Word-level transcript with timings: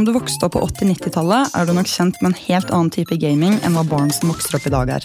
Om 0.00 0.06
du 0.06 0.14
vokste 0.16 0.46
opp 0.46 0.54
på 0.54 0.60
80-90-tallet, 0.64 1.50
er 1.52 1.66
du 1.68 1.74
nok 1.76 1.88
kjent 1.90 2.16
med 2.22 2.30
en 2.30 2.38
helt 2.46 2.70
annen 2.72 2.88
type 2.94 3.18
gaming 3.20 3.58
enn 3.60 3.74
hva 3.76 3.82
barn 3.84 4.08
som 4.16 4.30
vokser 4.30 4.56
opp 4.56 4.64
i 4.64 4.70
dag 4.72 4.92
er. 4.94 5.04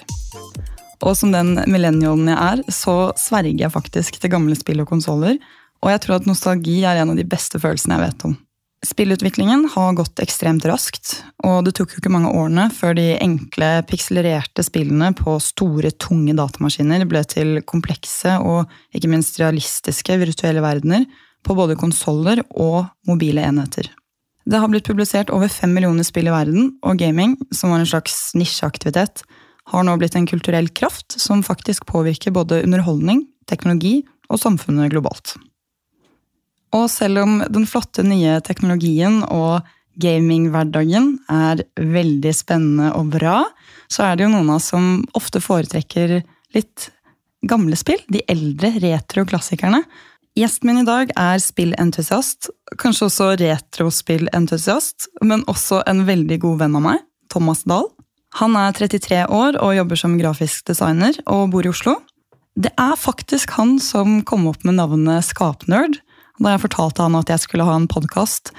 Og 1.03 1.17
som 1.19 1.33
den 1.33 1.49
millennialen 1.67 2.29
jeg 2.31 2.37
er, 2.39 2.61
så 2.71 2.93
sverger 3.19 3.65
jeg 3.65 3.73
faktisk 3.73 4.21
til 4.23 4.31
gamle 4.31 4.55
spill 4.55 4.79
og 4.79 4.87
konsoller. 4.93 5.35
Og 5.83 5.91
jeg 5.91 6.01
tror 6.05 6.15
at 6.15 6.29
nostalgi 6.29 6.77
er 6.87 7.01
en 7.01 7.11
av 7.11 7.19
de 7.19 7.25
beste 7.27 7.59
følelsene 7.59 7.97
jeg 7.97 8.05
vet 8.05 8.25
om. 8.29 8.37
Spillutviklingen 8.87 9.65
har 9.73 9.99
gått 9.99 10.23
ekstremt 10.23 10.63
raskt, 10.71 11.17
og 11.43 11.67
det 11.67 11.75
tok 11.75 11.91
jo 11.91 11.99
ikke 11.99 12.13
mange 12.15 12.31
årene 12.31 12.69
før 12.71 12.95
de 12.95 13.09
enkle, 13.17 13.73
pikselererte 13.91 14.63
spillene 14.63 15.11
på 15.19 15.35
store, 15.43 15.91
tunge 15.99 16.37
datamaskiner 16.39 17.03
ble 17.03 17.25
til 17.27 17.59
komplekse 17.67 18.39
og 18.39 18.71
ikke 18.95 19.11
minst 19.11 19.43
realistiske 19.43 20.21
virtuelle 20.23 20.63
verdener 20.63 21.03
på 21.43 21.59
både 21.59 21.75
konsoller 21.83 22.45
og 22.55 22.85
mobile 23.11 23.43
enheter. 23.43 23.91
Det 24.45 24.59
har 24.61 24.69
blitt 24.69 24.85
publisert 24.85 25.31
over 25.33 25.49
fem 25.49 25.73
millioner 25.73 26.05
spill 26.05 26.29
i 26.29 26.33
verden, 26.33 26.75
og 26.85 26.99
gaming, 27.01 27.33
som 27.49 27.73
var 27.73 27.81
en 27.81 27.89
slags 27.89 28.29
nisjeaktivitet, 28.37 29.23
har 29.73 29.85
nå 29.85 29.95
blitt 29.97 30.15
en 30.17 30.27
kulturell 30.29 30.69
kraft 30.69 31.17
som 31.17 31.41
faktisk 31.43 31.87
påvirker 31.89 32.33
både 32.35 32.61
underholdning, 32.67 33.23
teknologi 33.49 34.03
og 34.29 34.41
samfunnet 34.41 34.93
globalt. 34.93 35.33
Og 36.75 36.85
selv 36.91 37.23
om 37.23 37.39
den 37.49 37.65
flotte 37.69 38.05
nye 38.05 38.37
teknologien 38.45 39.23
og 39.23 39.65
gaminghverdagen 40.01 41.13
er 41.31 41.63
veldig 41.79 42.33
spennende 42.35 42.91
og 42.97 43.13
bra, 43.15 43.39
så 43.89 44.09
er 44.09 44.17
det 44.17 44.25
jo 44.25 44.33
noen 44.33 44.51
av 44.51 44.59
oss 44.59 44.71
som 44.73 44.99
ofte 45.17 45.41
foretrekker 45.41 46.19
litt 46.55 46.89
gamle 47.45 47.77
spill. 47.79 48.01
De 48.11 48.23
eldre 48.29 48.73
retro-klassikerne. 48.83 49.81
Gjesten 50.35 50.67
min 50.67 50.81
i 50.81 50.83
dag 50.83 51.13
er 51.15 51.39
spillentusiast, 51.39 52.49
kanskje 52.81 53.05
også 53.07 53.27
retrospillentusiast, 53.39 55.05
men 55.23 55.45
også 55.47 55.77
en 55.87 56.01
veldig 56.09 56.37
god 56.43 56.57
venn 56.59 56.75
av 56.75 56.83
meg, 56.83 57.05
Thomas 57.31 57.61
Dahl. 57.63 57.87
Han 58.41 58.57
er 58.59 58.75
33 58.75 59.21
år 59.31 59.55
og 59.63 59.77
jobber 59.77 60.01
som 60.01 60.17
grafisk 60.19 60.65
designer 60.67 61.15
og 61.23 61.53
bor 61.53 61.63
i 61.63 61.71
Oslo. 61.71 61.93
Det 62.59 62.73
er 62.75 62.99
faktisk 62.99 63.55
han 63.55 63.77
som 63.79 64.17
kom 64.27 64.49
opp 64.51 64.67
med 64.67 64.75
navnet 64.81 65.23
Skapnerd. 65.23 66.01
Da 66.43 66.57
jeg 66.57 66.65
fortalte 66.65 67.07
han 67.07 67.15
at 67.15 67.31
jeg 67.31 67.45
skulle 67.45 67.69
ha 67.69 67.79
en 67.79 67.87
podkast, 67.87 68.51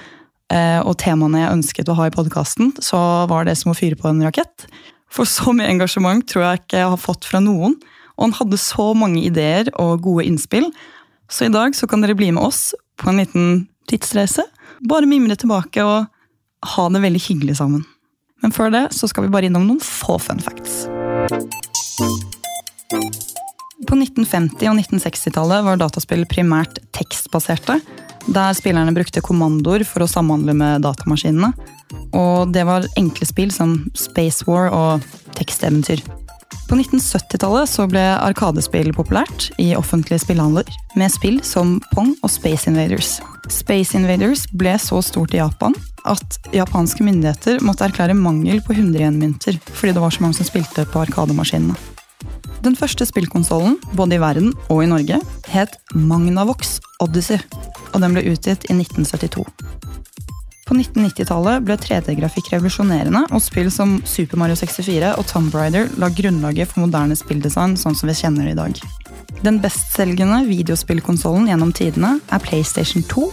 eh, 0.49 0.81
og 0.81 0.97
temaene 1.05 1.43
jeg 1.43 1.59
ønsket 1.59 1.93
å 1.93 1.99
ha 2.01 2.09
i 2.09 2.15
podkasten, 2.17 2.73
så 2.81 3.03
var 3.29 3.45
det 3.45 3.53
som 3.61 3.75
å 3.75 3.77
fyre 3.77 4.01
på 4.01 4.09
en 4.09 4.25
rakett. 4.25 4.65
For 5.13 5.29
så 5.29 5.53
mye 5.53 5.69
engasjement 5.69 6.25
tror 6.25 6.47
jeg 6.47 6.63
ikke 6.63 6.81
jeg 6.81 6.89
har 6.95 7.05
fått 7.05 7.29
fra 7.29 7.45
noen. 7.45 7.77
Og 8.17 8.31
han 8.31 8.37
hadde 8.39 8.57
så 8.57 8.95
mange 8.97 9.21
ideer 9.29 9.69
og 9.77 10.01
gode 10.09 10.25
innspill 10.25 10.71
så 11.29 11.45
i 11.45 11.51
dag 11.53 11.75
så 11.75 11.87
kan 11.87 12.01
dere 12.01 12.15
bli 12.15 12.31
med 12.31 12.43
oss 12.43 12.71
på 12.97 13.09
en 13.09 13.17
liten 13.21 13.67
tidsreise. 13.89 14.45
Bare 14.79 15.09
mimre 15.09 15.35
tilbake 15.35 15.83
og 15.83 16.07
ha 16.75 16.89
det 16.89 17.03
veldig 17.03 17.21
hyggelig 17.27 17.57
sammen. 17.59 17.83
Men 18.41 18.53
før 18.53 18.71
det 18.73 18.83
så 18.95 19.09
skal 19.09 19.25
vi 19.25 19.33
bare 19.33 19.49
innom 19.49 19.65
noen 19.67 19.81
få 19.83 20.17
fun 20.21 20.39
facts. 20.43 20.85
På 23.87 23.95
1950- 23.95 24.67
og 24.67 24.75
1960-tallet 24.79 25.65
var 25.65 25.79
dataspill 25.79 26.25
primært 26.29 26.79
tekstbaserte, 26.95 27.79
der 28.27 28.55
spillerne 28.57 28.95
brukte 28.95 29.23
kommandoer 29.23 29.85
for 29.87 30.03
å 30.03 30.11
samhandle 30.11 30.55
med 30.57 30.83
datamaskinene. 30.83 31.53
Og 32.17 32.51
det 32.51 32.65
var 32.67 32.87
enkle 32.99 33.27
spill 33.27 33.53
som 33.53 33.79
Space 33.95 34.47
War 34.47 34.71
og 34.75 35.05
teksteventyr. 35.37 36.03
På 36.67 36.75
1970-tallet 36.75 37.69
så 37.71 37.85
ble 37.87 38.01
Arkadespill 38.01 38.89
populært 38.95 39.49
i 39.61 39.69
offentlige 39.77 40.19
spillhandler, 40.23 40.67
med 40.99 41.13
spill 41.13 41.37
som 41.45 41.77
Pong 41.93 42.13
og 42.19 42.31
Space 42.33 42.67
Invaders. 42.69 43.17
Space 43.51 43.95
Invaders 43.95 44.43
ble 44.51 44.73
så 44.81 44.99
stort 45.05 45.35
i 45.35 45.39
Japan 45.39 45.75
at 46.07 46.39
japanske 46.55 47.03
myndigheter 47.03 47.61
måtte 47.65 47.87
erklære 47.87 48.15
mangel 48.17 48.59
på 48.63 48.75
100-igjen-mynter 48.75 49.59
fordi 49.71 49.95
det 49.95 50.03
var 50.03 50.13
så 50.15 50.23
mange 50.23 50.39
som 50.39 50.47
spilte 50.47 50.87
på 50.91 51.03
Arkademaskinene. 51.03 51.75
Den 52.65 52.75
første 52.75 53.05
spillkonsollen, 53.05 53.77
både 53.95 54.17
i 54.17 54.21
verden 54.21 54.51
og 54.67 54.81
i 54.83 54.89
Norge, 54.89 55.21
het 55.47 55.77
Magnavox 55.93 56.79
Odyssey, 57.03 57.39
og 57.93 58.01
den 58.03 58.17
ble 58.17 58.25
utgitt 58.33 58.65
i 58.67 58.75
1972. 58.75 59.45
På 60.67 60.75
1990-tallet 60.75 61.63
ble 61.63 61.77
3D-grafikk 61.79 62.49
revolusjonerende, 62.51 63.21
og 63.31 63.39
spill 63.43 63.69
som 63.71 63.97
Super 64.03 64.39
Mario 64.41 64.57
64 64.59 65.13
og 65.15 65.27
Tomb 65.29 65.53
Raider 65.55 65.87
la 66.01 66.09
grunnlaget 66.11 66.73
for 66.73 66.83
moderne 66.83 67.15
spilldesign 67.15 67.77
sånn 67.79 67.95
som 67.95 68.11
vi 68.11 68.15
kjenner 68.19 68.49
det 68.49 68.55
i 68.55 68.59
dag. 68.59 68.81
Den 69.47 69.61
bestselgende 69.63 70.41
videospillkonsollen 70.49 71.47
gjennom 71.47 71.71
tidene 71.75 72.17
er 72.33 72.43
PlayStation 72.43 73.05
2. 73.07 73.29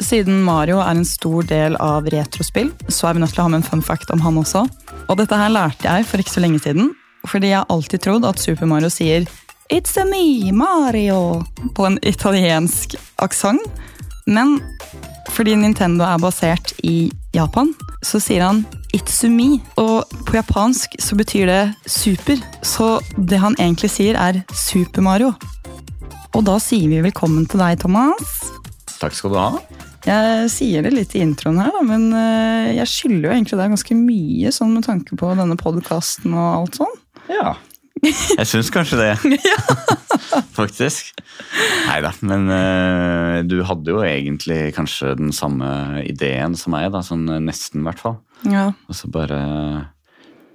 Siden 0.00 0.40
Mario 0.46 0.78
er 0.80 0.94
en 0.94 1.04
stor 1.04 1.44
del 1.50 1.76
av 1.84 2.08
retrospill, 2.08 2.72
så 2.88 3.10
er 3.10 3.18
vi 3.18 3.24
nødt 3.26 3.36
til 3.36 3.42
å 3.44 3.48
ha 3.50 3.52
med 3.52 3.60
en 3.60 3.68
fun 3.68 3.84
fact 3.84 4.12
om 4.14 4.24
han 4.24 4.40
også. 4.40 4.64
Og 5.10 5.20
dette 5.20 5.36
her 5.36 5.52
lærte 5.52 5.84
jeg 5.84 6.08
for 6.08 6.22
ikke 6.22 6.36
så 6.38 6.44
lenge 6.46 6.62
siden, 6.64 6.94
fordi 7.28 7.52
jeg 7.52 7.60
har 7.60 7.68
alltid 7.68 8.06
trodd 8.06 8.24
at 8.24 8.40
Super 8.40 8.70
Mario 8.70 8.88
sier 8.88 9.28
It's 9.70 10.00
a 10.00 10.06
me, 10.08 10.50
Mario! 10.50 11.44
på 11.76 11.84
en 11.86 12.00
italiensk 12.02 12.96
aksent. 13.22 13.68
Men 14.26 14.56
fordi 15.30 15.54
Nintendo 15.56 16.04
er 16.04 16.20
basert 16.20 16.72
i 16.86 17.10
Japan, 17.34 17.72
så 18.04 18.20
sier 18.22 18.44
han 18.44 18.64
Itsumi. 18.96 19.60
Og 19.80 20.10
på 20.26 20.36
japansk 20.38 20.96
så 21.02 21.18
betyr 21.18 21.50
det 21.50 21.60
super. 21.90 22.40
Så 22.66 22.98
det 23.16 23.40
han 23.42 23.56
egentlig 23.58 23.92
sier, 23.94 24.18
er 24.18 24.42
Super 24.54 25.04
Mario. 25.06 25.32
Og 26.34 26.44
da 26.46 26.58
sier 26.62 26.90
vi 26.90 27.02
velkommen 27.02 27.46
til 27.50 27.62
deg, 27.62 27.80
Thomas. 27.82 28.42
Takk 29.00 29.16
skal 29.16 29.32
du 29.32 29.38
ha. 29.40 29.48
Jeg 30.06 30.50
sier 30.52 30.84
det 30.84 30.94
litt 30.94 31.14
i 31.16 31.22
introen 31.24 31.58
her, 31.60 31.72
da, 31.74 31.80
men 31.84 32.06
eh, 32.16 32.70
jeg 32.78 32.88
skylder 32.88 33.26
jo 33.28 33.34
egentlig 33.34 33.58
deg 33.60 33.74
ganske 33.74 33.96
mye 33.98 34.52
sånn 34.54 34.72
med 34.78 34.86
tanke 34.86 35.18
på 35.20 35.32
denne 35.36 35.58
podkasten 35.60 36.32
og 36.32 36.46
alt 36.54 36.80
sånn. 36.80 36.94
Ja. 37.28 37.52
Jeg 38.00 38.46
syns 38.48 38.70
kanskje 38.72 38.98
det. 39.00 39.10
Faktisk. 40.58 41.12
Nei 41.88 41.98
da, 42.04 42.12
men 42.26 42.46
uh, 42.48 43.40
du 43.44 43.60
hadde 43.66 43.92
jo 43.92 44.02
egentlig 44.06 44.70
kanskje 44.76 45.14
den 45.18 45.34
samme 45.36 46.02
ideen 46.06 46.56
som 46.58 46.74
meg, 46.76 46.90
da, 46.94 47.02
sånn 47.04 47.26
nesten 47.44 47.82
i 47.82 47.88
hvert 47.88 48.00
fall. 48.02 48.18
Ja. 48.48 48.70
Og 48.88 48.96
så 48.96 49.10
bare 49.12 49.40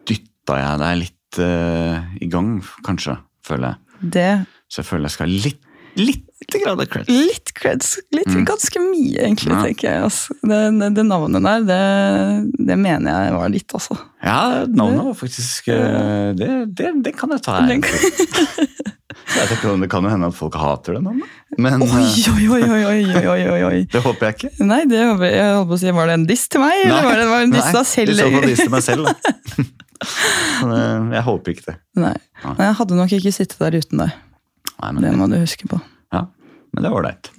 dytta 0.10 0.60
jeg 0.62 0.82
deg 0.82 1.02
litt 1.04 1.42
uh, 1.42 2.18
i 2.22 2.30
gang, 2.32 2.58
kanskje, 2.86 3.20
føler 3.46 3.74
jeg. 3.74 3.82
Det 4.16 4.32
Så 4.70 4.82
jeg 4.82 4.90
føler 4.90 5.10
jeg 5.10 5.16
skal 5.16 5.38
litt, 5.46 5.62
litt 5.96 6.56
grad 6.64 6.82
av 6.82 6.86
creds. 6.86 7.10
Litt 7.10 7.54
creds. 7.58 7.92
Litt, 8.16 8.32
Ganske 8.48 8.80
mye, 8.80 9.22
egentlig, 9.24 9.54
Ja. 9.54 9.64
tenker 9.64 9.88
jeg. 9.90 10.04
Altså. 10.04 10.36
Det, 10.42 10.60
det, 10.80 10.90
det 10.96 11.06
navnet 11.08 11.44
der, 11.44 11.66
det, 11.70 12.66
det 12.68 12.78
mener 12.80 13.26
jeg 13.26 13.34
var 13.38 13.50
litt, 13.54 13.74
altså. 13.74 13.98
Ja, 14.26 14.66
navnet 14.68 15.06
var 15.06 15.18
faktisk 15.20 15.70
uh, 15.70 16.34
det, 16.38 16.50
det, 16.76 16.92
det 17.06 17.16
kan 17.18 17.32
jeg 17.36 17.44
ta 17.46 17.60
her. 17.60 17.70
jeg 17.72 19.48
tenker, 19.50 19.78
Det 19.82 19.90
kan 19.92 20.06
jo 20.06 20.12
hende 20.12 20.30
at 20.32 20.38
folk 20.38 20.58
hater 20.60 20.98
det 20.98 21.04
navnet, 21.06 21.40
men 21.58 21.82
Oi, 21.86 22.04
oi, 22.36 22.46
oi, 22.52 22.84
oi, 22.84 23.00
oi, 23.16 23.48
oi, 23.48 23.64
oi, 23.70 23.80
det 23.94 24.04
håper 24.04 24.30
jeg 24.30 24.38
ikke. 24.40 24.54
Nei, 24.68 24.84
det 24.92 25.02
håper 25.02 25.30
jeg, 25.30 25.40
jeg 25.40 25.56
holdt 25.56 25.72
på 25.72 25.80
å 25.80 25.82
si, 25.82 25.96
Var 26.02 26.12
det 26.12 26.20
en 26.20 26.28
diss 26.30 26.46
til 26.52 26.64
meg, 26.66 26.84
eller 26.84 27.10
var 27.10 27.20
det, 27.22 27.26
var 27.32 27.48
en 27.48 27.56
diss 27.56 27.72
til 27.72 27.80
deg 27.80 27.90
selv? 27.94 28.14
I 28.14 28.20
så 28.20 28.30
fall 28.36 28.48
diss 28.52 28.64
til 28.66 28.76
meg 28.76 28.86
selv, 28.86 29.10
da. 29.10 29.66
Men, 30.66 30.72
uh, 30.76 31.16
jeg 31.16 31.24
håper 31.26 31.56
ikke 31.56 31.68
det. 31.72 31.76
Nei. 31.98 32.16
Nei. 32.44 32.56
jeg 32.68 32.78
hadde 32.82 32.98
nok 33.00 33.14
ikke 33.16 33.32
sittet 33.34 33.62
der 33.64 33.78
uten 33.80 34.04
deg. 34.04 34.22
Nei, 34.82 34.92
men, 34.92 35.04
Det 35.04 35.12
må 35.18 35.28
du 35.32 35.38
huske 35.40 35.68
på. 35.72 35.80
ja, 36.14 36.26
men 36.74 36.84
det 36.84 36.90
er 36.90 36.98
ålreit. 36.98 37.32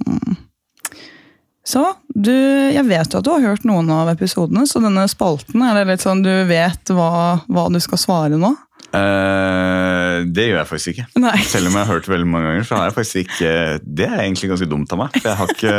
Så, 1.67 1.83
du, 2.15 2.31
jeg 2.31 2.85
vet 2.87 3.11
jo 3.11 3.19
at 3.19 3.27
du 3.27 3.33
har 3.33 3.43
hørt 3.43 3.65
noen 3.67 3.89
av 3.91 4.13
episodene, 4.13 4.69
så 4.71 4.79
denne 4.79 5.09
spalten, 5.11 5.65
er 5.67 5.75
det 5.75 5.89
litt 5.89 6.05
sånn 6.05 6.23
du 6.23 6.31
vet 6.47 6.93
hva, 6.95 7.41
hva 7.51 7.65
du 7.75 7.81
skal 7.83 7.99
svare 7.99 8.39
nå? 8.39 8.53
Eh, 8.97 10.25
det 10.37 10.47
gjør 10.49 10.59
jeg 10.63 10.69
faktisk 10.71 10.93
ikke. 10.95 11.05
Nei. 11.23 11.37
Selv 11.49 11.69
om 11.71 11.77
jeg 11.77 11.83
har 11.85 11.93
hørt 11.93 12.07
det 12.07 12.13
veldig 12.15 12.29
mange 12.31 12.49
ganger, 12.51 12.67
så 12.69 12.79
har 12.79 12.89
jeg 12.89 12.97
faktisk 12.97 13.21
ikke 13.27 13.53
Det 13.85 14.07
er 14.09 14.19
egentlig 14.25 14.51
ganske 14.53 14.69
dumt 14.71 14.93
av 14.95 15.01
meg. 15.03 15.17
For 15.17 15.29
jeg 15.31 15.39
har 15.41 15.53
ikke, 15.55 15.75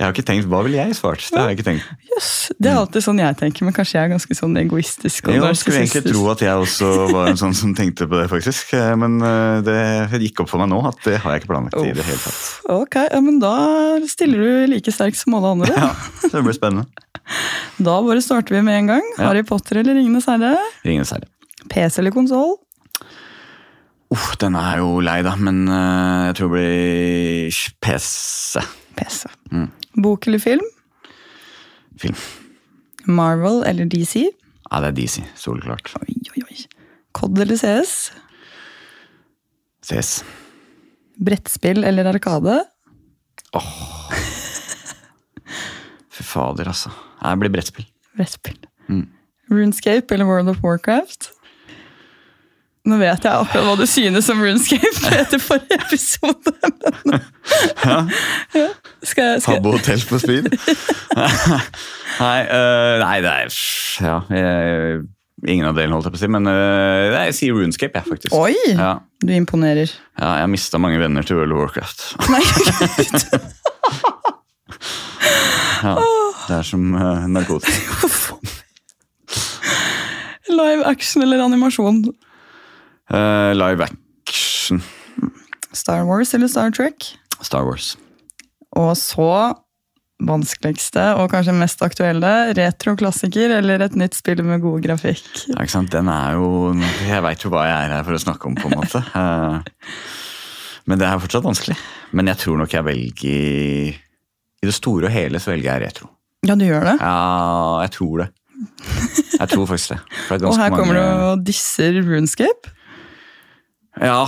jeg 0.00 0.04
har 0.06 0.14
ikke 0.14 0.24
tenkt 0.30 0.48
hva 0.50 0.62
ville 0.66 0.78
jeg 0.80 0.96
svart. 0.98 1.24
Det 1.28 1.38
har 1.40 1.50
jeg 1.50 1.58
ikke 1.58 1.66
tenkt. 1.70 1.90
Yes, 2.10 2.30
det 2.56 2.70
er 2.72 2.78
alltid 2.80 3.04
sånn 3.06 3.20
jeg 3.22 3.38
tenker, 3.40 3.66
men 3.68 3.76
kanskje 3.76 3.98
jeg 3.98 4.08
er 4.08 4.12
ganske 4.14 4.38
sånn 4.38 4.56
egoistisk. 4.62 5.28
og 5.28 5.36
Jeg 5.36 5.60
skulle 5.60 5.82
egentlig 5.84 6.04
tro 6.14 6.24
at 6.32 6.44
jeg 6.46 6.64
også 6.64 6.90
var 7.12 7.30
en 7.32 7.40
sånn 7.40 7.56
som 7.56 7.74
tenkte 7.76 8.08
på 8.10 8.20
det, 8.20 8.26
faktisk. 8.32 8.72
Eh, 8.78 8.94
Men 9.00 9.20
eh, 9.24 9.60
det 9.66 10.22
gikk 10.24 10.44
opp 10.44 10.52
for 10.52 10.62
meg 10.62 10.70
nå 10.72 10.80
at 10.88 11.00
det 11.06 11.18
har 11.24 11.36
jeg 11.36 11.44
ikke 11.44 11.52
planlagt 11.54 11.78
i 11.84 11.92
det 11.96 12.06
hele 12.08 12.22
tatt. 12.24 12.40
Ok, 12.80 12.96
ja, 13.06 13.20
men 13.24 13.38
da 13.42 13.54
stiller 14.08 14.40
du 14.44 14.72
like 14.74 14.92
sterkt 14.94 15.20
som 15.20 15.36
alle 15.38 15.54
andre. 15.56 15.76
Ja, 15.76 15.92
det 16.32 16.44
blir 16.46 16.56
spennende. 16.56 16.88
Da 17.80 18.00
bare 18.02 18.22
starter 18.24 18.56
vi 18.56 18.62
med 18.66 18.74
en 18.82 18.88
gang. 18.96 19.04
Ja. 19.18 19.28
Harry 19.28 19.44
Potter 19.46 19.78
eller 19.80 19.94
Ringenes 19.94 20.26
herre? 20.28 20.56
Ringenes 20.84 21.12
herre. 21.14 21.28
PC 21.68 22.00
eller 22.00 22.14
konsoll? 22.14 22.56
Uff, 24.10 24.32
den 24.42 24.56
er 24.58 24.80
jo 24.80 24.98
lei, 25.04 25.20
da, 25.22 25.36
men 25.38 25.62
eh, 25.70 26.26
jeg 26.30 26.38
tror 26.40 26.48
det 26.50 26.54
blir 26.56 27.60
PC. 27.84 28.64
PC. 28.98 29.28
Mm. 29.52 29.68
Bok 30.02 30.26
eller 30.26 30.42
film? 30.42 30.66
Film. 32.00 32.16
Marvel 33.06 33.62
eller 33.68 33.86
DC? 33.90 34.24
Ja, 34.70 34.80
det 34.82 34.90
er 34.90 34.96
DC. 34.98 35.22
Soleklart. 35.38 35.92
Oi, 36.00 36.16
oi, 36.34 36.42
oi. 36.48 36.58
COD 37.16 37.38
eller 37.44 37.58
CS? 37.58 37.94
CS. 39.86 40.12
Brettspill 41.20 41.84
eller 41.84 42.10
Arkade? 42.10 42.60
Fy 46.10 46.22
fader, 46.26 46.68
altså. 46.70 46.90
Det 47.22 47.38
blir 47.40 47.52
brettspill. 47.52 47.86
Brettspill. 48.16 48.58
Mm. 48.88 49.08
Runescape 49.50 50.14
eller 50.14 50.26
World 50.26 50.48
of 50.48 50.62
Warcraft? 50.64 51.30
Nå 52.88 52.96
vet 52.96 53.24
jeg 53.26 53.42
akkurat 53.44 53.66
hva 53.66 53.74
du 53.76 53.84
synes 53.88 54.28
om 54.32 54.38
Runescape 54.40 55.10
etter 55.12 55.40
forrige 55.42 55.76
episode. 55.76 56.52
Men... 57.04 57.20
Ja. 57.84 57.98
Skal 59.04 59.24
jeg, 59.24 59.42
skal... 59.42 59.54
Habbo 59.58 59.70
hotell 59.74 60.00
på 60.08 60.18
speed? 60.22 60.44
nei, 62.24 62.38
uh, 62.48 62.96
nei, 63.02 63.16
det 63.20 63.30
er 63.34 63.48
Ja. 64.00 64.14
Jeg, 64.32 65.02
ingen 65.44 65.68
av 65.68 65.76
delene, 65.76 65.94
holdt 65.98 66.08
jeg 66.08 66.14
på 66.14 66.18
å 66.20 66.22
si. 66.22 66.30
Men 66.32 66.48
uh, 66.48 67.12
jeg 67.26 67.34
sier 67.36 67.52
Runescape, 67.58 68.00
jeg, 68.00 68.06
faktisk. 68.08 68.32
Oi! 68.38 68.54
Ja. 68.72 68.94
Du 69.20 69.32
imponerer. 69.36 69.90
Ja, 70.16 70.32
jeg 70.38 70.44
har 70.46 70.52
mista 70.52 70.80
mange 70.80 70.98
venner 71.02 71.22
til 71.26 71.36
World 71.36 71.52
of 71.52 71.58
Warcraft. 71.66 72.00
Nei, 72.32 72.40
ja, 75.84 75.94
det 76.48 76.54
er 76.62 76.64
som 76.64 76.96
uh, 76.96 77.28
narkotika. 77.28 77.92
Live 80.60 80.82
action 80.88 81.22
eller 81.28 81.44
animasjon? 81.44 82.08
Uh, 83.10 83.50
live 83.58 83.82
action. 83.82 84.82
Star 85.72 86.04
Wars 86.06 86.34
eller 86.34 86.48
Star 86.48 86.70
Trek? 86.70 87.18
Star 87.42 87.64
Wars. 87.66 87.96
Og 88.78 88.94
så 88.98 89.32
vanskeligste 90.20 91.02
og 91.18 91.30
kanskje 91.32 91.54
mest 91.56 91.80
aktuelle, 91.82 92.30
retroklassiker 92.54 93.56
eller 93.56 93.82
et 93.86 93.96
nytt 93.98 94.18
spill 94.18 94.42
med 94.46 94.62
god 94.62 94.84
grafikk? 94.84 95.26
Ja, 95.48 95.58
ikke 95.62 95.74
sant? 95.74 95.92
Den 95.94 96.10
er 96.12 96.36
jo 96.36 96.74
Jeg 97.08 97.24
veit 97.24 97.42
jo 97.42 97.52
hva 97.52 97.64
jeg 97.66 97.88
er 97.88 97.94
her 97.96 98.06
for 98.06 98.18
å 98.18 98.22
snakke 98.22 98.50
om, 98.50 98.58
på 98.58 98.70
en 98.70 98.78
måte. 98.78 99.02
Uh, 99.14 99.58
men 100.88 101.00
det 101.00 101.08
er 101.08 101.22
fortsatt 101.22 101.46
vanskelig. 101.46 101.78
Men 102.14 102.30
jeg 102.30 102.42
tror 102.44 102.60
nok 102.60 102.74
jeg 102.76 102.86
velger 102.86 103.94
I 104.60 104.68
det 104.68 104.76
store 104.76 105.08
og 105.08 105.14
hele 105.14 105.42
så 105.42 105.54
velger 105.54 105.72
jeg 105.72 105.88
retro. 105.88 106.12
Ja, 106.46 106.54
du 106.54 106.64
gjør 106.64 106.92
det? 106.92 106.98
Ja, 107.00 107.80
jeg 107.84 107.96
tror 107.96 108.22
det. 108.22 108.28
Jeg 109.40 109.48
tror 109.50 109.66
faktisk 109.66 109.96
det. 109.96 110.02
det 110.28 110.44
og 110.48 110.60
her 110.60 110.70
kommer 110.74 110.94
mange... 110.94 111.08
du 111.08 111.24
og 111.32 111.48
disser 111.48 111.98
Runescape? 112.04 112.76
Ja, 114.00 114.24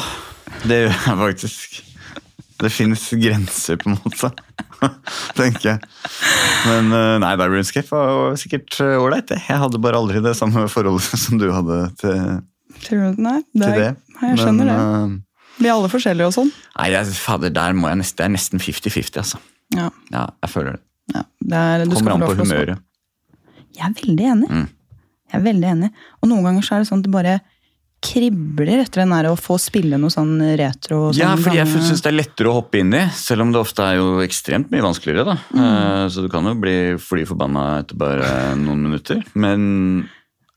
det 0.69 0.83
gjør 0.83 0.93
jeg 0.93 1.19
faktisk. 1.23 1.81
Det 2.63 2.71
fins 2.71 3.09
grenser, 3.19 3.79
på 3.81 3.91
en 3.91 3.97
måte. 4.05 4.29
Tenker 5.39 5.73
jeg. 5.73 5.91
Men 6.69 6.93
eh, 6.95 7.17
nei, 7.23 7.33
da 7.41 7.49
Runescape 7.49 7.91
var 7.91 8.37
sikkert 8.39 8.77
ålreit. 8.85 9.33
Jeg 9.35 9.59
hadde 9.65 9.81
bare 9.83 9.99
aldri 9.99 10.23
det 10.23 10.37
samme 10.39 10.69
forholdet 10.71 11.19
som 11.25 11.41
du 11.41 11.49
hadde 11.55 11.79
til, 12.03 12.21
til, 12.85 13.03
nei, 13.17 13.41
det, 13.51 13.65
til 13.65 13.81
det. 13.81 13.91
Jeg 14.23 14.39
skjønner 14.43 14.69
Men, 14.69 14.73
det. 14.73 14.77
Uh, 14.79 15.57
Vi 15.59 15.71
er 15.71 15.75
alle 15.75 15.91
forskjellige 15.91 16.29
og 16.31 16.37
sånn. 16.37 16.53
Nei, 16.77 16.93
jeg, 16.95 17.17
fader, 17.19 17.55
der 17.57 17.75
må 17.79 17.91
jeg 17.91 18.03
nesten, 18.03 18.21
Det 18.21 18.29
er 18.29 18.35
nesten 18.37 18.63
50-50, 18.63 19.19
altså. 19.25 19.43
Ja. 19.73 19.89
ja. 20.13 20.27
jeg 20.45 20.53
føler 20.53 20.77
det. 20.77 20.85
Ja, 21.13 21.25
det 21.41 21.65
er, 21.73 21.87
Kommer 21.97 22.15
an 22.15 22.27
på 22.29 22.37
humøret. 22.39 22.85
Jeg 23.73 23.89
er 23.89 23.97
veldig 23.97 24.29
enig. 24.37 24.53
Mm. 24.53 24.69
Jeg 25.33 25.41
er 25.41 25.45
veldig 25.49 25.69
enig. 25.73 25.91
Og 26.21 26.31
noen 26.31 26.47
ganger 26.47 26.67
så 26.67 26.77
er 26.77 26.85
det 26.85 26.91
sånn 26.93 27.03
at 27.03 27.09
det 27.09 27.15
bare 27.15 27.41
kribler 28.03 28.81
etter 28.83 29.03
den 29.05 29.13
der 29.15 29.29
å 29.31 29.37
få 29.39 29.57
spille 29.63 29.99
noe 30.01 30.11
sånn 30.13 30.35
retro. 30.59 31.13
Sånn 31.13 31.21
ja, 31.21 31.33
fordi 31.39 31.61
jeg 31.61 31.71
syns 31.71 32.03
det 32.03 32.11
er 32.11 32.17
lettere 32.19 32.51
å 32.51 32.57
hoppe 32.59 32.81
inn 32.83 32.95
i, 32.99 33.03
selv 33.15 33.45
om 33.45 33.53
det 33.55 33.61
ofte 33.63 33.85
er 33.87 34.01
jo 34.01 34.09
ekstremt 34.25 34.73
mye 34.75 34.83
vanskeligere. 34.85 35.25
da. 35.31 35.37
Mm. 35.55 35.63
Eh, 35.67 36.09
Så 36.11 36.25
du 36.25 36.29
kan 36.33 36.45
jo 36.51 36.55
bli 36.59 36.75
fly 36.99 37.23
forbanna 37.29 37.67
etter 37.85 37.99
bare 38.01 38.33
noen 38.59 38.83
minutter. 38.89 39.23
Men 39.35 40.09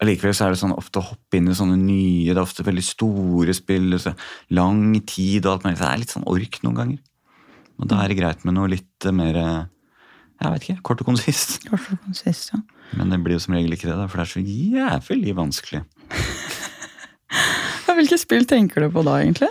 allikevel 0.01 0.33
så 0.36 0.47
er 0.47 0.56
det 0.56 0.59
sånn 0.63 0.75
ofte 0.75 1.00
å 1.00 1.06
hoppe 1.12 1.38
inn 1.38 1.47
i 1.47 1.56
sånne 1.56 1.77
nye, 1.80 2.33
det 2.33 2.38
er 2.39 2.44
ofte 2.44 2.65
veldig 2.65 2.83
store 2.83 3.53
spill, 3.56 3.94
så 4.01 4.15
lang 4.51 5.00
tid 5.06 5.45
og 5.45 5.53
alt 5.53 5.63
mulig. 5.69 5.77
Det 5.80 5.88
er 5.92 6.01
litt 6.01 6.15
sånn 6.18 6.27
ork 6.27 6.59
noen 6.65 6.75
ganger. 6.81 7.00
Og 7.80 7.88
da 7.92 8.01
er 8.03 8.12
det 8.12 8.18
greit 8.19 8.44
med 8.47 8.56
noe 8.57 8.71
litt 8.71 9.12
mer 9.13 9.36
eh, 9.39 9.63
jeg 10.42 10.51
vet 10.51 10.65
ikke, 10.65 10.81
kort 10.83 11.01
og 11.03 11.13
konsist. 11.13 11.62
Kort 11.69 11.86
og 11.94 12.01
konsist, 12.09 12.51
ja. 12.53 12.59
Men 12.97 13.09
det 13.13 13.21
blir 13.24 13.38
jo 13.38 13.44
som 13.45 13.56
regel 13.56 13.71
ikke 13.77 13.88
det, 13.88 13.95
da, 14.01 14.07
for 14.12 14.19
det 14.19 14.25
er 14.25 14.33
så 14.33 14.44
jævlig 14.44 15.36
vanskelig. 15.38 15.83
Hvilke 17.95 18.18
spill 18.19 18.45
tenker 18.50 18.86
du 18.86 18.92
på 18.94 19.04
da, 19.07 19.19
egentlig? 19.24 19.50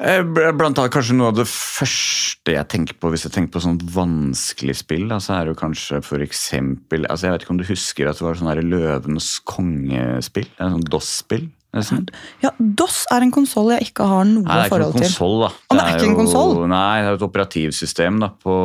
Eh, 0.00 0.22
Blant 0.24 0.78
annet 0.80 0.92
kanskje 0.94 1.12
noe 1.18 1.28
av 1.28 1.36
det 1.36 1.44
første 1.50 2.54
jeg 2.54 2.68
tenker 2.72 2.96
på 2.96 3.10
hvis 3.12 3.26
jeg 3.26 3.34
tenker 3.34 3.52
på 3.58 3.60
sånn 3.60 3.76
vanskelig 3.92 4.78
spill, 4.80 5.04
da, 5.10 5.18
så 5.20 5.34
er 5.36 5.44
det 5.44 5.52
jo 5.52 5.58
kanskje 5.60 5.98
for 6.06 6.24
eksempel 6.24 7.04
altså 7.04 7.28
Jeg 7.28 7.34
vet 7.34 7.44
ikke 7.44 7.52
om 7.52 7.60
du 7.60 7.66
husker 7.68 8.08
at 8.08 8.16
det 8.16 8.24
var 8.24 8.38
sånn 8.40 8.62
Løvenes 8.64 9.28
kongespill? 9.44 10.48
Det 10.56 10.64
er 10.64 10.72
Sånn 10.72 10.86
DOS-spill? 10.88 11.48
nesten. 11.76 12.08
Ja, 12.42 12.50
DOS 12.58 13.04
er 13.14 13.22
en 13.22 13.30
konsoll 13.30 13.68
jeg 13.76 13.90
ikke 13.92 14.06
har 14.10 14.24
noe 14.26 14.42
Nei, 14.42 14.56
det 14.56 14.64
er 14.64 14.72
forhold 14.72 14.96
til. 14.96 15.04
konsoll, 15.04 15.36
da. 15.44 15.50
Å, 15.52 15.76
det 15.76 15.84
er 15.84 15.92
ikke 16.00 16.08
en 16.08 16.16
konsoll? 16.18 16.56
Nei, 16.72 16.96
det 17.04 17.12
er 17.12 17.18
et 17.20 17.26
operativsystem 17.28 18.18
da, 18.24 18.32
på, 18.42 18.56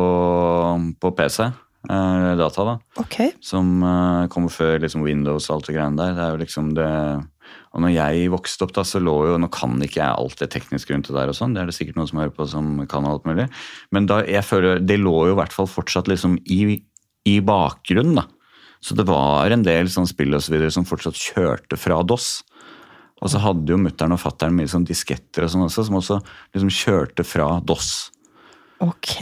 på 1.04 1.12
PC. 1.20 1.46
Eh, 1.86 2.32
data, 2.40 2.64
da. 2.66 2.74
Ok, 2.98 3.20
Som 3.46 3.76
eh, 3.86 4.24
kommer 4.32 4.50
før 4.50 4.80
liksom, 4.82 5.04
Windows 5.06 5.46
og 5.50 5.60
alt 5.60 5.68
det 5.70 5.76
greiene 5.76 6.00
der. 6.00 6.16
Det 6.18 6.24
er 6.24 6.34
jo 6.34 6.40
liksom 6.42 6.72
det 6.74 6.88
og 7.76 7.82
når 7.84 7.92
jeg 7.92 8.30
vokste 8.32 8.64
opp, 8.64 8.72
da, 8.78 8.82
så 8.88 9.00
lå 9.02 9.14
jo 9.28 9.36
Nå 9.36 9.50
kan 9.52 9.76
ikke 9.84 10.00
jeg 10.00 10.08
alt 10.08 10.40
det 10.40 10.48
tekniske 10.54 10.94
rundt 10.94 11.10
det 11.10 11.16
der, 11.18 11.28
og 11.28 11.36
sånn, 11.36 11.52
det 11.52 11.60
er 11.60 11.68
det 11.68 11.76
sikkert 11.76 11.98
noen 11.98 12.08
som 12.08 12.22
hører 12.22 12.32
på 12.32 12.46
som 12.48 12.70
kan 12.88 13.04
alt 13.04 13.28
mulig. 13.28 13.50
Men 13.92 14.08
da, 14.08 14.22
jeg 14.24 14.46
føler, 14.48 14.80
det 14.80 14.96
lå 15.02 15.14
jo 15.28 15.34
i 15.34 15.38
hvert 15.42 15.52
fall 15.52 15.68
fortsatt 15.68 16.08
liksom 16.08 16.38
i, 16.48 16.80
i 17.28 17.36
bakgrunnen. 17.44 18.22
da. 18.22 18.24
Så 18.80 18.96
det 18.96 19.04
var 19.08 19.52
en 19.52 19.64
del 19.66 19.90
sånn 19.92 20.08
spill 20.08 20.36
og 20.36 20.44
så 20.44 20.54
videre 20.54 20.72
som 20.72 20.88
fortsatt 20.88 21.20
kjørte 21.20 21.76
fra 21.80 22.00
DOS. 22.06 22.30
Og 23.24 23.32
så 23.32 23.40
hadde 23.44 23.72
jo 23.72 23.80
mutter'n 23.80 24.12
og 24.16 24.20
fatter'n 24.20 24.56
mye 24.56 24.68
sånn 24.72 24.88
disketter 24.88 25.44
og 25.44 25.52
sånn 25.52 25.68
også, 25.68 25.86
som 25.88 26.00
også 26.00 26.18
liksom 26.56 26.72
kjørte 26.80 27.24
fra 27.28 27.48
DOS. 27.64 27.92
Ok. 28.84 29.12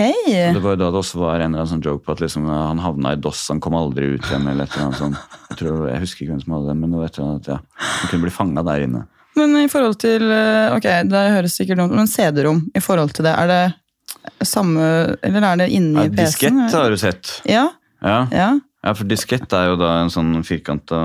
Det 0.54 0.60
var 0.62 0.74
jo 0.74 0.80
da 0.80 0.90
det 0.90 1.00
også 1.00 1.18
var 1.20 1.34
en 1.40 1.52
eller 1.54 1.62
annen 1.64 1.70
sånn 1.70 1.82
joke 1.84 2.04
på 2.06 2.12
at 2.16 2.20
liksom, 2.24 2.46
han 2.50 2.80
havna 2.82 3.12
i 3.14 3.20
DOS, 3.22 3.44
han 3.52 3.60
kom 3.62 3.76
aldri 3.78 4.14
ut 4.16 4.24
igjen. 4.26 4.46
eller 4.50 4.64
et 4.66 4.74
eller 4.74 4.86
annet 4.88 4.98
sånt. 4.98 5.38
Jeg, 5.50 5.58
tror, 5.60 5.84
jeg 5.90 6.00
husker 6.02 6.24
ikke 6.24 6.32
hvem 6.34 6.42
som 6.44 6.56
hadde 6.56 6.70
det, 6.72 6.76
men 6.80 6.90
det 6.94 6.98
var 7.00 7.06
et 7.10 7.18
eller 7.18 7.30
annet, 7.34 7.50
ja, 7.52 7.58
han 7.90 8.10
kunne 8.10 8.26
bli 8.26 8.34
fanga 8.34 8.64
der 8.66 8.86
inne. 8.88 9.04
Men 9.34 9.56
i 9.58 9.68
forhold 9.70 9.96
til 9.98 10.22
eh, 10.30 10.70
Ok, 10.76 10.84
det 11.10 11.22
høres 11.34 11.56
sikkert 11.58 11.80
dumt 11.80 11.94
men 11.98 12.06
CD-rom, 12.06 12.60
i 12.70 12.82
forhold 12.82 13.14
til 13.16 13.26
det, 13.26 13.32
er 13.34 13.48
det 13.50 14.46
samme 14.46 14.84
Eller 15.26 15.46
er 15.48 15.56
det 15.64 15.66
inni 15.74 16.04
PC-en? 16.06 16.14
diskett 16.20 16.76
har 16.78 16.90
du 16.94 16.96
sett. 17.00 17.32
Ja, 17.50 17.64
Ja, 18.04 18.20
ja. 18.30 18.48
Ja 18.84 18.92
for 18.94 19.08
diskett 19.08 19.52
er 19.56 19.70
jo 19.70 19.76
da 19.80 19.90
en 20.02 20.10
sånn 20.12 20.42
firkanta 20.44 20.98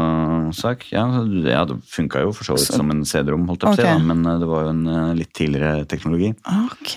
sak. 0.55 0.85
Ja, 0.91 1.05
ja 1.47 1.61
Det 1.69 1.77
funka 1.87 2.21
jo 2.25 2.33
for 2.35 2.43
så 2.49 2.57
vidt 2.57 2.73
som 2.75 2.91
en 2.91 3.05
CD-rom, 3.07 3.47
holdt 3.47 3.63
jeg 3.63 3.71
på 3.71 3.77
å 3.77 3.79
si, 3.79 3.87
Ok. 3.95 4.05
men 4.09 4.25
eh, 4.27 4.39
det 4.41 4.49
var 4.51 4.65
jo 4.65 4.73
en 4.73 4.81
eh, 4.91 5.13
litt 5.21 5.31
tidligere 5.37 5.87
teknologi. 5.89 6.33
Ok. 6.65 6.93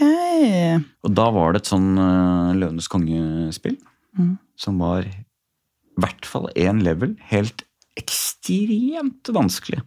Og 1.07 1.15
da 1.15 1.29
var 1.35 1.53
det 1.55 1.63
et 1.63 1.71
sånn 1.71 1.91
uh, 1.99 2.53
Løvenes 2.59 2.91
kongespill 2.93 3.79
Mm. 4.13 4.35
som 4.61 4.77
var 4.77 5.07
i 5.09 5.13
hvert 5.97 6.27
fall 6.29 6.51
én 6.53 6.83
level 6.85 7.15
helt 7.31 7.63
ekstremt 7.97 9.31
vanskelig. 9.33 9.79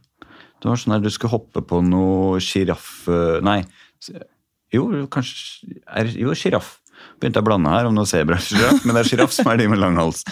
Det 0.57 0.65
var 0.71 0.79
sånn 0.81 0.95
at 0.95 1.03
du 1.05 1.11
skulle 1.13 1.35
hoppe 1.35 1.61
på 1.61 1.77
noe 1.85 2.39
sjiraff... 2.41 3.05
Nei, 3.45 3.59
jo, 4.73 4.87
kanskje 5.13 5.69
Jo, 6.17 6.33
sjiraff. 6.33 6.79
Begynte 7.21 7.39
jeg 7.39 7.45
å 7.45 7.47
blande 7.47 7.71
her 7.71 7.87
om 7.89 7.95
noe 7.95 8.09
sebra 8.09 8.37
eller 8.37 8.45
sjiraff, 8.45 8.83
men 8.83 8.97
det 8.97 9.03
er 9.03 9.09
sjiraff 9.09 9.33
som 9.35 9.49
er 9.51 9.59
de 9.61 9.67
med 9.71 9.81
lang 9.81 9.97
hals. 10.01 10.23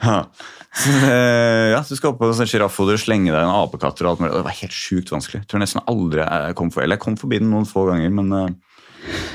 Ja. 0.00 0.22
Så, 0.70 0.92
eh, 1.02 1.72
ja, 1.72 1.80
du 1.82 1.96
skal 1.98 2.12
opp 2.12 2.20
på 2.20 2.28
sånn 2.30 2.62
og 2.62 3.00
slenge 3.02 3.32
deg 3.32 3.40
en 3.42 3.50
apekatter 3.50 4.06
og 4.06 4.12
alt 4.12 4.20
mulig. 4.22 4.32
Det 4.36 4.46
var 4.46 4.58
helt 4.60 4.76
sjukt 4.76 5.10
vanskelig. 5.10 5.40
Jeg 5.42 5.50
tror 5.50 5.62
nesten 5.64 5.82
aldri 5.90 6.22
jeg 6.22 6.56
kom 6.60 6.70
for, 6.70 6.84
eller 6.84 6.94
jeg 6.94 7.02
kom 7.02 7.16
forbi 7.18 7.40
den 7.42 7.50
noen 7.50 7.66
få 7.66 7.88
ganger, 7.88 8.12
men 8.14 8.30
eh, 8.38 8.52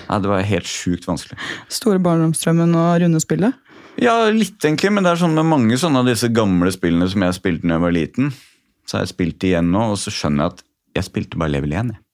ja, 0.08 0.20
det 0.24 0.32
var 0.32 0.48
helt 0.48 0.70
sjukt 0.70 1.08
vanskelig. 1.10 1.38
Store 1.68 2.00
barndomsdrømmen 2.06 2.78
og 2.80 2.90
rundespillet? 3.04 3.60
Ja, 4.00 4.16
litt 4.32 4.64
egentlig, 4.64 4.92
men 4.96 5.06
det 5.06 5.14
er 5.14 5.22
sånn 5.22 5.36
med 5.36 5.48
mange 5.48 5.78
sånne 5.80 6.04
av 6.04 6.10
disse 6.10 6.32
gamle 6.32 6.72
spillene 6.76 7.08
som 7.12 7.24
jeg 7.24 7.38
spilte 7.38 7.68
da 7.68 7.78
jeg 7.78 7.86
var 7.86 7.96
liten, 7.96 8.32
så 8.88 8.98
har 8.98 9.06
jeg 9.06 9.14
spilt 9.16 9.46
igjen 9.48 9.72
nå, 9.76 9.86
og 9.92 10.00
så 10.00 10.14
skjønner 10.14 10.46
jeg 10.46 10.56
at 10.56 10.66
jeg 11.00 11.10
spilte 11.10 11.40
bare 11.40 11.56
level 11.56 11.76
1. 11.76 11.94
Jeg. 11.96 12.05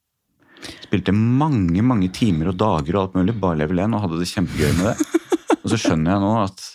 Spilte 0.86 1.14
mange 1.16 1.82
mange 1.86 2.10
timer 2.14 2.52
og 2.52 2.58
dager 2.62 2.98
og 2.98 3.02
alt 3.06 3.16
mulig, 3.18 3.36
bare 3.42 3.58
level 3.64 3.80
1, 3.84 3.96
og 3.98 4.04
hadde 4.06 4.20
det 4.22 4.30
kjempegøy 4.32 4.74
med 4.78 4.92
det. 4.92 5.08
Og 5.62 5.70
så 5.72 5.78
skjønner 5.82 6.14
jeg 6.16 6.22
nå 6.24 6.32
at 6.44 6.68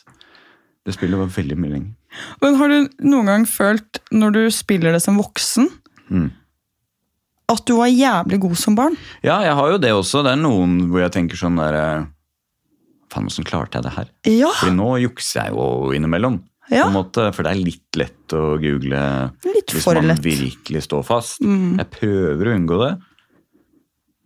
det 0.86 0.94
spillet 0.94 1.18
var 1.18 1.30
veldig 1.34 1.56
mye 1.58 1.72
lenger. 1.74 1.92
Men 2.42 2.54
har 2.60 2.70
du 2.72 2.76
noen 3.10 3.26
gang 3.32 3.44
følt, 3.50 3.98
når 4.14 4.34
du 4.36 4.42
spiller 4.54 4.94
det 4.96 5.02
som 5.04 5.18
voksen, 5.20 5.68
Mm. 6.06 6.28
at 7.50 7.64
du 7.66 7.72
var 7.80 7.88
jævlig 7.90 8.38
god 8.40 8.56
som 8.58 8.76
barn? 8.78 8.94
Ja, 9.26 9.40
jeg 9.42 9.54
har 9.58 9.70
jo 9.72 9.78
det 9.82 9.90
også. 9.90 10.22
Det 10.22 10.32
er 10.36 10.38
noen 10.42 10.76
hvor 10.90 11.00
jeg 11.02 11.12
tenker 11.16 11.36
sånn 11.40 11.58
der 11.58 11.74
eh, 11.74 12.04
Faen, 13.10 13.26
åssen 13.30 13.46
klarte 13.46 13.78
jeg 13.78 13.84
det 13.86 13.92
her? 13.96 14.08
Ja! 14.26 14.48
For 14.58 14.70
nå 14.74 14.96
jukser 15.02 15.44
jeg 15.44 15.54
jo 15.54 15.92
innimellom. 15.94 16.40
Ja. 16.74 16.88
Måte, 16.90 17.28
for 17.34 17.46
det 17.46 17.52
er 17.54 17.60
litt 17.62 17.98
lett 17.98 18.34
å 18.34 18.56
google 18.58 19.02
Litt 19.46 19.70
hvis 19.74 19.86
man 19.86 20.08
lett. 20.10 20.22
virkelig 20.24 20.82
står 20.88 21.04
fast. 21.06 21.38
Mm. 21.42 21.76
Jeg 21.78 21.90
prøver 21.94 22.50
å 22.50 22.56
unngå 22.58 22.78
det. 22.82 22.92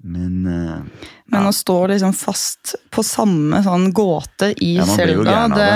Men 0.01 0.47
uh, 0.49 1.07
Men 1.29 1.49
å 1.49 1.53
stå 1.53 1.77
liksom 1.91 2.15
fast 2.17 2.75
på 2.93 3.03
samme 3.05 3.61
sånn 3.65 3.91
gåte 3.93 4.49
i 4.65 4.75
Ja, 4.79 4.87
man 4.89 4.97
blir 4.97 5.13
jo 5.19 5.25
Selda, 5.27 5.49
det 5.53 5.67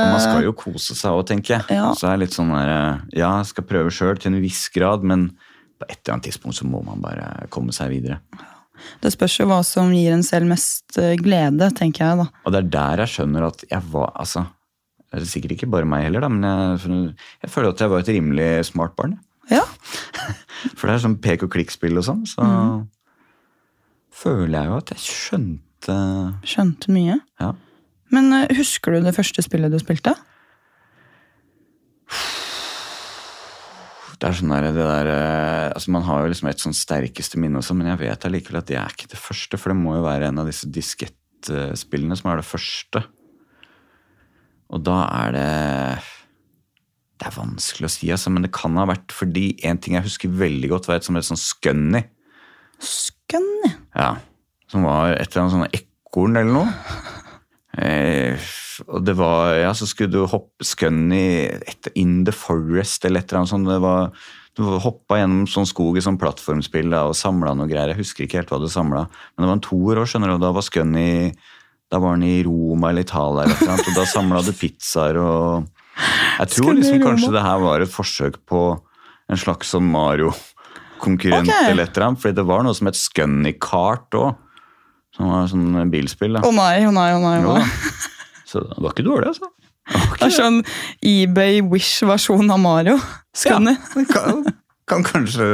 og 0.00 0.10
man 0.14 0.22
skal 0.24 0.44
jo 0.44 0.52
kose 0.56 0.96
seg 0.96 1.16
òg, 1.16 1.24
tenker 1.28 1.56
jeg. 1.56 1.78
Ja. 1.78 1.90
Så 1.96 2.08
er 2.08 2.16
det 2.16 2.26
litt 2.26 2.36
sånn 2.36 2.52
der, 2.52 2.72
eh, 2.74 3.18
Ja, 3.22 3.32
jeg 3.40 3.50
skal 3.52 3.66
prøve 3.68 3.92
sjøl 3.94 4.20
til 4.20 4.32
en 4.34 4.42
viss 4.42 4.66
grad, 4.74 5.04
men 5.06 5.30
på 5.80 5.88
et 5.88 5.98
eller 5.98 6.16
annet 6.16 6.28
tidspunkt 6.28 6.58
så 6.60 6.68
må 6.68 6.82
man 6.84 7.00
bare 7.00 7.48
komme 7.52 7.72
seg 7.76 7.92
videre. 7.94 8.20
Det 9.00 9.12
spørs 9.12 9.38
jo 9.42 9.48
hva 9.48 9.60
som 9.66 9.92
gir 9.92 10.12
en 10.14 10.24
selv 10.24 10.48
mest 10.48 10.96
eh, 11.00 11.16
glede, 11.20 11.68
tenker 11.76 12.04
jeg 12.04 12.20
da. 12.22 12.28
Og 12.44 12.54
det 12.54 12.62
er 12.62 12.70
der 12.76 13.04
jeg 13.04 13.14
skjønner 13.16 13.48
at 13.50 13.64
jeg 13.68 13.92
var 13.92 14.12
Altså, 14.20 14.46
Det 15.10 15.20
er 15.20 15.26
sikkert 15.32 15.56
ikke 15.56 15.72
bare 15.72 15.88
meg 15.88 16.06
heller, 16.06 16.24
da, 16.24 16.30
men 16.32 16.46
jeg, 16.46 17.16
jeg 17.44 17.52
føler 17.52 17.74
at 17.74 17.80
jeg 17.84 17.92
var 17.92 18.04
et 18.04 18.14
rimelig 18.14 18.48
smart 18.70 18.96
barn. 18.96 19.18
Ja. 19.50 19.64
For 20.76 20.86
det 20.86 20.94
er 20.94 21.04
sånn 21.04 21.20
pek 21.24 21.44
og 21.44 21.52
klikk-spill 21.52 21.98
og 21.98 22.06
sånn, 22.06 22.24
så 22.28 22.44
føler 24.14 24.56
jeg 24.58 24.70
jo 24.70 24.78
at 24.80 24.94
jeg 24.94 25.04
skjønte 25.06 25.66
Skjønte 26.44 26.92
mye. 26.92 27.16
Ja. 27.40 27.54
Men 28.12 28.34
eh, 28.36 28.50
husker 28.58 28.92
du 28.92 29.06
det 29.06 29.14
første 29.16 29.42
spillet 29.46 29.72
du 29.72 29.78
spilte? 29.80 30.12
Det 34.20 34.28
er 34.28 34.36
sånn 34.36 34.52
der, 34.52 34.66
det 34.68 34.84
der 34.84 35.08
eh, 35.08 35.66
altså 35.72 35.94
Man 35.94 36.04
har 36.04 36.20
jo 36.20 36.32
liksom 36.32 36.50
et 36.50 36.60
sånn 36.60 36.76
sterkeste 36.76 37.40
minne 37.40 37.62
også, 37.62 37.76
men 37.78 37.88
jeg 37.88 38.02
vet 38.02 38.26
allikevel 38.28 38.60
at 38.60 38.68
det 38.68 38.76
er 38.76 38.92
ikke 38.92 39.08
det 39.14 39.20
første, 39.20 39.56
for 39.56 39.72
det 39.72 39.80
må 39.80 39.96
jo 39.96 40.04
være 40.04 40.28
en 40.28 40.42
av 40.42 40.50
disse 40.50 40.68
diskettspillene 40.68 42.18
som 42.20 42.28
er 42.28 42.42
det 42.42 42.48
første. 42.50 43.04
Og 44.70 44.84
da 44.86 45.02
er 45.08 45.32
det 45.34 45.50
Det 47.20 47.28
er 47.28 47.36
vanskelig 47.36 47.88
å 47.88 47.92
si, 47.92 48.10
altså, 48.12 48.30
men 48.32 48.44
det 48.44 48.52
kan 48.56 48.76
ha 48.80 48.86
vært 48.88 49.12
fordi 49.12 49.54
en 49.68 49.80
ting 49.80 49.96
jeg 49.96 50.06
husker 50.06 50.36
veldig 50.40 50.70
godt, 50.72 50.88
var 50.88 51.00
et 51.00 51.08
som 51.08 51.16
het 51.16 51.28
sånn 51.28 51.40
Scunny. 51.40 52.04
Scunny. 52.80 53.74
Ja, 53.96 54.16
Som 54.70 54.84
var 54.86 55.16
et 55.16 55.32
eller 55.32 55.42
annet 55.42 55.56
sånn 55.56 55.80
ekorn 55.80 56.36
eller 56.38 56.52
noe. 56.54 57.06
Eh, 57.80 58.34
og 58.90 59.04
det 59.06 59.14
var 59.18 59.54
Ja, 59.54 59.70
så 59.74 59.86
skulle 59.86 60.10
du 60.10 60.26
hoppe 60.26 60.66
Scunny 60.66 61.48
in 61.94 62.24
the 62.26 62.34
forest 62.34 63.04
eller 63.06 63.22
et 63.22 63.30
eller 63.30 63.42
annet 63.42 63.52
sånt. 63.52 63.68
Det 63.70 63.78
var, 63.82 64.10
du 64.58 64.64
hoppa 64.82 65.20
gjennom 65.20 65.46
sånn 65.50 65.68
skog 65.68 65.98
i 65.98 66.04
sånn 66.04 66.18
plattformspill 66.20 66.90
da, 66.92 67.04
og 67.08 67.18
samla 67.18 67.54
noe 67.56 67.70
greier. 67.70 67.94
Jeg 67.94 68.02
husker 68.02 68.26
ikke 68.26 68.40
helt 68.40 68.52
hva 68.52 68.60
du 68.62 68.68
samla, 68.70 69.06
men 69.06 69.44
det 69.44 69.50
var 69.50 69.58
en 69.58 69.66
toer 69.66 70.02
òg, 70.02 70.10
skjønner 70.10 70.34
du. 70.34 70.40
Da 70.42 70.52
var 70.56 70.66
Scunny 70.66 71.10
Da 71.90 71.98
var 71.98 72.14
han 72.14 72.22
i 72.26 72.42
Roma 72.46 72.90
eller 72.90 73.06
Italia 73.06 73.46
eller 73.48 73.66
annet, 73.66 73.88
og 73.90 73.96
da 73.98 74.06
samla 74.06 74.44
du 74.46 74.52
pizzaer 74.54 75.18
og 75.18 75.66
Jeg 76.38 76.52
tror 76.54 76.76
liksom 76.78 77.02
kanskje 77.02 77.32
det 77.34 77.42
her 77.42 77.58
var 77.60 77.82
et 77.82 77.90
forsøk 77.90 78.38
på 78.46 78.62
en 79.30 79.38
slags 79.38 79.74
sånn 79.74 79.90
Mario-konkurrent 81.00 81.48
okay. 81.48 81.70
eller 81.70 81.84
et 81.84 81.96
eller 81.96 82.06
annet, 82.06 82.20
fordi 82.20 82.36
det 82.36 82.46
var 82.46 82.64
noe 82.64 82.74
som 82.74 82.86
het 82.90 82.98
Scunny 82.98 83.54
Kart 83.58 84.14
òg. 84.14 84.34
Som 85.16 85.30
var 85.32 85.48
sånn 85.50 85.90
bilspill. 85.90 86.38
Å 86.38 86.52
nei, 86.54 86.86
å 86.86 86.92
nei, 86.94 87.08
å 87.16 87.20
nei. 87.22 87.38
Oh 87.42 87.58
nei. 87.58 87.66
Så 88.46 88.62
det 88.62 88.78
var 88.78 88.94
ikke 88.94 89.06
dårlig, 89.06 89.32
altså. 89.32 89.50
Var 89.90 90.18
Det 90.20 90.26
er 90.28 90.34
sånn 90.36 90.60
eBay 91.02 91.64
Wish-versjon 91.66 92.50
av 92.50 92.60
Mario. 92.62 92.98
Scunny. 93.34 93.74
det. 93.94 94.04
Kan, 94.10 94.44
kan 94.90 95.02
kanskje 95.06 95.44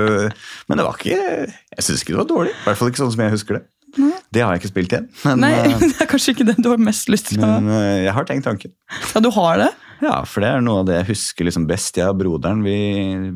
Men 0.68 0.78
det 0.80 0.84
var 0.86 0.96
ikke 0.96 1.16
Jeg 1.16 1.84
syns 1.84 2.02
ikke 2.02 2.14
det 2.14 2.20
var 2.22 2.28
dårlig. 2.30 2.52
I 2.52 2.68
hvert 2.68 2.80
fall 2.80 2.92
ikke 2.92 3.02
sånn 3.04 3.14
som 3.14 3.24
jeg 3.24 3.34
husker 3.36 3.58
det. 3.58 3.64
Det 4.34 4.42
har 4.42 4.52
jeg 4.52 4.60
ikke 4.60 4.72
spilt 4.74 4.92
igjen. 4.92 5.08
Men, 5.24 5.42
Nei, 5.44 5.52
eh, 5.62 5.80
det 5.80 6.04
er 6.04 6.10
kanskje 6.10 6.34
ikke 6.34 6.48
det 6.50 6.58
du 6.60 6.68
har 6.68 6.80
mest 6.82 7.08
lyst 7.12 7.30
til 7.30 7.40
men 7.40 7.70
eh, 7.72 8.04
jeg 8.04 8.12
har 8.16 8.28
tenkt 8.28 8.44
tanken. 8.48 8.74
Ja, 9.14 9.22
du 9.24 9.30
har 9.32 9.60
det? 9.62 9.70
Ja, 10.04 10.18
for 10.28 10.44
det 10.44 10.50
er 10.52 10.64
noe 10.64 10.82
av 10.82 10.90
det 10.90 10.98
jeg 10.98 11.10
husker 11.14 11.48
liksom 11.48 11.64
best. 11.70 11.96
Jeg 11.96 12.12
og 12.12 12.18
broderen 12.20 12.60
vi, 12.66 12.76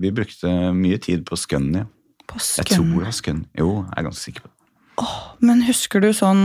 vi 0.01 0.13
brukte 0.13 0.51
mye 0.77 1.01
tid 1.01 1.25
på 1.29 1.39
Scunny. 1.41 1.87
På 2.31 2.39
Jeg 2.39 2.67
tror 2.77 3.11
Scunny. 3.13 3.45
Jo, 3.59 3.71
jeg 3.85 3.99
er 3.99 4.07
ganske 4.09 4.25
sikker 4.29 4.47
på 4.47 4.51
det. 4.51 5.07
Men 5.43 5.63
husker 5.67 6.03
du 6.05 6.11
sånn 6.15 6.43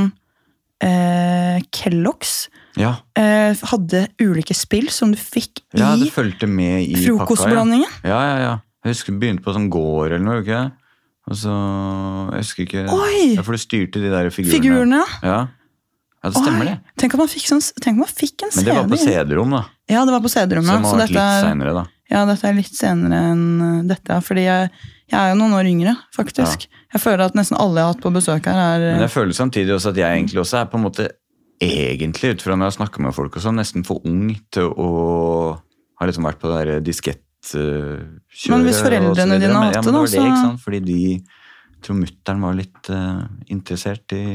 eh, 0.84 1.60
Kellogg's 1.75 2.48
Ja, 2.80 2.96
eh, 3.20 3.56
hadde 3.72 4.06
ulike 4.24 4.56
spill 4.58 4.89
som 4.92 5.12
du 5.13 5.20
fikk 5.20 5.62
i 5.75 5.80
ja 5.80 5.94
det 6.00 6.10
fulgte 6.13 6.48
med 6.48 6.84
i 6.89 6.96
pakka. 7.18 7.50
ja. 7.51 7.63
Ja, 8.04 8.20
ja, 8.30 8.38
ja. 8.44 8.54
Jeg 8.86 8.94
husker 8.96 9.13
du 9.15 9.20
begynte 9.24 9.44
på 9.46 9.54
sånn 9.56 9.70
gård 9.74 10.12
eller 10.13 10.25
noe, 10.25 10.42
ikke 10.44 10.63
Og 11.32 11.38
så 11.42 11.54
Jeg 12.36 12.44
husker 12.44 12.63
ikke 12.68 12.84
Oi! 12.94 13.22
Ja, 13.36 13.42
For 13.46 13.56
du 13.58 13.62
styrte 13.63 14.01
de 14.04 14.12
der 14.13 14.30
figurene. 14.30 14.60
Figurene, 14.60 15.04
ja. 15.25 15.39
Ja, 16.22 16.30
det 16.30 16.38
stemmer 16.42 16.65
Oi, 16.65 16.74
det. 16.74 16.94
Tenk 17.01 17.13
om 17.18 17.24
man 17.24 17.30
fikk, 17.32 17.48
sånn, 17.50 17.63
tenk 17.82 17.96
om 17.98 18.04
man 18.06 18.12
fikk 18.13 18.46
en 18.46 18.51
Men 18.56 18.65
det 18.65 18.75
var 18.75 18.88
på 18.89 18.98
CD. 18.98 19.12
CD-rom, 19.13 19.51
da. 19.56 19.63
Ja, 19.89 20.06
det 20.06 20.13
var 20.15 20.22
på 20.25 20.32
CD-rommet. 20.34 20.72
Som 20.74 20.86
Så 20.86 20.92
har 20.96 21.01
vært 21.04 21.13
litt 21.13 21.44
senere, 21.46 21.74
da. 21.77 21.84
ja, 22.10 22.22
dette 22.30 22.48
er 22.50 22.56
litt 22.58 22.74
senere 22.77 23.20
enn 23.32 23.88
dette. 23.89 24.18
Fordi 24.25 24.46
jeg, 24.48 24.72
jeg 25.12 25.20
er 25.20 25.34
jo 25.34 25.38
noen 25.38 25.54
år 25.58 25.68
yngre, 25.70 25.94
faktisk. 26.16 26.66
Jeg 26.96 27.02
føler 27.04 27.28
at 27.28 27.36
nesten 27.38 27.60
alle 27.62 27.82
jeg 27.82 27.88
har 27.88 27.94
hatt 27.94 28.02
på 28.04 28.14
besøk 28.16 28.48
her, 28.50 28.58
er 28.58 28.86
Men 28.96 29.06
jeg 29.06 29.14
føler 29.14 29.38
samtidig 29.38 29.76
også 29.76 29.94
at 29.94 30.02
jeg 30.02 30.22
egentlig 30.22 30.42
også 30.42 30.62
er 30.64 30.72
på 30.72 30.80
en 30.80 30.86
måte 30.88 31.08
egentlig, 31.62 32.36
ut 32.36 32.44
fra 32.44 32.58
når 32.58 32.72
jeg 32.72 32.78
snakker 32.80 33.06
med 33.06 33.16
folk 33.16 33.38
og 33.38 33.46
sånn, 33.46 33.60
nesten 33.62 33.86
for 33.88 34.04
ung 34.08 34.34
til 34.54 34.72
å 34.72 34.90
ha 36.00 36.10
liksom 36.10 36.28
vært 36.28 36.42
på 36.42 36.52
det 36.52 36.60
der 36.60 36.84
diskettkjøret. 36.84 38.52
Men 38.52 38.66
hvis 38.66 38.82
foreldrene 38.82 39.40
dine 39.40 39.54
har 39.54 39.70
har 39.70 39.78
hatt 39.78 39.86
det, 39.86 39.94
da, 39.94 40.04
så 40.04 40.18
det, 40.18 40.26
ikke 40.26 40.44
sant? 40.44 40.64
Fordi 40.66 40.82
de 40.84 41.00
tror 41.86 42.00
mutter'n 42.02 42.42
var 42.42 42.58
litt 42.58 42.90
uh, 42.90 43.22
interessert 43.54 44.16
i 44.18 44.26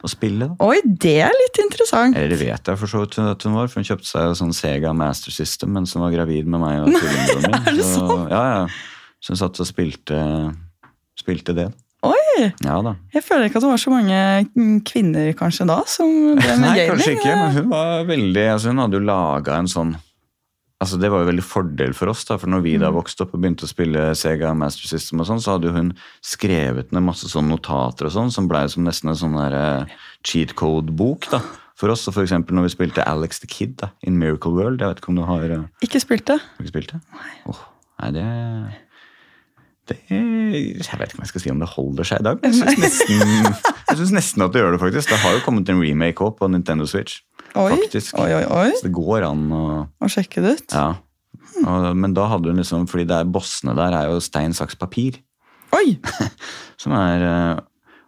å 0.00 0.08
spille. 0.08 0.48
da. 0.48 0.56
Oi, 0.64 0.78
det 0.84 1.16
er 1.26 1.34
litt 1.36 1.58
interessant! 1.60 2.16
Eller 2.16 2.32
det 2.32 2.40
vet 2.40 2.70
jeg 2.70 2.80
for 2.80 2.90
så 2.90 3.02
vidt 3.02 3.18
at 3.20 3.44
hun 3.44 3.56
var, 3.56 3.68
for 3.68 3.80
hun 3.80 3.88
kjøpte 3.88 4.08
seg 4.08 4.36
sånn 4.38 4.54
Sega 4.56 4.94
Master 4.96 5.34
System 5.34 5.74
mens 5.76 5.92
hun 5.96 6.04
var 6.04 6.14
gravid 6.14 6.48
med 6.48 6.62
meg 6.62 6.84
og 6.84 6.92
tvillingbroren 6.96 7.50
min. 7.50 7.60
er 7.60 7.78
det 7.80 7.88
så? 7.88 8.06
Ja, 8.30 8.44
ja. 8.54 8.62
Hun 9.28 9.36
satt 9.36 9.60
og 9.60 9.66
spilte, 9.68 10.18
spilte 11.20 11.54
det. 11.56 11.68
Oi! 12.02 12.46
Ja 12.64 12.78
da. 12.80 12.94
Jeg 13.12 13.22
føler 13.26 13.50
ikke 13.50 13.58
at 13.60 13.64
det 13.66 13.70
var 13.74 13.80
så 13.82 13.90
mange 13.92 14.20
mm, 14.56 14.78
kvinner 14.88 15.32
kanskje 15.36 15.66
da 15.68 15.82
som 15.90 16.08
drev 16.38 16.54
med 16.62 16.64
Nei, 16.64 16.76
gaming. 16.78 16.92
kanskje 16.94 17.16
ikke, 17.18 17.34
men 17.36 17.58
hun 17.58 17.68
var 17.74 18.06
veldig 18.08 18.44
altså 18.54 18.70
Hun 18.72 18.80
hadde 18.80 18.96
jo 18.96 19.04
laga 19.04 19.58
en 19.60 19.68
sånn 19.68 19.90
Altså 20.80 20.96
Det 20.96 21.10
var 21.12 21.20
jo 21.20 21.28
veldig 21.28 21.44
fordel 21.44 21.92
for 21.92 22.08
oss, 22.08 22.22
da, 22.24 22.38
for 22.40 22.48
når 22.48 22.62
vi 22.64 22.70
Mm. 22.78 22.80
da 22.86 22.88
vokste 22.96 23.26
opp 23.26 23.34
og 23.36 23.42
begynte 23.42 23.66
å 23.66 23.68
spille 23.68 24.14
Sega 24.16 24.54
Master 24.56 24.88
System, 24.88 25.20
og 25.20 25.26
sånn, 25.28 25.42
så 25.44 25.58
hadde 25.58 25.74
hun 25.74 25.90
skrevet 26.24 26.88
ned 26.96 27.04
masse 27.04 27.28
sånn 27.28 27.50
notater 27.52 28.08
og 28.08 28.14
sånn, 28.14 28.32
som 28.32 28.48
blei 28.48 28.62
som 28.72 28.86
nesten 28.88 29.10
en 29.12 29.18
sånn 29.20 29.36
der, 29.36 29.52
eh, 29.84 29.92
cheat 30.24 30.54
code-bok. 30.56 31.28
da, 31.30 31.42
For 31.76 31.92
oss, 31.92 32.08
og 32.08 32.14
for 32.16 32.24
når 32.24 32.62
vi 32.64 32.72
spilte 32.72 33.04
Alex 33.06 33.40
the 33.40 33.46
Kid 33.46 33.76
da, 33.76 33.90
in 34.02 34.16
Miracle 34.18 34.52
World. 34.56 34.80
Jeg 34.80 34.88
vet 34.88 35.02
ikke 35.02 35.12
om 35.12 35.16
du 35.20 35.24
har, 35.28 35.44
eh, 35.52 35.68
Ikke 35.84 36.00
spilt 36.00 36.24
det. 36.24 36.40
ikke 36.58 36.72
spilt 36.72 36.92
det? 36.94 37.00
Nei, 38.00 38.10
det 38.10 38.24
det, 38.24 38.80
jeg 40.10 40.98
vet 41.00 41.10
ikke 41.12 41.18
om 41.18 41.24
jeg 41.24 41.30
skal 41.32 41.42
si 41.44 41.50
om 41.52 41.60
det 41.62 41.68
holder 41.72 42.06
seg 42.08 42.20
i 42.22 42.26
dag. 42.26 42.40
men 42.42 42.52
Jeg 42.52 42.60
syns 42.60 42.80
nesten, 42.84 43.58
jeg 43.90 44.10
nesten 44.16 44.44
at 44.46 44.54
det 44.54 44.62
gjør 44.62 44.74
det, 44.76 44.80
faktisk. 44.82 45.12
Det 45.12 45.18
har 45.22 45.36
jo 45.36 45.42
kommet 45.44 45.68
en 45.72 45.80
remake 45.82 46.24
også 46.26 46.38
på 46.40 46.48
Nintendo 46.52 46.86
Switch. 46.90 47.20
Oi, 47.58 47.72
Faktisk. 47.74 48.14
oi, 48.22 48.28
oi, 48.36 48.44
oi. 48.46 48.68
Så 48.78 48.86
det 48.86 48.92
går 48.94 49.24
an 49.26 49.40
å 49.50 49.62
å 49.98 50.10
sjekke 50.12 50.42
det 50.44 50.52
ut. 50.60 50.74
Ja. 50.76 50.88
Og, 51.66 51.88
men 51.98 52.14
da 52.14 52.28
hadde 52.30 52.52
hun 52.52 52.60
liksom 52.60 52.84
Fordi 52.88 53.04
det 53.10 53.16
er 53.20 53.26
bossene 53.28 53.74
der 53.76 53.92
er 53.98 54.06
jo 54.12 54.20
stein, 54.22 54.54
saks, 54.56 54.76
papir. 54.78 55.18
Oi! 55.74 55.96
Som 56.80 56.94
er 56.96 57.24
eh, 57.26 57.58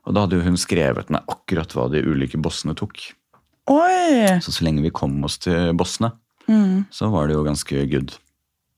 Og 0.06 0.14
da 0.14 0.22
hadde 0.24 0.38
jo 0.38 0.44
hun 0.46 0.56
skrevet 0.60 1.10
ned 1.12 1.26
akkurat 1.30 1.74
hva 1.74 1.88
de 1.92 2.04
ulike 2.06 2.38
bossene 2.42 2.74
tok. 2.78 3.02
Oi! 3.70 4.38
Så 4.42 4.54
så 4.54 4.64
lenge 4.66 4.82
vi 4.86 4.90
kom 4.94 5.18
oss 5.26 5.38
til 5.42 5.72
bossene, 5.78 6.14
Mm. 6.50 6.86
så 6.90 7.06
var 7.12 7.28
det 7.30 7.36
jo 7.36 7.44
ganske 7.46 7.84
good. 7.86 8.16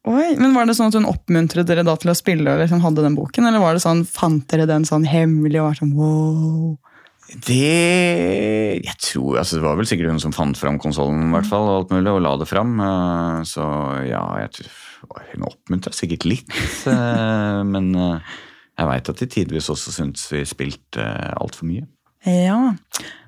Oi, 0.04 0.34
men 0.36 0.52
Var 0.52 0.66
det 0.68 0.74
sånn 0.76 0.90
at 0.92 0.96
hun 0.98 1.08
oppmuntret 1.08 1.64
dere 1.68 1.84
da 1.86 1.94
til 1.96 2.12
å 2.12 2.16
spille 2.18 2.52
og 2.52 2.60
liksom 2.60 2.82
hadde 2.84 3.04
den 3.06 3.16
boken? 3.16 3.46
Eller 3.48 3.62
var 3.62 3.76
det 3.76 3.84
sånn, 3.84 4.02
fant 4.04 4.44
dere 4.52 4.66
den 4.68 4.84
sånn 4.88 5.06
hemmelig 5.08 5.62
og 5.62 5.70
var 5.70 5.78
sånn 5.80 5.94
wow? 5.96 6.74
Det 7.46 8.82
Jeg 8.84 8.96
tror 9.00 9.38
altså 9.40 9.56
Det 9.56 9.64
var 9.64 9.78
vel 9.78 9.88
sikkert 9.88 10.12
hun 10.12 10.20
som 10.22 10.34
fant 10.36 10.58
fram 10.60 10.76
konsollen, 10.82 11.30
i 11.30 11.32
hvert 11.34 11.48
fall, 11.48 11.64
og 11.70 11.78
alt 11.78 11.94
mulig, 11.94 12.12
og 12.12 12.20
la 12.24 12.34
det 12.40 12.48
fram. 12.50 12.74
Eh, 12.84 13.38
Så 13.48 13.64
ja, 14.10 14.22
jeg 14.44 14.52
tror 14.58 15.22
Hun 15.32 15.46
oppmuntra 15.48 15.92
sikkert 15.96 16.26
litt, 16.28 16.52
eh, 16.92 17.62
men 17.64 17.90
eh, 17.96 18.34
jeg 18.74 18.88
veit 18.90 19.08
at 19.12 19.20
de 19.20 19.26
tidvis 19.30 19.68
også 19.70 19.92
syntes 19.94 20.24
vi 20.32 20.40
spilte 20.48 21.04
altfor 21.38 21.68
mye. 21.68 21.84
Ja. 22.26 22.74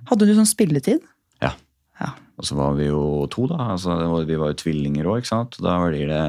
Hadde 0.08 0.26
du 0.26 0.32
sånn 0.34 0.48
spilletid? 0.48 1.04
Ja. 1.44 1.52
Ja. 2.00 2.08
Og 2.36 2.48
så 2.48 2.56
var 2.58 2.72
vi 2.76 2.88
jo 2.88 3.26
to, 3.30 3.44
da. 3.52 3.72
Altså, 3.76 3.94
vi 4.26 4.38
var 4.40 4.50
jo 4.50 4.58
tvillinger 4.64 5.06
òg, 5.06 5.20
ikke 5.22 5.30
sant. 5.30 5.58
Da 5.62 5.76
blir 5.84 6.10
det 6.10 6.24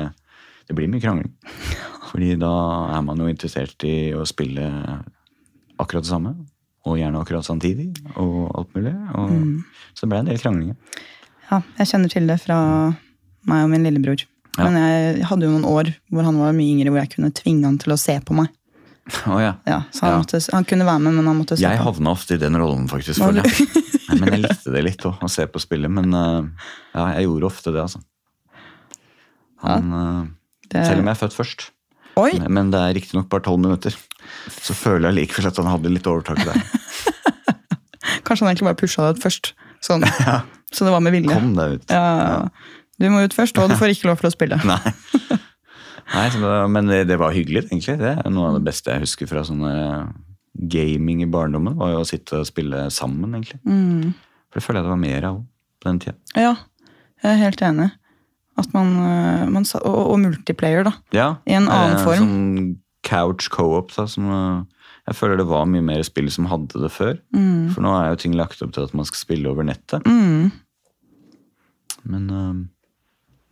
Det 0.68 0.76
blir 0.76 0.90
mye 0.92 1.04
krangling. 1.04 1.32
Fordi 2.12 2.34
da 2.40 2.52
er 2.98 3.04
man 3.08 3.20
jo 3.24 3.28
interessert 3.32 3.84
i 3.88 4.12
å 4.16 4.26
spille 4.28 4.68
akkurat 5.80 6.04
det 6.06 6.12
samme. 6.12 6.34
Og 6.88 6.96
gjerne 7.02 7.20
akkurat 7.20 7.44
samtidig, 7.44 7.90
og 8.16 8.48
alt 8.56 8.70
mulig. 8.78 8.94
Og, 9.20 9.32
Så 9.94 10.06
det 10.06 10.12
ble 10.14 10.20
en 10.22 10.30
del 10.30 10.40
kranglinger. 10.40 10.76
Ja, 11.50 11.62
jeg 11.80 11.90
kjenner 11.90 12.12
til 12.12 12.28
det 12.30 12.38
fra 12.44 12.58
meg 13.48 13.64
og 13.66 13.72
min 13.74 13.84
lillebror. 13.88 14.24
Ja. 14.58 14.66
Men 14.70 14.78
jeg 14.80 15.26
hadde 15.30 15.46
jo 15.48 15.52
noen 15.54 15.68
år 15.68 15.90
hvor 16.12 16.24
han 16.28 16.40
var 16.40 16.56
mye 16.56 16.72
yngre, 16.78 16.94
hvor 16.94 17.02
jeg 17.04 17.12
kunne 17.16 17.34
tvinge 17.36 17.68
han 17.68 17.76
til 17.82 17.94
å 17.96 18.00
se 18.00 18.16
på 18.24 18.36
meg. 18.40 18.48
Å 19.28 19.38
ja. 19.40 19.52
Ja, 19.68 19.82
så 19.96 20.08
han, 20.08 20.24
måtte, 20.24 20.40
han 20.52 20.66
kunne 20.68 20.88
være 20.88 21.00
med, 21.04 21.14
men 21.20 21.28
han 21.30 21.38
måtte 21.40 21.56
se 21.56 21.64
Jeg 21.64 21.80
på. 21.80 21.86
havna 21.88 22.12
ofte 22.16 22.36
i 22.36 22.42
den 22.42 22.58
rollen, 22.60 22.88
faktisk. 22.92 23.22
For. 23.24 23.32
Nei, 24.08 24.18
Men 24.20 24.32
jeg 24.34 24.42
likte 24.48 24.74
det 24.74 24.82
litt 24.88 25.06
òg, 25.08 25.22
å 25.24 25.30
se 25.32 25.46
på 25.52 25.62
spillet. 25.64 25.92
Men 25.92 26.12
eh, 26.16 26.68
ja, 26.96 27.06
jeg 27.20 27.28
gjorde 27.28 27.48
ofte 27.52 27.72
det, 27.76 27.84
altså. 27.86 28.02
Han, 29.64 29.94
eh, 30.00 30.26
Det- 30.72 30.86
Selv 30.88 31.00
om 31.04 31.08
jeg 31.10 31.16
er 31.16 31.22
født 31.22 31.36
først. 31.38 31.68
Oi! 32.18 32.32
Men 32.50 32.72
det 32.74 32.80
er 32.82 32.96
riktignok 32.98 33.28
bare 33.30 33.46
tolv 33.46 33.62
minutter. 33.62 33.94
Så 34.62 34.74
føler 34.76 35.12
jeg 35.12 35.20
likevel 35.30 35.48
at 35.52 35.58
han 35.62 35.70
hadde 35.70 35.92
litt 35.94 36.08
overtak 36.10 36.40
der. 36.44 36.58
Kanskje 38.28 38.44
han 38.46 38.52
egentlig 38.52 38.68
bare 38.72 38.80
pusha 38.80 39.06
deg 39.08 39.18
ut 39.20 39.24
først. 39.28 39.52
Sånn. 39.86 40.04
Så 40.76 40.84
det 40.88 40.92
var 40.92 41.04
med 41.06 41.14
vilje. 41.16 41.32
Kom 41.38 41.54
deg 41.56 41.78
ut. 41.78 41.92
Ja, 41.94 42.48
Du 43.00 43.06
må 43.14 43.22
ut 43.24 43.36
først, 43.38 43.58
og 43.62 43.70
du 43.70 43.76
får 43.78 43.94
ikke 43.94 44.10
lov 44.10 44.18
til 44.24 44.28
å 44.32 44.34
spille. 44.34 44.58
Nei. 44.68 44.80
Nei, 46.16 46.68
Men 46.74 46.88
det, 46.90 47.04
det 47.12 47.18
var 47.22 47.36
hyggelig, 47.36 47.68
egentlig. 47.70 47.98
Det 48.02 48.16
er 48.18 48.32
noe 48.34 48.50
av 48.50 48.58
det 48.58 48.66
beste 48.68 48.92
jeg 48.96 49.04
husker 49.06 49.30
fra 49.30 49.44
sånne 49.48 49.74
gaming 50.58 51.22
i 51.22 51.30
barndommen. 51.30 51.78
var 51.78 51.94
jo 51.94 52.02
å 52.02 52.08
sitte 52.10 52.42
og 52.42 52.48
spille 52.50 52.88
sammen, 52.94 53.36
egentlig. 53.38 53.60
Mm. 53.68 54.16
For 54.50 54.60
det 54.60 54.66
føler 54.66 54.82
jeg 54.82 54.88
det 54.88 54.94
var 54.96 55.02
mer 55.04 55.30
av 55.30 55.40
på 55.78 55.92
den 55.92 56.00
tida. 56.02 56.18
Ja, 56.34 56.54
jeg 57.22 57.32
er 57.36 57.42
helt 57.44 57.62
enig. 57.70 57.90
Man, 58.74 58.94
eh, 59.06 59.44
man 59.54 59.66
og, 59.84 60.00
og 60.14 60.20
multiplayer, 60.24 60.88
da. 60.88 60.94
Ja, 61.14 61.28
I 61.46 61.58
en 61.60 61.70
annen 61.70 62.00
eh, 62.00 62.04
form. 62.06 62.24
Sånn 62.24 62.78
couch 63.08 63.50
co-op. 63.54 63.94
da, 63.96 64.08
som, 64.10 64.26
eh, 64.34 64.88
Jeg 65.08 65.16
føler 65.16 65.38
det 65.40 65.48
var 65.48 65.68
mye 65.70 65.86
mer 65.86 66.02
spill 66.04 66.28
som 66.34 66.50
hadde 66.52 66.82
det 66.82 66.90
før. 66.92 67.20
For 67.72 67.86
nå 67.86 67.94
er 67.96 68.10
jo 68.12 68.24
ting 68.24 68.34
lagt 68.36 68.64
opp 68.66 68.74
til 68.76 68.84
at 68.88 68.96
man 68.98 69.08
skal 69.08 69.22
spille 69.22 69.52
over 69.52 69.64
nettet. 69.68 70.04
Mm. 70.10 70.50
Men 72.08 72.28
eh, 72.34 72.58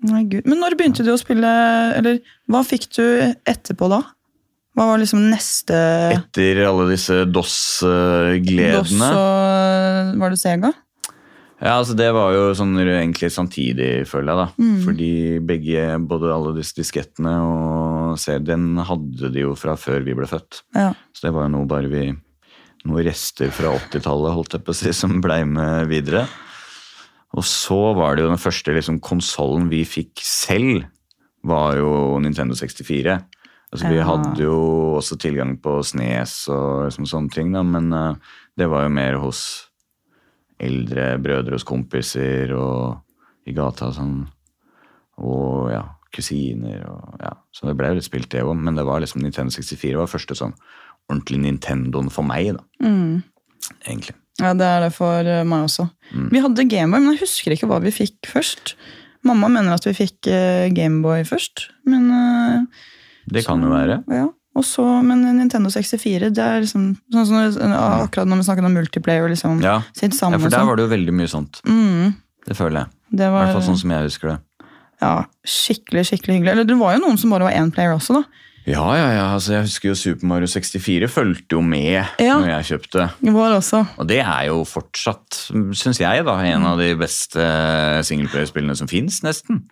Nei, 0.05 0.23
Gud. 0.29 0.45
Men 0.45 0.59
når 0.61 0.75
begynte 0.77 1.05
du 1.05 1.13
å 1.13 1.17
spille 1.17 1.49
Eller 1.97 2.19
hva 2.51 2.59
fikk 2.67 2.89
du 2.93 3.05
etterpå 3.47 3.87
da? 3.89 4.01
Hva 4.75 4.89
var 4.89 4.99
liksom 4.99 5.21
neste 5.31 5.77
etter 6.11 6.59
alle 6.67 6.89
disse 6.91 7.21
DOS-gledene. 7.31 8.75
DOS-gledene 8.75 9.11
og 9.15 10.19
Var 10.19 10.33
det 10.35 10.39
Sega? 10.41 10.71
Ja, 11.61 11.77
altså 11.77 11.95
Det 11.95 12.09
var 12.11 12.33
jo 12.35 12.49
sånn 12.57 12.75
egentlig 12.81 13.29
samtidig, 13.31 14.05
føler 14.09 14.33
jeg. 14.33 14.39
da. 14.41 14.47
Mm. 14.59 14.79
Fordi 14.83 15.11
begge, 15.39 15.85
både 16.03 16.33
alle 16.35 16.55
disse 16.57 16.75
diskettene 16.75 17.35
og 17.45 18.19
CD-en 18.19 18.81
hadde 18.83 19.31
de 19.31 19.45
jo 19.45 19.55
fra 19.59 19.77
før 19.79 20.03
vi 20.03 20.17
ble 20.17 20.27
født. 20.27 20.65
Ja. 20.75 20.91
Så 21.15 21.27
det 21.27 21.35
var 21.35 21.47
jo 21.47 21.55
noe 21.57 21.69
bare 21.69 21.91
vi 21.91 22.05
Noen 22.85 23.01
rester 23.01 23.49
fra 23.49 23.71
80-tallet 23.73 24.35
holdt 24.35 24.53
jeg 24.53 24.61
på 24.61 24.69
å 24.69 24.77
si, 24.77 24.91
som 24.93 25.15
blei 25.17 25.39
med 25.49 25.87
videre. 25.89 26.27
Og 27.33 27.41
så 27.49 27.79
var 27.97 28.13
det 28.13 28.21
jo 28.21 28.29
den 28.29 28.37
første 28.37 28.75
liksom, 28.75 28.99
konsollen 29.01 29.71
vi 29.71 29.79
fikk 29.89 30.21
selv, 30.21 30.83
var 31.41 31.79
jo 31.79 32.19
Nintendo 32.21 32.53
64. 32.53 33.15
Altså, 33.73 33.89
Vi 33.89 34.05
hadde 34.05 34.37
jo 34.37 34.59
også 34.99 35.17
tilgang 35.17 35.55
på 35.61 35.79
Snes 35.81 36.43
og 36.53 36.85
liksom, 36.85 37.09
sånne 37.09 37.33
ting, 37.33 37.49
da, 37.57 37.65
men 37.65 37.89
uh, 37.89 38.37
det 38.53 38.69
var 38.69 38.85
jo 38.85 38.93
mer 38.93 39.17
hos 39.23 39.41
eldre 40.61 41.15
brødre 41.21 41.57
hos 41.57 41.67
kompiser 41.67 42.53
og 42.55 43.47
i 43.49 43.53
gata 43.55 43.89
og 43.89 43.97
sånn. 43.97 44.17
Og 45.25 45.69
ja, 45.71 45.83
kusiner 46.15 46.83
og 46.89 47.21
ja. 47.21 47.33
Så 47.55 47.69
det 47.69 47.75
ble 47.79 47.91
jo 47.91 47.99
litt 47.99 48.07
spilt, 48.07 48.29
det 48.33 48.43
òg, 48.43 48.55
men 48.57 48.77
det 48.77 48.85
var 48.87 49.03
liksom 49.03 49.23
Nintendo 49.23 49.53
64 49.53 49.99
var 49.99 50.11
første 50.11 50.37
sånn 50.37 50.55
ordentlig 51.05 51.41
Nintendoen 51.43 52.11
for 52.13 52.25
meg, 52.27 52.55
da. 52.57 52.63
Mm. 52.83 53.23
Egentlig. 53.85 54.15
ja, 54.41 54.51
det 54.57 54.65
er 54.67 54.83
det 54.83 54.91
for 54.93 55.29
eh, 55.29 55.45
meg 55.47 55.67
også. 55.67 55.87
Mm. 56.11 56.29
Vi 56.33 56.41
hadde 56.43 56.67
Gameboy, 56.69 57.01
men 57.01 57.13
jeg 57.15 57.23
husker 57.23 57.55
ikke 57.55 57.69
hva 57.69 57.79
vi 57.83 57.93
fikk 57.93 58.29
først. 58.29 58.75
Mamma 59.25 59.49
mener 59.53 59.77
at 59.77 59.85
vi 59.87 59.95
fikk 59.97 60.29
eh, 60.29 60.67
Gameboy 60.75 61.23
først, 61.25 61.69
men 61.89 62.09
uh, 62.13 62.89
Det 63.31 63.45
kan 63.45 63.61
jo 63.63 63.71
være. 63.71 64.01
Ja. 64.11 64.27
Så, 64.63 64.83
men 65.03 65.21
Nintendo 65.37 65.67
64, 65.69 66.29
det 66.31 66.39
er 66.39 66.61
liksom 66.63 66.95
sånn 67.11 67.25
som 67.27 67.73
akkurat 67.75 68.27
når 68.27 68.37
vi 68.39 68.43
snakket 68.47 68.65
om 68.69 68.73
multiplayer, 68.77 69.27
liksom, 69.29 69.59
Ja, 69.61 69.81
sitt 69.93 70.13
ja 70.15 70.29
for 70.31 70.47
der 70.49 70.57
sånn. 70.59 70.67
var 70.67 70.75
det 70.77 70.85
jo 70.87 70.93
veldig 70.95 71.13
mye 71.13 71.27
sånt. 71.27 71.59
Mm, 71.67 72.13
Det 72.47 72.55
føler 72.55 72.79
jeg. 72.85 72.87
det 73.11 73.27
I 73.27 73.31
hvert 73.35 73.51
fall 73.51 73.61
sånn 73.67 73.77
som 73.77 73.91
jeg 73.91 74.03
husker 74.07 74.29
det. 74.29 74.39
ja, 75.01 75.25
skikkelig, 75.45 76.05
skikkelig 76.07 76.37
hyggelig. 76.39 76.51
Eller 76.53 76.63
det 76.63 76.77
var 76.79 76.95
jo 76.95 77.01
noen 77.03 77.17
som 77.19 77.29
bare 77.31 77.43
var 77.43 77.51
én 77.51 77.71
player 77.73 77.91
også, 77.97 78.13
da. 78.21 78.23
Ja, 78.65 78.85
ja, 78.95 79.09
ja. 79.13 79.25
altså 79.35 79.51
Jeg 79.53 79.61
husker 79.67 79.89
jo 79.89 79.93
Super 79.95 80.25
Mario 80.25 80.47
64 80.47 81.07
fulgte 81.11 81.51
jo 81.53 81.61
med 81.61 82.07
Ja. 82.17 82.39
når 82.39 82.47
jeg 82.63 82.79
kjøpte. 82.79 83.09
Var 83.21 83.51
også. 83.59 83.85
Og 83.99 84.07
det 84.07 84.21
er 84.25 84.45
jo 84.47 84.63
fortsatt, 84.63 85.51
syns 85.75 85.99
jeg, 85.99 86.23
da, 86.25 86.39
en 86.39 86.63
av 86.65 86.77
de 86.79 86.95
beste 86.95 87.37
singleplayerspillene 88.07 88.75
som 88.75 88.87
fins, 88.87 89.21
nesten. 89.21 89.65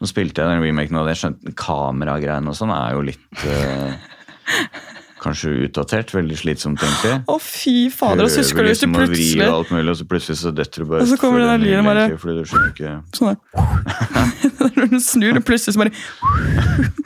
Nå 0.00 0.08
spilte 0.08 0.40
jeg 0.42 0.48
den 0.48 0.62
remaken, 0.64 0.96
og 0.98 1.06
det 1.06 1.16
skjønte 1.20 1.52
kameragreiene 1.54 2.48
og 2.48 2.56
sånn 2.58 2.72
er 2.74 2.94
jo 2.96 3.02
litt 3.02 3.44
eh, 3.46 3.92
Kanskje 5.22 5.52
utdatert. 5.68 6.10
Veldig 6.10 6.34
slitsomt, 6.40 6.80
egentlig. 6.82 7.12
Å, 7.30 7.36
fy 7.38 7.74
fader! 7.94 8.24
Og 8.26 8.30
så 8.32 8.40
husker 8.42 8.64
du 8.64 8.66
du 8.66 8.72
liksom 8.72 8.96
vri 8.96 9.04
plutselig 9.06 9.44
og 9.46 9.54
alt 9.60 9.68
mulig, 9.70 9.92
og 9.92 9.98
så 10.00 10.06
plutselig 10.10 10.38
så 10.40 10.50
detter 10.56 10.82
du 10.82 10.88
bare 10.90 11.04
Og 11.04 11.10
så 11.12 11.18
kommer 11.20 11.44
den 11.46 11.62
lyden 11.62 11.86
bare- 11.86 12.06
Fordi 12.18 12.34
du 12.40 12.48
skjønner 12.50 12.72
ikke 12.72 12.94
sånn 13.18 13.30
der. 13.30 14.72
Når 14.80 14.88
du 14.90 14.98
snur, 15.04 15.38
og 15.38 15.44
plutselig 15.46 15.76
så 15.76 15.82
bare 15.84 15.94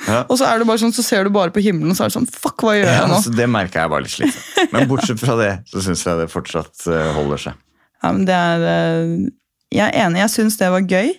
Ja. 0.06 0.22
Og 0.30 0.38
så 0.40 0.46
er 0.48 0.62
du 0.62 0.64
bare 0.70 0.80
sånn, 0.80 0.94
så 0.96 1.04
ser 1.04 1.26
du 1.28 1.30
bare 1.34 1.52
på 1.52 1.60
himmelen, 1.66 1.92
og 1.92 1.98
så 1.98 2.06
er 2.06 2.08
det 2.12 2.16
sånn 2.16 2.28
Fuck, 2.30 2.64
hva 2.64 2.76
gjør 2.78 2.88
jeg 2.88 3.08
nå? 3.10 3.18
altså, 3.18 3.32
Det 3.36 3.48
merka 3.52 3.82
jeg 3.84 3.92
var 3.92 4.04
litt 4.06 4.14
slitsomt. 4.14 4.72
Men 4.72 4.88
bortsett 4.88 5.20
fra 5.20 5.36
det, 5.42 5.50
så 5.68 5.82
syns 5.84 6.04
jeg 6.08 6.20
det 6.22 6.28
fortsatt 6.32 6.86
eh, 6.88 7.10
holder 7.18 7.42
seg. 7.48 7.60
Ja, 8.00 8.12
men 8.16 8.24
det 8.28 8.36
er 8.38 8.64
eh, 8.70 9.12
Jeg 9.76 9.90
er 9.90 10.06
enig, 10.06 10.22
jeg 10.24 10.32
syns 10.38 10.56
det 10.62 10.70
var 10.72 10.88
gøy, 10.88 11.12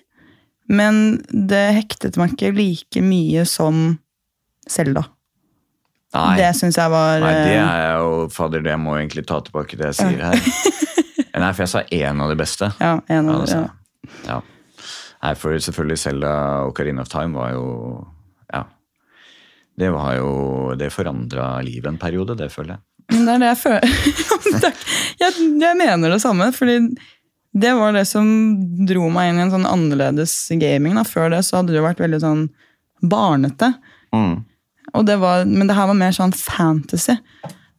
men 0.73 1.03
det 1.29 1.61
hektet 1.77 2.17
meg 2.19 2.33
ikke 2.33 2.49
like 2.57 3.03
mye 3.05 3.45
som 3.47 3.99
Selda. 4.67 5.05
Nei. 6.15 6.37
Det 6.39 6.51
syns 6.55 6.77
jeg 6.79 6.91
var 6.93 7.19
Nei, 7.19 7.31
det 7.43 7.55
eh, 7.57 7.63
er 7.67 7.97
jo 7.99 8.27
Fader, 8.31 8.61
det 8.63 8.75
må 8.79 8.95
jeg 8.95 9.07
egentlig 9.07 9.25
ta 9.27 9.41
tilbake 9.43 9.77
det 9.79 9.89
jeg 9.91 9.97
sier 9.99 10.21
her. 10.23 10.37
Nei, 11.37 11.49
for 11.53 11.63
jeg 11.65 11.71
sa 11.73 11.81
én 11.93 12.21
av 12.23 12.31
de 12.31 12.37
beste. 12.39 12.69
Ja, 12.85 12.93
en 13.11 13.27
av 13.33 13.43
det 13.43 13.57
ja. 13.57 13.65
Ja. 14.27 14.37
Nei, 15.23 15.33
for 15.37 15.57
selvfølgelig 15.67 15.99
Selda 15.99 16.31
og 16.67 16.71
Carina 16.77 17.03
of 17.03 17.11
Time 17.11 17.35
var 17.37 17.51
jo 17.57 17.67
Ja. 18.53 18.63
Det 19.77 19.89
var 19.93 20.15
jo 20.17 20.31
Det 20.79 20.89
forandra 20.93 21.49
livet 21.65 21.91
en 21.91 21.99
periode, 22.01 22.37
det 22.39 22.49
føler 22.53 22.77
jeg. 22.77 22.83
Men 23.13 23.27
det 23.27 23.35
er 23.35 23.43
det 23.43 23.51
jeg 23.51 23.61
føler. 23.65 23.93
Er- 24.57 24.81
jeg, 25.21 25.45
jeg 25.61 25.77
mener 25.79 26.11
det 26.11 26.21
samme, 26.23 26.49
fordi 26.55 26.79
det 27.57 27.71
var 27.77 27.93
det 27.95 28.03
som 28.07 28.27
dro 28.87 29.07
meg 29.13 29.31
inn 29.31 29.39
i 29.39 29.43
en 29.45 29.53
sånn 29.53 29.67
annerledes 29.69 30.33
gaming. 30.61 30.95
Da. 30.99 31.03
Før 31.07 31.31
det 31.33 31.39
så 31.47 31.59
hadde 31.59 31.73
det 31.73 31.79
jo 31.79 31.85
vært 31.87 32.01
veldig 32.03 32.19
sånn 32.23 32.43
barnete. 33.01 33.71
Og 34.15 34.43
det 35.05 35.17
var, 35.19 35.45
men 35.45 35.67
det 35.67 35.75
her 35.75 35.87
var 35.87 35.93
mer 35.97 36.11
sånn 36.15 36.33
fantasy. 36.33 37.17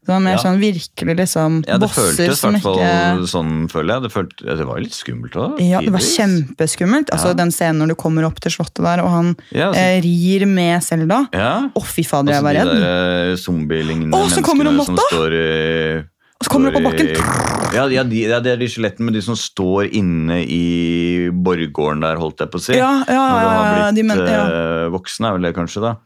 Det 0.08 0.14
var 0.14 0.20
mer 0.24 0.36
Ja. 0.38 0.38
sånn 0.40 0.56
virkelig 0.58 1.16
liksom 1.18 1.64
Ja, 1.68 1.76
det 1.76 1.84
bosser 1.88 2.32
som 2.34 2.54
ikke 2.54 3.26
sånn, 3.28 3.68
føler 3.68 3.92
jeg. 3.92 4.02
Det, 4.02 4.10
følte, 4.12 4.46
ja, 4.46 4.54
det 4.56 4.64
var 4.64 4.78
litt 4.80 4.92
skummelt 4.96 5.32
òg. 5.36 5.58
Ja, 5.60 5.80
det 5.84 5.92
var 5.92 6.00
kjempeskummelt. 6.00 7.10
Altså 7.12 7.34
Den 7.36 7.50
scenen 7.50 7.76
når 7.82 7.88
du 7.88 7.94
kommer 7.94 8.24
opp 8.24 8.40
til 8.40 8.50
slottet 8.50 8.80
der, 8.84 9.02
og 9.04 9.10
han 9.10 9.36
Ja, 9.52 9.68
altså- 9.70 9.80
eh, 9.82 10.00
rir 10.00 10.46
med 10.46 10.80
Selda. 10.82 11.28
Ja. 11.34 11.68
oh, 11.74 11.82
fy 11.84 12.02
fader, 12.04 12.32
jeg 12.32 12.42
var 12.42 12.52
de 12.54 12.58
redd. 12.58 12.80
der 12.80 13.32
eh, 13.32 13.36
zombielignende 13.36 14.14
Å, 14.16 14.24
menneskene 14.24 14.84
som 14.86 14.96
står 14.96 15.32
eh, 15.32 16.02
Og 16.40 16.44
så 16.46 16.50
kommer 16.50 16.72
de 16.72 16.78
på 16.78 16.84
bakken. 16.88 17.74
Ja, 17.74 17.86
ja, 17.88 18.02
de, 18.04 18.16
ja, 18.28 18.40
det 18.40 18.52
er 18.52 18.56
de 18.56 18.66
skjelettene, 18.66 19.00
men 19.04 19.12
de 19.12 19.20
som 19.20 19.34
står 19.34 19.92
inne 19.92 20.40
i 20.46 21.28
borggården 21.34 22.00
der, 22.00 22.16
holdt 22.16 22.38
jeg 22.38 22.48
på 22.50 22.56
å 22.56 22.62
si. 22.62 22.72
Ja, 22.78 23.04
ja, 23.06 23.12
Når 23.12 23.40
du 23.40 23.44
ja, 23.44 23.48
har 23.50 23.66
ja, 23.66 23.90
blitt 23.90 23.94
de 23.96 24.02
men- 24.04 24.18
ja. 24.18 24.44
eh, 24.46 24.88
voksen, 24.88 25.26
er 25.26 25.32
vel 25.32 25.42
det 25.42 25.54
kanskje, 25.54 25.82
da. 25.82 25.96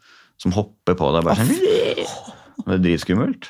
Som 0.42 0.54
hopper 0.56 0.96
på 0.98 1.10
deg. 1.14 1.24
bare 1.26 1.44
sånn. 1.44 2.06
Det 2.62 2.76
er 2.76 2.82
dritskummelt. 2.84 3.48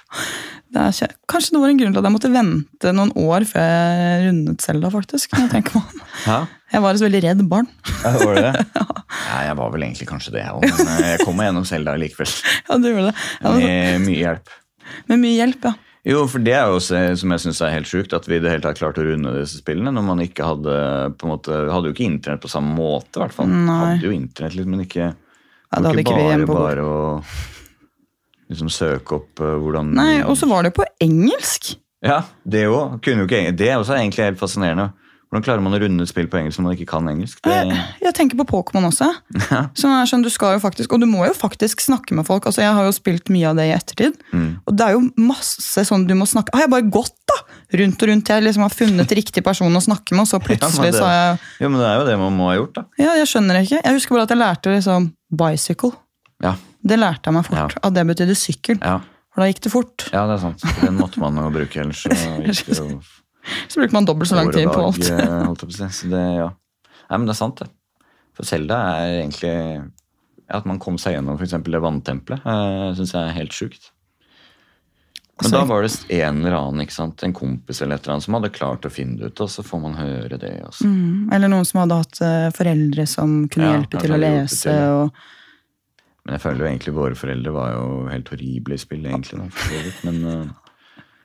Det 0.73 0.81
er 0.81 0.95
ikke, 0.95 1.09
kanskje 1.29 1.53
det 1.53 1.61
var 1.61 1.69
en 1.73 1.79
grunn 1.83 1.93
til 1.93 2.01
at 2.01 2.07
jeg 2.09 2.15
måtte 2.15 2.31
vente 2.33 2.93
noen 2.97 3.11
år 3.21 3.45
før 3.45 3.67
jeg 3.67 4.23
rundet 4.29 4.63
Selda, 4.65 4.89
faktisk. 4.95 5.35
når 5.37 5.43
Jeg, 5.45 5.51
tenker 5.53 5.75
meg 5.77 5.83
om. 5.91 6.03
Ja, 6.25 6.37
jeg 6.73 6.81
var 6.85 6.95
et 6.97 7.01
så 7.03 7.07
veldig 7.09 7.21
redd 7.27 7.43
barn. 7.51 7.69
var 8.01 8.39
det 8.39 8.45
det? 8.49 8.65
Ja, 8.79 9.39
jeg 9.51 9.57
var 9.59 9.73
vel 9.75 9.85
egentlig 9.85 10.09
kanskje 10.09 10.33
det, 10.39 10.47
jeg 10.47 10.57
òg, 10.57 10.65
men 10.81 11.05
jeg 11.11 11.21
kom 11.27 11.37
meg 11.37 11.51
gjennom 11.51 11.67
Selda 11.69 11.97
likevel. 12.01 12.33
Ja, 12.71 12.79
du 12.81 12.89
gjorde 12.89 13.11
det. 13.11 13.17
Ja, 13.43 13.53
men- 13.53 13.67
Med 13.67 14.07
mye 14.07 14.21
hjelp. 14.23 14.55
med 15.13 15.21
mye 15.27 15.37
hjelp, 15.43 15.67
ja. 15.69 15.75
Jo, 16.09 16.25
for 16.27 16.43
det 16.43 16.55
er 16.59 16.65
jo 16.67 16.79
også, 16.81 17.03
som 17.21 17.31
jeg 17.37 17.43
synes 17.45 17.61
er 17.63 17.75
helt 17.77 17.87
sjukt, 17.87 18.15
at 18.17 18.25
vi 18.27 18.35
i 18.35 18.43
det 18.43 18.51
hele 18.51 18.65
tatt 18.65 18.81
klarte 18.81 19.05
å 19.05 19.07
runde 19.07 19.37
disse 19.37 19.61
spillene. 19.61 19.93
Når 19.95 20.03
man 20.09 20.19
ikke 20.25 20.43
hadde 20.49 20.73
på 21.21 21.29
en 21.29 21.31
måte, 21.37 21.59
hadde 21.71 21.93
jo 21.93 21.95
ikke 21.95 22.09
internett 22.09 22.43
på 22.43 22.51
samme 22.51 22.73
måte, 22.75 23.21
i 23.21 23.23
hvert 23.23 23.37
fall. 23.37 23.53
Hadde 23.69 24.09
jo 24.09 24.11
internett 24.17 24.57
litt, 24.59 24.67
men 24.73 24.83
ikke, 24.83 25.13
Ja, 25.73 25.81
det 25.81 25.89
hadde 25.89 26.05
ikke 26.05 26.15
vi 26.15 26.21
bare, 26.21 26.33
hjemme 26.35 26.49
på 26.49 26.57
gård. 26.57 26.67
bare 26.69 26.85
å 26.85 26.97
liksom 28.53 28.69
søke 28.73 29.17
opp 29.17 29.41
uh, 29.41 29.55
hvordan 29.63 29.95
Nei, 29.97 30.19
Og 30.29 30.37
så 30.37 30.49
var 30.51 30.67
det 30.67 30.75
på 30.77 30.85
engelsk! 31.01 31.73
Ja, 32.05 32.25
det 32.45 32.67
òg. 32.69 32.99
Det 33.01 33.69
er 33.71 33.79
også 33.79 33.95
egentlig 33.97 34.27
helt 34.27 34.41
fascinerende. 34.41 34.91
Hvordan 35.33 35.45
klarer 35.47 35.63
man 35.65 35.73
å 35.73 35.79
runde 35.81 36.05
et 36.05 36.11
spill 36.11 36.27
på 36.29 36.37
engelsk 36.37 36.61
når 36.61 36.65
man 36.67 36.75
ikke 36.77 36.87
kan 36.91 37.07
engelsk? 37.09 37.39
Det, 37.41 37.55
Jeg, 37.57 37.77
jeg 38.05 38.13
tenker 38.19 38.37
på 38.37 38.45
Pokémon 38.51 38.85
også. 38.91 39.07
Som 39.81 39.95
er 39.97 40.05
sånn, 40.11 40.21
du 40.23 40.29
skal 40.29 40.59
jo 40.59 40.61
faktisk, 40.61 40.93
Og 40.93 41.01
du 41.01 41.07
må 41.09 41.25
jo 41.25 41.33
faktisk 41.33 41.81
snakke 41.81 42.13
med 42.19 42.27
folk. 42.29 42.45
altså 42.51 42.61
Jeg 42.61 42.75
har 42.77 42.85
jo 42.85 42.93
spilt 42.93 43.31
mye 43.33 43.49
av 43.49 43.57
det 43.57 43.65
i 43.71 43.73
ettertid. 43.73 44.19
Mm. 44.37 44.51
Og 44.69 44.77
det 44.77 44.85
er 44.85 44.93
jo 44.99 45.01
masse 45.25 45.87
sånn 45.89 46.05
du 46.07 46.13
må 46.21 46.27
snakke 46.29 46.53
Har 46.53 46.67
jeg 46.67 46.73
bare 46.75 46.85
gått 46.93 47.17
da, 47.33 47.39
rundt 47.81 48.03
og 48.05 48.09
rundt 48.13 48.27
til 48.29 48.35
jeg 48.37 48.45
liksom 48.45 48.67
har 48.67 48.75
funnet 48.77 49.15
riktig 49.17 49.43
person 49.47 49.73
å 49.73 49.81
snakke 49.81 50.13
med, 50.13 50.27
og 50.27 50.29
så 50.29 50.43
plutselig 50.49 50.91
det- 50.93 50.99
så 51.01 51.09
har 51.09 51.15
jeg 51.17 51.39
jo, 51.65 51.71
men 51.73 51.81
det 51.81 51.89
er 51.89 51.97
jo 52.03 52.05
det 52.11 52.19
man 52.21 52.37
må 52.37 52.51
ha 52.51 52.59
gjort, 52.59 52.75
da. 52.77 52.85
Ja, 53.01 53.15
jeg 53.23 53.31
skjønner 53.33 53.63
ikke. 53.65 53.81
Jeg 53.81 53.97
husker 53.97 54.19
bare 54.19 54.27
at 54.29 54.35
jeg 54.37 54.41
lærte 54.43 54.75
liksom 54.77 55.09
bicycle. 55.33 55.93
Ja, 56.45 56.55
Det 56.85 56.99
lærte 57.01 57.31
jeg 57.31 57.35
meg 57.39 57.47
fort. 57.49 57.73
Ja. 57.79 57.83
At 57.89 57.95
det 57.97 58.05
betydde 58.13 58.37
sykkel. 58.37 58.79
ja, 58.85 58.99
For 59.33 59.41
da 59.41 59.49
gikk 59.49 59.61
det 59.65 59.73
fort. 59.73 60.09
ja 60.13 60.27
det 60.29 60.37
er 60.37 60.45
sant. 60.45 60.65
Den 60.83 60.99
måtte 61.01 61.23
man 61.25 61.41
jo 61.41 61.49
bruke, 61.55 61.81
ellers 61.81 62.05
så 62.05 62.13
gikk 62.13 62.67
det 62.69 62.79
jo 62.83 63.01
Så 63.69 63.81
bruker 63.81 63.93
man 63.97 64.05
dobbelt 64.09 64.31
så 64.31 64.37
lang 64.39 64.53
tid 64.55 64.69
på 64.71 64.83
alt. 64.87 65.11
eh. 65.11 65.89
Så 65.91 66.09
det, 66.11 66.23
ja. 66.39 66.51
Nei, 67.11 67.19
men 67.19 67.27
det 67.27 67.35
er 67.35 67.41
sant, 67.41 67.59
det. 67.63 67.69
For 68.37 68.49
Selda 68.49 68.77
er 69.03 69.19
egentlig 69.23 69.91
At 70.53 70.65
man 70.69 70.79
kom 70.81 70.97
seg 71.01 71.15
gjennom 71.17 71.39
f.eks. 71.41 71.55
det 71.65 71.81
vanntempelet, 71.81 72.43
uh, 72.45 72.93
syns 72.97 73.13
jeg 73.15 73.23
er 73.29 73.37
helt 73.39 73.53
sjukt. 73.57 73.91
Men 75.41 75.49
Så- 75.51 75.57
da 75.57 75.65
var 75.65 75.83
det 75.83 75.93
en 76.11 76.45
eller 76.45 76.57
annen, 76.59 76.83
ikke 76.85 76.93
sant? 76.93 77.23
en 77.25 77.33
kompis 77.33 77.81
eller 77.83 77.97
et 77.97 78.03
eller 78.05 78.15
annet 78.19 78.23
som 78.27 78.35
hadde 78.35 78.51
klart 78.53 78.85
å 78.85 78.91
finne 78.93 79.17
det 79.19 79.31
ut, 79.33 79.41
og 79.41 79.49
så 79.49 79.63
får 79.65 79.81
man 79.81 79.95
høre 79.97 80.39
det. 80.39 80.63
Også. 80.69 80.85
Mm. 80.85 81.33
Eller 81.33 81.49
noen 81.49 81.65
som 81.65 81.81
hadde 81.81 81.97
hatt 82.03 82.21
eh, 82.21 82.51
foreldre 82.51 83.07
som 83.09 83.49
kunne 83.49 83.65
Ja, 83.65 83.79
hjelpe 83.79 84.01
til 84.03 84.13
å 84.13 84.19
lese. 84.21 84.61
til, 84.63 84.73
ja. 84.77 84.91
Og, 85.03 85.11
Men 86.27 86.35
jeg 86.37 86.41
føler 86.45 86.59
jo 86.59 86.69
egentlig 86.71 86.95
våre 86.95 87.17
foreldre 87.19 87.53
var 87.53 87.73
jo 87.73 88.09
helt 88.13 88.29
horrible 88.29 88.75
i 88.75 88.79
spill, 88.79 89.07
egentlig. 89.07 89.39
Da. 89.41 89.49
Men 90.05 90.25
eh, 90.25 90.45
det 90.45 90.45
er 90.45 90.45
jo 90.45 91.22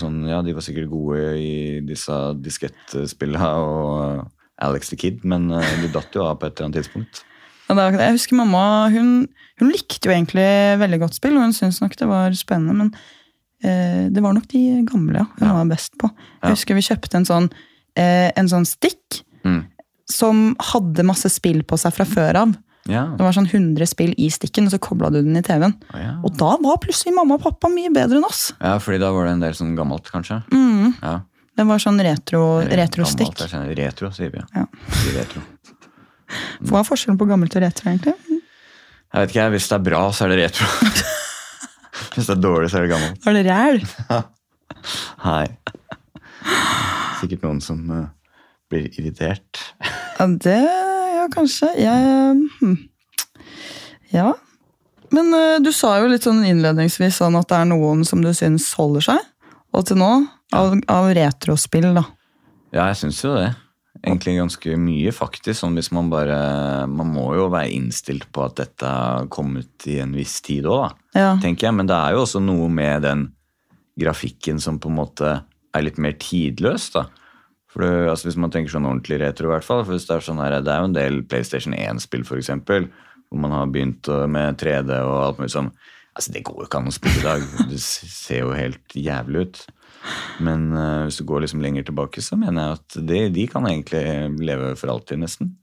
sånn, 0.00 0.22
ja, 0.28 0.40
de 0.42 0.54
var 0.56 0.64
sikkert 0.64 0.90
gode 0.90 1.20
i 1.38 1.80
disse 1.86 2.14
diskettspillene, 2.42 3.50
og 3.60 4.30
Alex 4.62 4.88
the 4.92 4.96
Kid, 5.00 5.24
men 5.28 5.50
eh, 5.52 5.72
de 5.82 5.90
datt 5.92 6.14
jo 6.16 6.24
av 6.26 6.38
på 6.40 6.46
et 6.48 6.54
eller 6.56 6.70
annet 6.70 6.80
tidspunkt. 6.82 7.22
Ja, 7.68 7.74
det 7.78 7.84
det. 7.96 8.04
jeg 8.06 8.16
husker 8.18 8.36
mamma 8.36 8.62
hun, 8.92 9.10
hun 9.60 9.70
likte 9.72 10.08
jo 10.08 10.12
egentlig 10.14 10.46
veldig 10.80 11.00
godt 11.04 11.14
spill, 11.18 11.36
og 11.38 11.46
hun 11.46 11.52
syntes 11.56 11.80
nok 11.82 11.96
det 12.00 12.08
var 12.10 12.34
spennende, 12.36 12.74
men 12.74 12.90
eh, 13.64 14.08
det 14.12 14.22
var 14.24 14.34
nok 14.36 14.48
de 14.52 14.62
gamle 14.88 15.22
ja, 15.22 15.26
hun 15.38 15.46
Ja. 15.48 15.54
var 15.60 15.70
best 15.72 15.96
på. 16.00 16.10
Jeg 16.42 16.56
husker 16.56 16.74
vi 16.78 16.84
kjøpte 16.88 17.20
en 17.20 17.28
sånn, 17.28 17.50
eh, 17.96 18.30
en 18.36 18.48
sånn 18.48 18.66
stikk 18.68 19.22
Mm. 19.44 19.64
som 20.06 20.54
hadde 20.60 21.02
masse 21.02 21.26
spill 21.28 21.64
på 21.66 21.74
seg 21.76 21.92
fra 21.96 22.04
før 22.06 22.36
av. 22.44 22.52
Ja. 22.90 23.04
Det 23.14 23.22
var 23.22 23.34
sånn 23.36 23.46
100 23.46 23.86
spill 23.86 24.14
i 24.18 24.26
stikken, 24.32 24.66
og 24.66 24.74
så 24.74 24.80
kobla 24.82 25.10
du 25.14 25.20
den 25.22 25.38
i 25.38 25.42
TV-en. 25.46 25.76
Oh, 25.92 25.98
ja. 26.00 26.14
Og 26.26 26.34
da 26.40 26.56
var 26.62 26.80
plutselig 26.82 27.14
mamma 27.14 27.36
og 27.38 27.44
pappa 27.44 27.70
mye 27.70 27.92
bedre 27.94 28.18
enn 28.18 28.26
oss. 28.26 28.48
ja, 28.58 28.74
fordi 28.82 28.98
da 29.02 29.12
var 29.14 29.28
det 29.28 29.36
en 29.36 29.44
del 29.44 29.54
sånn 29.58 29.76
gammelt, 29.78 30.10
kanskje. 30.10 30.40
Mm. 30.50 30.96
Ja. 30.98 31.20
Det 31.52 31.66
var 31.68 31.82
sånn 31.84 32.00
retro-stikk. 32.02 33.36
Retro, 33.36 33.60
retro, 33.60 33.76
Retro, 33.82 34.10
sier 34.16 34.32
vi. 34.32 34.42
Ja. 34.56 34.66
Retro. 35.18 35.44
Hva 36.68 36.80
er 36.80 36.88
forskjellen 36.88 37.20
på 37.20 37.28
gammelt 37.28 37.54
og 37.58 37.64
retro, 37.64 37.90
egentlig? 37.92 38.16
Jeg 39.12 39.26
vet 39.26 39.34
ikke, 39.34 39.48
Hvis 39.52 39.68
det 39.68 39.76
er 39.76 39.84
bra, 39.90 40.02
så 40.16 40.24
er 40.24 40.32
det 40.32 40.38
retro. 40.46 40.68
hvis 42.14 42.30
det 42.30 42.34
er 42.34 42.40
dårlig, 42.40 42.70
så 42.72 42.80
er 42.80 42.86
det 42.86 42.94
gammelt. 42.94 43.20
Var 43.26 43.36
det 43.36 43.44
ræl? 43.46 43.82
Hei. 45.26 45.44
Sikkert 47.20 47.44
noen 47.44 47.60
som 47.62 47.84
uh, 47.92 48.06
blir 48.72 48.88
irritert. 48.96 49.60
Ja, 50.18 50.26
det 50.26 50.91
kanskje. 51.32 51.68
Jeg 51.80 52.38
hm. 52.60 52.78
Ja. 54.12 54.32
Men 55.12 55.32
eh, 55.36 55.58
du 55.64 55.72
sa 55.76 55.96
jo 56.00 56.08
litt 56.12 56.24
sånn 56.26 56.44
innledningsvis 56.46 57.20
sånn 57.20 57.36
at 57.40 57.50
det 57.50 57.58
er 57.60 57.68
noen 57.72 58.04
som 58.08 58.22
du 58.24 58.32
syns 58.36 58.70
holder 58.78 59.08
seg. 59.10 59.28
Og 59.72 59.86
til 59.88 60.00
nå, 60.00 60.12
av, 60.56 60.76
av 60.92 61.10
retrospill, 61.16 61.92
da. 61.96 62.04
Ja, 62.72 62.86
jeg 62.90 62.98
syns 63.02 63.20
jo 63.24 63.34
det. 63.36 63.50
Egentlig 64.02 64.34
ganske 64.38 64.76
mye, 64.80 65.12
faktisk. 65.14 65.60
Sånn 65.60 65.76
hvis 65.78 65.92
man 65.94 66.08
bare 66.10 66.36
Man 66.90 67.12
må 67.12 67.28
jo 67.36 67.46
være 67.52 67.70
innstilt 67.76 68.24
på 68.34 68.42
at 68.48 68.56
dette 68.58 68.88
har 68.88 69.28
kommet 69.32 69.86
i 69.86 69.98
en 70.02 70.14
viss 70.16 70.40
tid 70.44 70.66
òg, 70.66 70.88
da. 70.88 71.20
Ja. 71.20 71.32
Tenker 71.42 71.68
jeg. 71.68 71.76
Men 71.78 71.90
det 71.90 71.96
er 71.96 72.16
jo 72.16 72.24
også 72.24 72.42
noe 72.42 72.68
med 72.72 73.04
den 73.06 73.26
grafikken 74.00 74.60
som 74.62 74.80
på 74.80 74.88
en 74.88 74.98
måte 74.98 75.34
er 75.72 75.84
litt 75.84 76.00
mer 76.00 76.16
tidløs, 76.20 76.90
da. 76.96 77.06
For 77.72 77.80
det, 77.86 77.92
altså 78.12 78.28
Hvis 78.28 78.36
man 78.36 78.50
tenker 78.52 78.74
sånn 78.74 78.84
ordentlig 78.88 79.18
retro, 79.22 79.48
i 79.48 79.54
hvert 79.54 79.64
fall. 79.64 79.82
For 79.86 79.96
hvis 79.96 80.04
det 80.08 80.16
er 80.18 80.26
sånn 80.26 80.42
her, 80.44 80.58
det 80.60 80.72
er 80.74 80.82
jo 80.84 80.90
en 80.90 80.96
del 80.98 81.22
PlayStation 81.24 81.72
1-spill, 81.76 82.24
for 82.28 82.36
eksempel, 82.36 82.90
hvor 83.32 83.40
man 83.40 83.54
har 83.56 83.70
begynt 83.72 84.08
med 84.28 84.58
3D 84.60 84.90
og 85.06 85.14
alt 85.22 85.38
mulig 85.40 85.54
sånn. 85.54 85.70
Altså, 86.12 86.34
Det 86.34 86.42
går 86.44 86.58
jo 86.60 86.66
ikke 86.68 86.82
an 86.82 86.90
å 86.90 86.92
spille 86.92 87.22
i 87.22 87.24
dag. 87.24 87.46
Det 87.72 87.80
ser 87.80 88.42
jo 88.42 88.52
helt 88.52 88.92
jævlig 88.98 89.46
ut. 89.46 89.62
Men 90.42 90.68
uh, 90.76 91.04
hvis 91.06 91.16
du 91.22 91.24
går 91.24 91.44
liksom 91.46 91.62
lenger 91.64 91.86
tilbake, 91.88 92.20
så 92.20 92.36
mener 92.36 92.60
jeg 92.66 92.78
at 92.80 93.00
de, 93.08 93.20
de 93.32 93.46
kan 93.48 93.64
egentlig 93.70 94.04
leve 94.42 94.72
for 94.76 94.92
alltid, 94.92 95.22
nesten. 95.22 95.54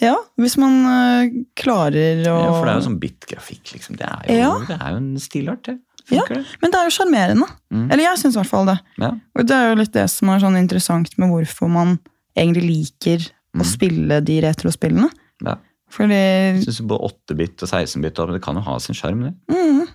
ja, 0.00 0.16
hvis 0.40 0.56
man 0.58 0.80
uh, 0.88 1.34
klarer 1.54 2.24
å 2.26 2.34
Ja, 2.40 2.52
for 2.56 2.66
det 2.66 2.72
er 2.72 2.80
jo 2.80 2.86
sånn 2.88 2.98
bit-grafikk, 3.02 3.74
liksom. 3.76 3.98
Det 4.00 4.08
er 4.08 4.32
jo, 4.32 4.38
Ja. 4.40 4.52
det 4.66 4.78
er 4.80 4.96
jo 4.96 5.02
en 5.04 5.12
stilart, 5.22 5.62
det. 5.68 5.76
Ja, 6.10 6.22
Men 6.60 6.70
det 6.70 6.74
er 6.80 6.84
jo 6.90 6.90
sjarmerende. 6.98 7.46
Mm. 7.72 7.86
Eller 7.90 8.02
jeg 8.04 8.18
syns 8.18 8.34
i 8.36 8.40
hvert 8.42 8.50
fall 8.50 8.66
det. 8.66 8.78
Ja. 9.00 9.10
Og 9.38 9.46
det 9.46 9.56
er 9.56 9.70
jo 9.70 9.76
litt 9.80 9.92
det 9.92 10.10
som 10.10 10.28
er 10.28 10.38
sånn 10.42 10.58
interessant 10.60 11.16
med 11.18 11.30
hvorfor 11.30 11.70
man 11.70 11.98
egentlig 12.36 12.66
liker 12.68 13.30
Mm. 13.54 13.60
å 13.62 13.64
spille 13.64 14.16
de 14.24 14.40
retrospillene. 14.42 15.08
ja. 15.46 15.54
Fordi 15.94 16.10
Jeg 16.58 16.64
synes 16.64 16.80
både 16.82 17.04
8-bit 17.06 17.62
og 17.62 17.68
16-bit 17.68 18.18
og 18.18 18.32
det 18.32 18.42
kan 18.42 18.56
jo 18.56 18.60
ha 18.62 18.78
sin 18.82 18.94
sjarm, 18.96 19.20
det. 19.22 19.34
mm, 19.48 19.86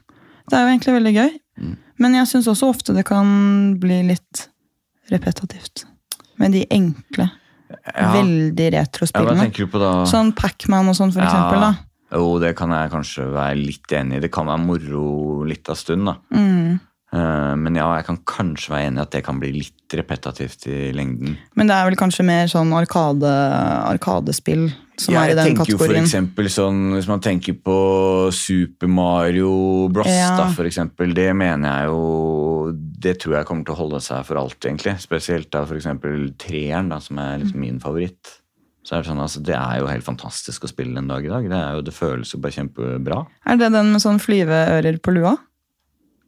det 0.49 0.53
er 0.55 0.61
jo 0.63 0.69
egentlig 0.77 0.93
veldig 0.95 1.13
gøy. 1.17 1.39
Mm. 1.59 1.77
Men 1.99 2.13
jeg 2.15 2.25
syns 2.27 2.47
også 2.47 2.69
ofte 2.69 2.93
det 2.95 3.03
kan 3.05 3.75
bli 3.81 4.01
litt 4.07 4.47
repetitivt. 5.11 5.83
Med 6.39 6.53
de 6.53 6.65
enkle, 6.71 7.29
Ja. 7.95 8.13
veldig 8.13 8.71
Ja, 8.71 8.79
hva 8.79 8.85
retrospillene. 8.85 9.39
tenker 9.41 9.57
du 9.65 9.67
på 9.67 9.79
da? 9.79 10.05
Sånn 10.05 10.31
Pacman 10.33 10.87
og 10.87 10.95
sånn, 10.95 11.11
for 11.11 11.19
eksempel. 11.21 11.59
Da. 11.59 11.75
Jo, 12.11 12.39
det 12.41 12.55
kan 12.57 12.71
jeg 12.73 12.89
kanskje 12.91 13.27
være 13.33 13.55
litt 13.59 13.91
enig 13.93 14.17
i. 14.17 14.23
Det 14.25 14.31
kan 14.33 14.47
være 14.49 14.63
moro 14.65 15.43
litt 15.45 15.69
av 15.69 15.77
stund, 15.77 16.05
da. 16.09 16.15
Mm. 16.33 16.79
Eh, 17.13 17.55
Men 17.57 17.75
ja, 17.75 17.87
jeg 17.97 18.05
kan 18.05 18.17
kanskje 18.25 18.69
være 18.73 18.87
enig 18.89 18.99
i 19.01 19.01
at 19.01 19.11
det 19.11 19.23
kan 19.25 19.39
bli 19.41 19.51
litt 19.55 19.95
repetativt 19.97 20.67
i 20.69 20.91
lengden. 20.93 21.37
Men 21.57 21.67
det 21.69 21.75
er 21.75 21.87
vel 21.89 21.97
kanskje 21.97 22.25
mer 22.25 22.45
sånn 22.51 22.69
arkade, 22.77 23.31
arkadespill 23.89 24.67
som 24.99 25.13
Ja, 25.15 25.23
er 25.23 25.31
i 25.31 25.35
den 25.37 25.55
kategorien? 25.55 26.03
jeg 26.05 26.11
tenker 26.11 26.27
jo 26.27 26.35
for 26.35 26.49
sånn, 26.53 26.81
Hvis 26.97 27.07
man 27.07 27.19
tenker 27.23 27.53
på 27.63 27.77
Super 28.35 28.87
Mario 28.87 29.87
Bros, 29.89 30.07
Ja. 30.07 30.35
da, 30.37 30.49
for 30.51 30.65
eksempel, 30.65 31.13
det 31.15 31.33
mener 31.35 31.67
jeg 31.69 31.87
jo 31.87 32.73
Det 32.99 33.17
tror 33.19 33.37
jeg 33.37 33.45
kommer 33.45 33.63
til 33.65 33.73
å 33.75 33.77
holde 33.77 34.01
seg 34.01 34.25
for 34.25 34.35
alltid, 34.35 34.65
egentlig. 34.73 34.99
Spesielt 34.99 35.49
da 35.51 35.63
for 35.65 35.75
eksempel 35.77 36.33
treeren, 36.37 36.89
da, 36.89 36.99
som 36.99 37.17
er 37.17 37.39
liksom 37.39 37.55
min 37.55 37.79
favoritt. 37.79 38.38
Så 38.87 38.95
er 38.95 39.03
Det 39.03 39.09
sånn, 39.09 39.21
altså, 39.21 39.41
det 39.45 39.55
er 39.57 39.81
jo 39.81 39.89
helt 39.91 40.05
fantastisk 40.05 40.65
å 40.65 40.71
spille 40.71 40.95
den 40.95 41.09
dag 41.11 41.25
i 41.25 41.31
dag. 41.31 41.45
Det, 41.51 41.57
er 41.57 41.77
jo, 41.77 41.83
det 41.85 41.93
føles 41.93 42.31
jo 42.33 42.39
bare 42.41 42.55
kjempebra. 42.55 43.21
Er 43.45 43.59
det 43.59 43.71
den 43.75 43.91
med 43.93 44.03
sånn 44.03 44.21
flyveører 44.23 44.99
på 45.03 45.13
lua? 45.17 45.35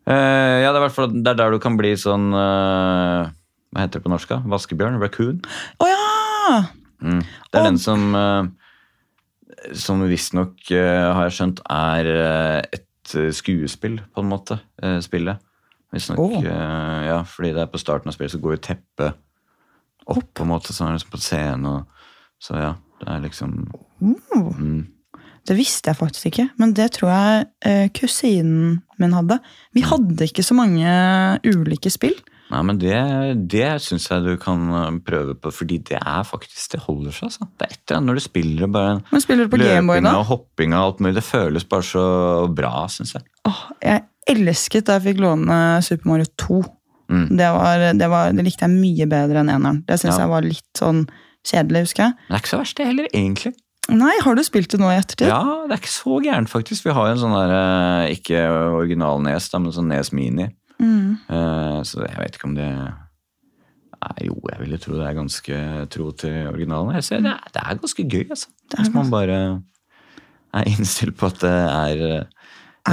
Eh, 0.10 0.58
ja, 0.62 0.72
det 0.74 0.82
er, 0.82 0.84
hvert 0.88 1.14
det 1.16 1.32
er 1.32 1.40
der 1.40 1.54
du 1.54 1.62
kan 1.62 1.78
bli 1.78 1.92
sånn 2.00 2.32
eh, 2.34 3.30
Hva 3.70 3.84
heter 3.84 4.00
det 4.00 4.06
på 4.08 4.10
norsk? 4.10 4.34
Vaskebjørn? 4.50 4.98
Raccoon? 5.02 5.44
Å 5.78 5.90
ja! 5.90 6.00
Mm. 7.06 7.22
Det 7.22 7.60
er 7.60 7.62
oh. 7.62 7.68
den 7.70 7.78
som 7.82 8.16
uh, 8.18 8.50
Som 9.78 10.02
visstnok, 10.10 10.58
uh, 10.74 11.14
har 11.16 11.30
jeg 11.30 11.38
skjønt, 11.38 11.62
er 11.70 12.10
eh, 12.12 12.80
et 12.80 13.16
eh, 13.18 13.32
skuespill, 13.34 14.00
på 14.14 14.24
en 14.24 14.30
måte. 14.30 14.58
Uh, 14.82 15.00
spillet. 15.04 15.42
Visstnok. 15.92 16.20
Oh. 16.20 16.38
eh, 16.40 17.02
ja, 17.10 17.20
fordi 17.28 17.54
det 17.56 17.66
er 17.66 17.72
på 17.72 17.82
starten 17.82 18.12
av 18.12 18.16
spillet 18.16 18.34
så 18.34 18.40
går 18.42 18.56
jo 18.56 18.64
teppet 18.70 19.18
opp, 20.08 20.28
på 20.34 20.46
en 20.46 20.52
måte, 20.52 20.74
sånn 20.76 20.98
på 21.12 21.20
scenen. 21.22 21.68
Og, 21.68 22.01
så 22.41 22.58
ja, 22.58 22.71
det 23.01 23.08
er 23.10 23.21
liksom 23.27 23.54
mm. 24.01 24.82
Det 25.47 25.56
visste 25.58 25.89
jeg 25.89 25.97
faktisk 25.97 26.27
ikke, 26.30 26.47
men 26.62 26.73
det 26.77 26.91
tror 26.97 27.10
jeg 27.10 27.45
eh, 27.65 27.88
kusinen 27.97 28.82
min 29.01 29.15
hadde. 29.17 29.39
Vi 29.73 29.82
hadde 29.82 30.27
ikke 30.27 30.43
så 30.45 30.54
mange 30.58 30.91
ulike 31.47 31.89
spill. 31.89 32.13
Nei, 32.51 32.60
men 32.67 32.77
det, 32.82 32.93
det 33.49 33.69
syns 33.82 34.06
jeg 34.12 34.25
du 34.25 34.36
kan 34.41 34.67
eh, 34.75 34.99
prøve 35.08 35.34
på, 35.39 35.54
fordi 35.56 35.80
det 35.88 35.97
er 35.97 36.25
faktisk 36.27 36.75
Det 36.75 36.82
holder 36.84 37.15
seg, 37.15 37.30
altså. 37.32 37.47
Det 37.58 37.65
er 37.65 37.73
et 37.73 37.80
eller 37.80 37.97
annet 37.97 38.12
når 38.12 38.19
du 38.19 38.23
spiller 38.25 38.67
og 38.67 38.73
bare 38.75 38.93
Men 39.08 39.23
spiller 39.23 39.47
du 39.47 39.54
på 39.54 39.62
løpinga 39.62 40.13
og 40.19 40.27
hoppinga 40.30 40.82
og 40.82 40.89
alt 40.89 41.01
mulig. 41.01 41.15
Det 41.17 41.25
føles 41.25 41.65
bare 41.73 41.88
så 41.89 42.06
bra, 42.62 42.73
syns 42.91 43.15
jeg. 43.17 43.25
Åh, 43.49 43.63
jeg 43.88 44.06
elsket 44.36 44.86
da 44.91 44.99
jeg 44.99 45.08
fikk 45.10 45.23
låne 45.23 45.58
Super 45.88 46.12
Mario 46.12 46.30
2. 46.43 46.62
Mm. 47.12 47.25
Det, 47.39 47.49
var, 47.58 47.88
det, 47.97 48.08
var, 48.13 48.32
det 48.36 48.45
likte 48.45 48.67
jeg 48.67 48.77
mye 48.77 49.10
bedre 49.10 49.41
enn 49.41 49.49
eneren. 49.58 49.82
Det 49.88 49.97
syns 49.99 50.13
Ja. 50.19 50.27
jeg 50.27 50.34
var 50.36 50.45
litt 50.45 50.69
sånn 50.84 51.06
kjedelig, 51.47 51.88
husker 51.88 52.04
jeg. 52.08 52.15
Men 52.17 52.30
det 52.30 52.38
er 52.38 52.43
ikke 52.43 52.54
så 52.54 52.62
verst, 52.62 52.77
det 52.77 52.88
heller, 52.88 53.12
egentlig. 53.13 53.54
Nei, 53.91 54.13
har 54.23 54.38
du 54.38 54.43
spilt 54.45 54.71
det 54.71 54.80
nå 54.80 54.88
i 54.91 54.97
ettertid? 54.99 55.27
Ja, 55.27 55.41
det 55.67 55.75
er 55.75 55.82
ikke 55.82 55.91
så 55.91 56.19
gærent, 56.23 56.51
faktisk. 56.51 56.86
Vi 56.86 56.93
har 56.95 57.10
jo 57.10 57.15
en 57.15 57.21
sånn 57.23 57.34
der, 57.36 57.54
eh, 57.58 58.13
ikke 58.15 58.43
original 58.77 59.23
Nes, 59.25 59.49
da, 59.51 59.60
men 59.60 59.73
sånn 59.75 59.89
Nes 59.91 60.13
Mini. 60.15 60.47
Mm. 60.82 61.17
Eh, 61.30 61.80
Så 61.86 62.01
jeg 62.01 62.17
vet 62.17 62.38
ikke 62.38 62.47
om 62.49 62.56
det 62.58 62.67
Nei, 64.01 64.25
Jo, 64.25 64.34
jeg 64.49 64.60
ville 64.63 64.80
tro 64.82 64.95
det 64.97 65.06
er 65.06 65.13
ganske 65.13 65.58
tro 65.93 66.08
til 66.17 66.47
originalen. 66.49 66.95
Jeg 66.97 67.04
ser, 67.06 67.19
det, 67.21 67.36
er, 67.36 67.51
det 67.54 67.62
er 67.62 67.82
ganske 67.84 68.06
gøy, 68.10 68.23
altså. 68.30 68.47
Det 68.65 68.80
er 68.80 68.84
Hvis 68.86 68.93
man 68.95 69.12
bare 69.12 69.38
er 70.58 70.69
innstilt 70.71 71.17
på 71.19 71.30
at 71.30 71.38
det 71.43 71.51
er 71.51 72.01
ja. 72.01 72.23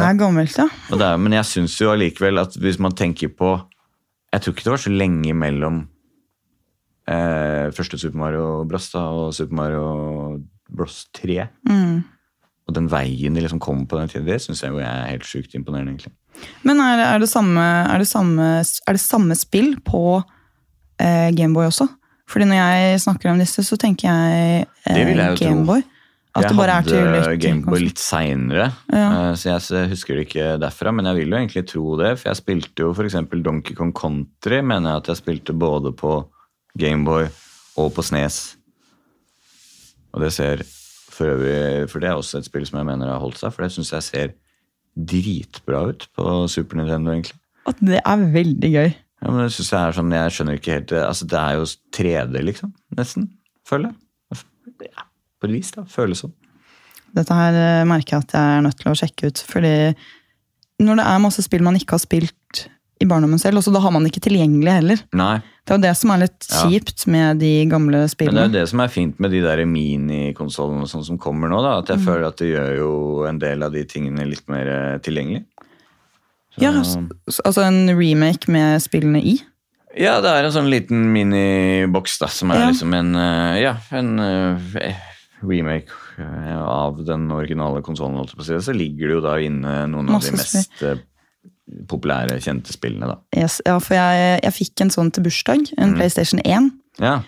Er 0.04 0.18
gammelt, 0.20 0.58
ja. 0.58 0.66
er, 0.92 1.16
Men 1.16 1.32
jeg 1.32 1.48
syns 1.48 1.78
jo 1.80 1.94
allikevel 1.94 2.42
at 2.42 2.58
hvis 2.60 2.78
man 2.78 2.92
tenker 2.92 3.32
på 3.32 3.54
Jeg 4.34 4.42
tror 4.42 4.52
ikke 4.52 4.66
det 4.66 4.74
var 4.74 4.84
så 4.84 4.92
lenge 4.92 5.32
mellom 5.32 5.86
eh, 7.08 7.66
første 7.74 7.98
Super 8.00 8.20
Mario 8.20 8.46
Bros 8.68 8.90
da, 8.92 9.02
og 9.08 9.34
Super 9.36 9.58
Mario 9.58 9.88
Bros 10.68 11.06
3. 11.16 11.48
Mm. 11.68 11.98
Og 12.68 12.76
den 12.76 12.88
veien 12.92 13.36
de 13.36 13.44
liksom 13.44 13.60
kom 13.64 13.86
på 13.88 13.98
den 14.00 14.10
tiden, 14.12 14.28
det 14.28 14.42
syns 14.44 14.62
jeg 14.64 14.76
er 14.84 15.06
helt 15.08 15.26
sjukt 15.26 15.54
imponerende. 15.56 15.96
egentlig. 15.96 16.12
Men 16.68 16.82
er, 16.84 17.00
er, 17.06 17.22
det 17.22 17.30
samme, 17.30 17.62
er, 17.62 18.02
det 18.02 18.08
samme, 18.10 18.48
er 18.60 18.98
det 18.98 19.02
samme 19.02 19.36
spill 19.38 19.78
på 19.84 20.20
eh, 21.00 21.30
Gameboy 21.34 21.70
også? 21.70 21.88
Fordi 22.28 22.44
når 22.44 22.60
jeg 22.60 23.00
snakker 23.06 23.32
om 23.32 23.40
disse, 23.40 23.64
så 23.64 23.78
tenker 23.80 24.10
jeg 24.10 24.66
jeg 24.84 25.14
eh, 25.16 25.22
tro. 25.32 25.46
Gameboy. 25.46 25.86
At 26.36 26.44
jeg 26.44 26.52
det 26.52 26.58
bare 26.60 26.74
er 26.76 26.86
til 26.86 26.98
hadde 27.00 27.36
Gameboy 27.40 27.80
litt 27.82 27.98
seinere, 27.98 28.68
Ja. 28.92 29.32
så 29.34 29.56
jeg 29.56 29.88
husker 29.90 30.14
det 30.14 30.26
ikke 30.28 30.48
derfra. 30.60 30.92
Men 30.94 31.08
jeg 31.08 31.22
vil 31.22 31.32
jo 31.32 31.38
egentlig 31.40 31.64
tro 31.66 31.96
det, 31.98 32.12
for 32.20 32.28
jeg 32.28 32.38
spilte 32.42 32.84
jo 32.84 32.92
f.eks. 32.92 33.16
Donkey 33.42 33.74
Kong 33.74 33.94
Country. 33.96 34.60
mener 34.60 34.92
jeg 34.92 35.02
at 35.02 35.08
jeg 35.08 35.22
spilte 35.22 35.56
både 35.56 35.94
på 35.96 36.20
Gameboy 36.78 37.28
og 37.78 37.92
på 37.96 38.04
Snes. 38.06 38.56
Og 40.14 40.22
det 40.24 40.32
ser 40.34 40.64
for 41.18 41.32
øvrig 41.34 41.88
For 41.90 41.98
det 42.02 42.08
er 42.08 42.14
også 42.14 42.38
et 42.38 42.46
spill 42.46 42.66
som 42.66 42.78
jeg 42.78 42.86
mener 42.86 43.10
har 43.10 43.18
holdt 43.22 43.40
seg, 43.40 43.52
for 43.54 43.64
det 43.64 43.72
syns 43.74 43.90
jeg 43.92 44.06
ser 44.06 44.34
dritbra 44.98 45.84
ut 45.90 46.08
på 46.14 46.24
Super 46.50 46.78
Nintendo, 46.78 47.12
egentlig. 47.14 47.38
At 47.68 47.80
det 47.84 48.00
er 48.00 48.24
veldig 48.34 48.70
gøy. 48.72 48.90
Ja, 49.18 49.30
men 49.30 49.42
det 49.42 49.52
synes 49.54 49.72
jeg 49.72 49.80
er 49.82 49.96
sånn, 49.96 50.14
jeg 50.14 50.34
skjønner 50.34 50.58
ikke 50.58 50.76
helt 50.76 50.90
det. 50.92 51.00
Altså, 51.02 51.26
det 51.28 51.38
er 51.38 51.58
jo 51.58 51.66
3D, 51.98 52.42
liksom. 52.46 52.72
Nesten. 52.98 53.26
Føler 53.66 53.90
jeg. 53.90 54.44
Ja, 54.86 55.08
på 55.40 55.48
et 55.48 55.54
vis, 55.56 55.72
da. 55.74 55.82
Føles 55.90 56.22
sånn. 56.22 56.34
Dette 57.16 57.34
her 57.34 57.56
eh, 57.56 57.86
merker 57.88 58.16
jeg 58.16 58.26
at 58.26 58.34
jeg 58.36 58.56
er 58.56 58.64
nødt 58.66 58.78
til 58.78 58.90
å 58.90 58.96
sjekke 58.98 59.30
ut. 59.30 59.42
Fordi 59.48 59.74
når 60.86 61.00
det 61.00 61.06
er 61.10 61.22
masse 61.24 61.42
spill 61.42 61.64
man 61.66 61.78
ikke 61.78 61.96
har 61.96 62.04
spilt 62.04 62.68
i 63.00 63.06
barndommen 63.06 63.38
selv. 63.38 63.58
Og 63.60 63.72
da 63.74 63.80
har 63.80 63.90
man 63.94 64.04
ikke 64.08 64.20
tilgjengelig 64.24 64.72
heller. 64.80 65.02
Nei. 65.12 65.38
Det 65.64 65.74
er 65.74 65.78
jo 65.78 65.82
det 65.84 65.96
som 65.96 66.10
er 66.10 66.18
litt 66.24 66.46
Ja. 66.50 66.62
kjipt 66.64 67.06
med 67.06 67.38
de 67.40 67.66
gamle 67.66 68.08
spillene. 68.08 68.34
Men 68.34 68.50
det 68.52 68.56
er 68.58 68.60
jo 68.60 68.64
det 68.64 68.68
som 68.70 68.80
er 68.80 68.88
fint 68.88 69.20
med 69.20 69.30
de 69.30 69.40
der 69.40 69.64
minikonsollene 69.66 70.88
sånn 70.88 71.04
som 71.04 71.18
kommer 71.18 71.48
nå. 71.48 71.60
da, 71.62 71.78
At 71.78 71.86
Mm. 71.88 71.96
jeg 71.96 72.06
føler 72.06 72.26
at 72.26 72.36
det 72.36 72.54
gjør 72.54 72.76
jo 72.78 73.24
en 73.26 73.38
del 73.38 73.62
av 73.62 73.72
de 73.72 73.84
tingene 73.84 74.26
litt 74.28 74.48
mer 74.48 74.66
eh, 74.68 74.98
tilgjengelig. 74.98 75.44
Så- 76.54 76.62
Ja, 76.62 76.72
altså 76.72 77.62
en 77.62 77.88
remake 77.96 78.48
med 78.48 78.80
spillene 78.82 79.22
i. 79.22 79.40
Ja, 79.96 80.20
det 80.20 80.28
er 80.30 80.44
en 80.44 80.52
sånn 80.52 80.70
liten 80.70 81.12
miniboks 81.12 82.18
da, 82.18 82.26
som 82.28 82.50
er 82.50 82.58
Ja. 82.60 82.68
liksom 82.70 82.94
en, 82.94 83.14
eh, 83.16 83.60
ja, 83.62 83.76
en 83.92 84.18
eh, 84.18 84.94
remake 85.42 85.88
av 86.18 87.04
den 87.04 87.30
originale 87.30 87.80
konsollen. 87.82 88.26
Så 88.26 88.74
ligger 88.74 89.06
det 89.08 89.14
jo 89.14 89.20
da 89.20 89.36
inne 89.36 89.86
noen 89.88 90.06
Masse 90.06 90.28
av 90.28 90.36
de 90.36 90.36
mest 90.36 91.02
populære, 91.88 92.38
kjente 92.40 92.72
spillene. 92.72 93.06
da. 93.06 93.16
Yes, 93.36 93.60
ja, 93.66 93.78
for 93.78 93.94
jeg, 93.94 94.40
jeg 94.42 94.52
fikk 94.52 94.80
en 94.86 94.90
sånn 94.90 95.10
til 95.12 95.22
bursdag, 95.24 95.72
en 95.78 95.92
Mm. 95.92 95.96
PlayStation 96.00 96.40
1. 96.44 96.70
Ja, 97.00 97.18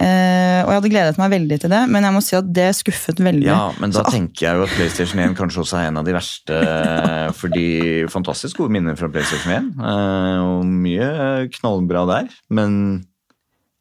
Uh, 0.00 0.62
og 0.64 0.70
jeg 0.70 0.76
hadde 0.78 0.90
gledet 0.94 1.18
meg 1.18 1.30
veldig 1.32 1.56
til 1.60 1.68
det, 1.68 1.80
men 1.90 2.04
jeg 2.06 2.12
må 2.14 2.20
si 2.22 2.36
at 2.36 2.46
det 2.54 2.68
skuffet 2.78 3.18
veldig. 3.20 3.44
ja 3.44 3.72
men 3.80 3.90
da 3.90 3.98
Så- 4.04 4.12
tenker 4.14 4.40
jeg 4.46 4.56
jo 4.56 4.62
at 4.62 4.68
PlayStation 4.70 5.18
1 5.20 5.34
kanskje 5.36 5.60
også 5.60 5.76
er 5.76 5.88
en 5.88 5.98
av 5.98 6.04
de 6.06 6.12
verste. 6.14 6.48
eh, 6.48 7.30
Fordi 7.32 8.06
fantastisk 8.08 8.56
gode 8.56 8.70
minner 8.70 8.96
fra 8.96 9.08
PlayStation 9.08 9.52
1, 9.52 9.74
uh, 9.78 10.40
og 10.60 10.64
mye 10.64 11.50
knallbra 11.52 12.06
der. 12.06 12.28
Men 12.48 13.04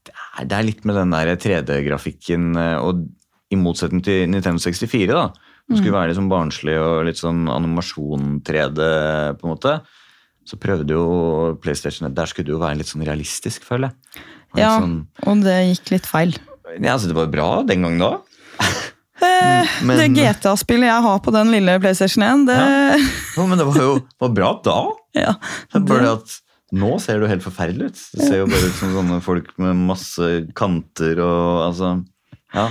det 0.04 0.12
er, 0.40 0.44
det 0.46 0.58
er 0.58 0.64
litt 0.64 0.84
med 0.84 0.96
den 0.96 1.12
der 1.12 1.36
3D-grafikken, 1.38 2.58
eh, 2.58 2.78
og 2.82 3.08
i 3.52 3.56
motsetning 3.56 4.04
til 4.04 4.28
Nintendo 4.28 4.60
64, 4.60 5.08
da, 5.14 5.32
som 5.70 5.78
skulle 5.78 5.94
være 5.94 6.08
litt 6.10 6.18
sånn 6.18 6.28
barnslig 6.30 6.76
og 6.82 7.06
litt 7.06 7.16
sånn 7.22 7.48
animasjon-3D, 7.48 9.38
på 9.40 9.46
en 9.46 9.54
måte, 9.56 9.82
så 10.50 10.58
prøvde 10.62 10.96
jo 10.98 11.04
PlayStation 11.62 12.10
Der 12.18 12.26
skulle 12.30 12.50
det 12.50 12.56
jo 12.56 12.62
være 12.62 12.80
litt 12.82 12.90
sånn 12.90 13.06
realistisk, 13.06 13.64
føler 13.68 13.92
jeg. 13.92 14.24
Ja, 14.58 14.72
Sånn, 14.82 15.04
og 15.30 15.44
det 15.46 15.58
gikk 15.70 15.92
litt 15.94 16.08
feil. 16.10 16.32
ja, 16.80 16.96
altså 16.96 17.08
Det 17.12 17.18
var 17.20 17.28
bra 17.30 17.50
den 17.70 17.86
gangen 17.86 18.02
da. 18.02 18.16
Eh, 19.20 19.68
Men- 19.84 19.98
det 20.00 20.06
GTA-spillet 20.16 20.88
jeg 20.88 21.04
har 21.04 21.18
på 21.20 21.32
den 21.36 21.50
lille 21.52 21.74
PlayStation 21.84 22.24
1, 22.24 22.46
det 22.48 22.56
Jo, 23.36 23.48
men 23.52 23.58
det 23.60 23.66
var 23.68 23.76
jo 23.84 23.90
var 24.24 24.30
bra 24.32 24.52
da. 24.64 24.76
ja. 25.26 25.34
Det 25.74 25.82
bare 25.90 26.14
at 26.16 26.38
nå 26.72 26.94
ser 27.04 27.20
det 27.20 27.26
jo 27.28 27.32
helt 27.34 27.44
forferdelig 27.44 27.90
ut. 27.92 28.00
Det 28.16 28.28
ser 28.30 28.38
jo 28.40 28.48
bare 28.48 28.70
ut 28.72 28.78
som 28.80 28.94
sånne 28.96 29.18
folk 29.26 29.50
med 29.60 29.76
masse 29.90 30.30
kanter 30.56 31.20
og 31.20 31.66
altså 31.68 31.92
Ja. 32.56 32.70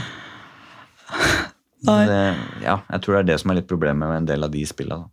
Det, 1.85 2.23
ja, 2.65 2.79
jeg 2.91 3.01
tror 3.05 3.15
det 3.15 3.21
er 3.21 3.29
det 3.29 3.39
som 3.43 3.53
er 3.53 3.61
litt 3.61 3.69
problemet 3.71 4.09
med 4.09 4.17
en 4.23 4.27
del 4.33 4.45
av 4.49 4.51
de 4.51 4.65
spillene. 4.67 5.07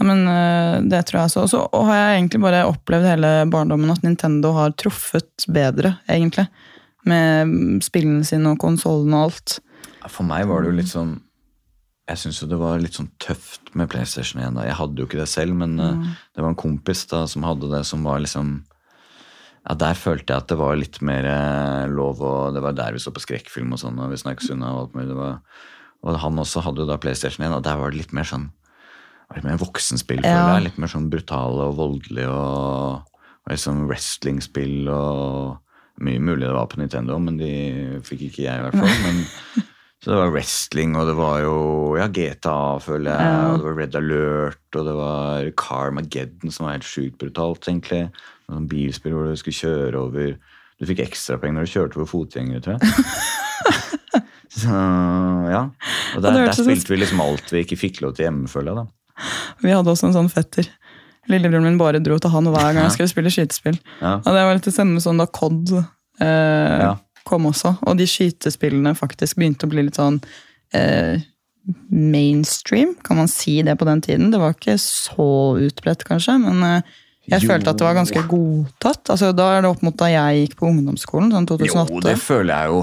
Ja, 0.00 0.06
men 0.08 0.24
øh, 0.24 0.78
det 0.88 1.02
tror 1.06 1.18
jeg 1.20 1.28
også. 1.28 1.40
Og 1.44 1.50
så 1.52 1.86
har 1.86 1.98
jeg 1.98 2.18
egentlig 2.18 2.40
bare 2.40 2.66
opplevd 2.70 3.04
hele 3.04 3.32
barndommen 3.52 3.92
at 3.92 4.04
Nintendo 4.04 4.54
har 4.56 4.72
truffet 4.80 5.44
bedre, 5.52 5.98
egentlig. 6.08 6.46
Med 7.04 7.50
mm, 7.50 7.80
spillene 7.84 8.24
sine 8.24 8.54
og 8.54 8.62
konsollene 8.62 9.18
og 9.18 9.28
alt. 9.28 9.58
For 10.08 10.24
meg 10.24 10.48
var 10.48 10.64
det 10.64 10.70
jo 10.70 10.78
litt 10.78 10.90
sånn 10.90 11.18
Jeg 12.08 12.18
syns 12.18 12.40
jo 12.40 12.48
det 12.48 12.58
var 12.58 12.80
litt 12.80 12.96
sånn 12.96 13.10
tøft 13.22 13.70
med 13.76 13.90
PlayStation 13.92 14.40
1. 14.42 14.56
da. 14.56 14.64
Jeg 14.66 14.78
hadde 14.80 14.98
jo 14.98 15.06
ikke 15.06 15.20
det 15.20 15.28
selv, 15.30 15.54
men 15.60 15.76
mm. 15.76 16.06
det 16.34 16.42
var 16.42 16.50
en 16.50 16.58
kompis 16.58 17.04
da 17.12 17.20
som 17.30 17.44
hadde 17.46 17.68
det, 17.70 17.84
som 17.86 18.02
var 18.08 18.24
liksom 18.24 18.54
ja, 18.64 19.76
Der 19.78 20.00
følte 20.00 20.32
jeg 20.32 20.42
at 20.42 20.48
det 20.50 20.58
var 20.58 20.80
litt 20.80 20.98
mer 21.06 21.28
eh, 21.28 21.84
lov, 21.92 22.24
og 22.24 22.56
det 22.56 22.64
var 22.64 22.74
der 22.74 22.96
vi 22.96 23.04
så 23.04 23.12
på 23.14 23.22
skrekkfilm 23.22 23.76
og 23.76 23.82
sånn. 23.84 24.00
og 24.00 24.10
vi 24.10 24.18
snakket 24.18 24.56
unna 24.56 24.72
og 24.72 24.80
alt 24.80 24.96
mulig. 24.96 25.10
Det 25.12 25.20
var, 25.20 25.38
og 26.00 26.18
han 26.24 26.42
også 26.42 26.64
hadde 26.64 26.82
jo 26.82 26.88
da 26.88 26.98
PlayStation 26.98 27.46
1, 27.46 27.54
og 27.60 27.62
der 27.68 27.78
var 27.78 27.92
det 27.92 28.00
litt 28.00 28.16
mer 28.16 28.26
sånn 28.26 28.48
litt 29.38 29.46
mer 29.46 29.60
voksenspill. 29.60 30.22
Ja. 30.26 30.58
Litt 30.62 30.78
mer 30.80 30.90
sånn 30.90 31.10
brutale 31.12 31.68
og 31.70 31.76
voldelige 31.78 32.30
og, 32.30 33.18
og 33.46 33.52
liksom 33.52 33.84
wrestlingspill 33.90 34.88
og 34.92 35.58
Mye 36.00 36.16
mulig 36.22 36.46
det 36.46 36.54
var 36.56 36.68
på 36.70 36.78
Nintendo, 36.80 37.18
men 37.20 37.34
de 37.36 37.50
fikk 38.06 38.22
ikke 38.30 38.44
jeg, 38.46 38.56
i 38.56 38.62
hvert 38.64 38.76
fall. 38.80 39.02
Men, 39.04 39.18
så 40.00 40.12
det 40.14 40.16
var 40.16 40.30
wrestling, 40.32 40.94
og 40.96 41.10
det 41.10 41.16
var 41.18 41.42
jo 41.44 41.56
ja, 42.00 42.06
GTA, 42.08 42.78
føler 42.80 43.10
jeg. 43.10 43.26
Ja. 43.26 43.42
Og 43.50 43.58
det 43.58 43.66
var 43.66 43.76
Red 43.76 43.98
Alert, 44.00 44.62
og 44.80 44.86
det 44.88 44.94
var 44.96 45.50
Carmageddon, 45.60 46.54
som 46.54 46.64
var 46.64 46.78
helt 46.78 46.88
sjukt 46.88 47.18
brutalt, 47.20 47.68
egentlig. 47.68 48.06
Sånn 48.48 48.70
bilspill 48.70 49.12
hvor 49.12 49.28
du 49.28 49.36
skulle 49.42 49.60
kjøre 49.60 50.00
over 50.00 50.32
Du 50.80 50.88
fikk 50.88 51.04
ekstrapenger 51.04 51.58
når 51.58 51.68
du 51.68 51.72
kjørte 51.74 52.00
over 52.00 52.08
fotgjengere, 52.08 52.64
tror 52.64 52.78
jeg. 52.78 53.04
så 54.62 54.80
ja. 55.52 55.66
Og 56.16 56.24
der, 56.24 56.40
der 56.46 56.56
spilte 56.56 56.94
vi 56.94 57.02
liksom 57.02 57.20
alt 57.20 57.52
vi 57.52 57.66
ikke 57.66 57.76
fikk 57.82 58.00
lov 58.00 58.16
til 58.16 58.30
hjemme, 58.30 58.48
føler 58.48 58.72
jeg. 58.72 58.86
da. 58.86 58.99
Vi 59.64 59.72
hadde 59.74 59.90
også 59.92 60.08
en 60.10 60.16
sånn 60.16 60.30
fetter. 60.32 60.68
Lillebroren 61.30 61.64
min 61.68 61.78
bare 61.78 62.00
dro 62.02 62.16
til 62.18 62.32
han 62.32 62.48
hver 62.50 62.72
gang 62.74 62.84
jeg 62.88 62.94
skulle 62.96 63.10
spille 63.12 63.30
skytespill. 63.30 63.76
Ja. 64.00 64.16
Og 64.18 64.30
det 64.34 64.44
var 64.46 64.54
litt 64.56 64.66
det 64.66 64.74
samme 64.74 65.02
sånn 65.04 65.20
da 65.20 65.26
COD 65.30 65.74
eh, 65.76 66.78
Ja. 66.80 66.94
kom 67.28 67.46
også. 67.50 67.76
Og 67.86 67.98
de 68.00 68.06
skytespillene 68.08 68.96
faktisk 68.98 69.36
begynte 69.38 69.68
å 69.68 69.70
bli 69.70 69.84
litt 69.86 70.00
sånn 70.00 70.18
eh, 70.74 71.20
mainstream, 71.90 72.94
kan 73.04 73.16
man 73.20 73.28
si 73.28 73.60
det 73.62 73.76
på 73.78 73.84
den 73.86 74.00
tiden? 74.02 74.30
Det 74.32 74.40
var 74.40 74.54
ikke 74.56 74.78
så 74.80 75.28
utbredt, 75.60 76.04
kanskje, 76.08 76.38
men 76.42 76.62
eh, 76.66 76.82
jeg 77.30 77.44
Jo. 77.44 77.48
følte 77.52 77.70
at 77.70 77.78
det 77.78 77.86
var 77.86 77.94
ganske 78.00 78.22
godtatt. 78.26 79.10
Altså, 79.12 79.30
da 79.36 79.50
er 79.58 79.62
det 79.62 79.70
opp 79.70 79.82
mot 79.86 79.96
da 80.00 80.08
jeg 80.10 80.40
gikk 80.48 80.56
på 80.58 80.70
ungdomsskolen, 80.72 81.30
sånn 81.36 81.46
2008. 81.46 81.92
Jo, 81.94 82.00
det 82.08 82.16
føler 82.18 82.54
jeg 82.56 82.72
jo. 82.72 82.80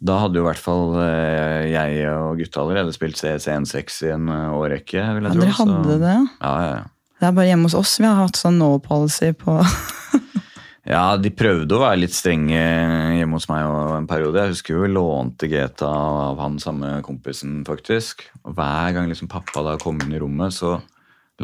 Da 0.00 0.16
hadde 0.22 0.38
jo 0.40 0.46
i 0.46 0.48
hvert 0.48 0.62
fall 0.62 0.94
eh, 1.02 1.66
jeg 1.74 2.06
og 2.08 2.38
gutta 2.40 2.62
allerede 2.62 2.94
spilt 2.96 3.18
CS16 3.20 4.06
i 4.08 4.12
en 4.14 4.30
eh, 4.32 4.54
årrekke. 4.56 5.02
vil 5.16 5.26
jeg 5.28 5.34
ja, 5.34 5.34
tro. 5.34 5.42
dere 5.44 5.56
hadde 5.58 5.82
så- 5.84 6.00
det? 6.06 6.16
Ja, 6.40 6.54
ja, 6.64 6.70
ja. 6.78 6.86
Det 7.20 7.28
er 7.28 7.34
bare 7.36 7.50
hjemme 7.50 7.68
hos 7.68 7.74
oss 7.76 7.98
vi 8.00 8.06
har 8.08 8.16
hatt 8.16 8.38
sånn 8.40 8.56
no 8.56 8.78
policy 8.80 9.34
på 9.36 9.58
Ja, 10.90 11.02
de 11.20 11.28
prøvde 11.36 11.76
å 11.76 11.82
være 11.82 12.00
litt 12.00 12.14
strenge 12.16 12.56
hjemme 12.56 13.36
hos 13.36 13.44
meg 13.50 13.66
og 13.68 13.90
en 13.98 14.06
periode. 14.08 14.40
Jeg 14.40 14.54
husker 14.56 14.74
jo 14.74 14.80
vi 14.86 14.88
lånte 14.90 15.50
GTA 15.52 15.90
av 16.32 16.40
han 16.40 16.56
samme 16.58 16.96
kompisen, 17.06 17.60
faktisk. 17.68 18.24
Og 18.48 18.56
hver 18.56 18.96
gang 18.96 19.06
liksom 19.12 19.28
pappa 19.30 19.62
da 19.62 19.76
kom 19.78 20.00
inn 20.00 20.16
i 20.16 20.22
rommet, 20.22 20.56
så 20.56 20.78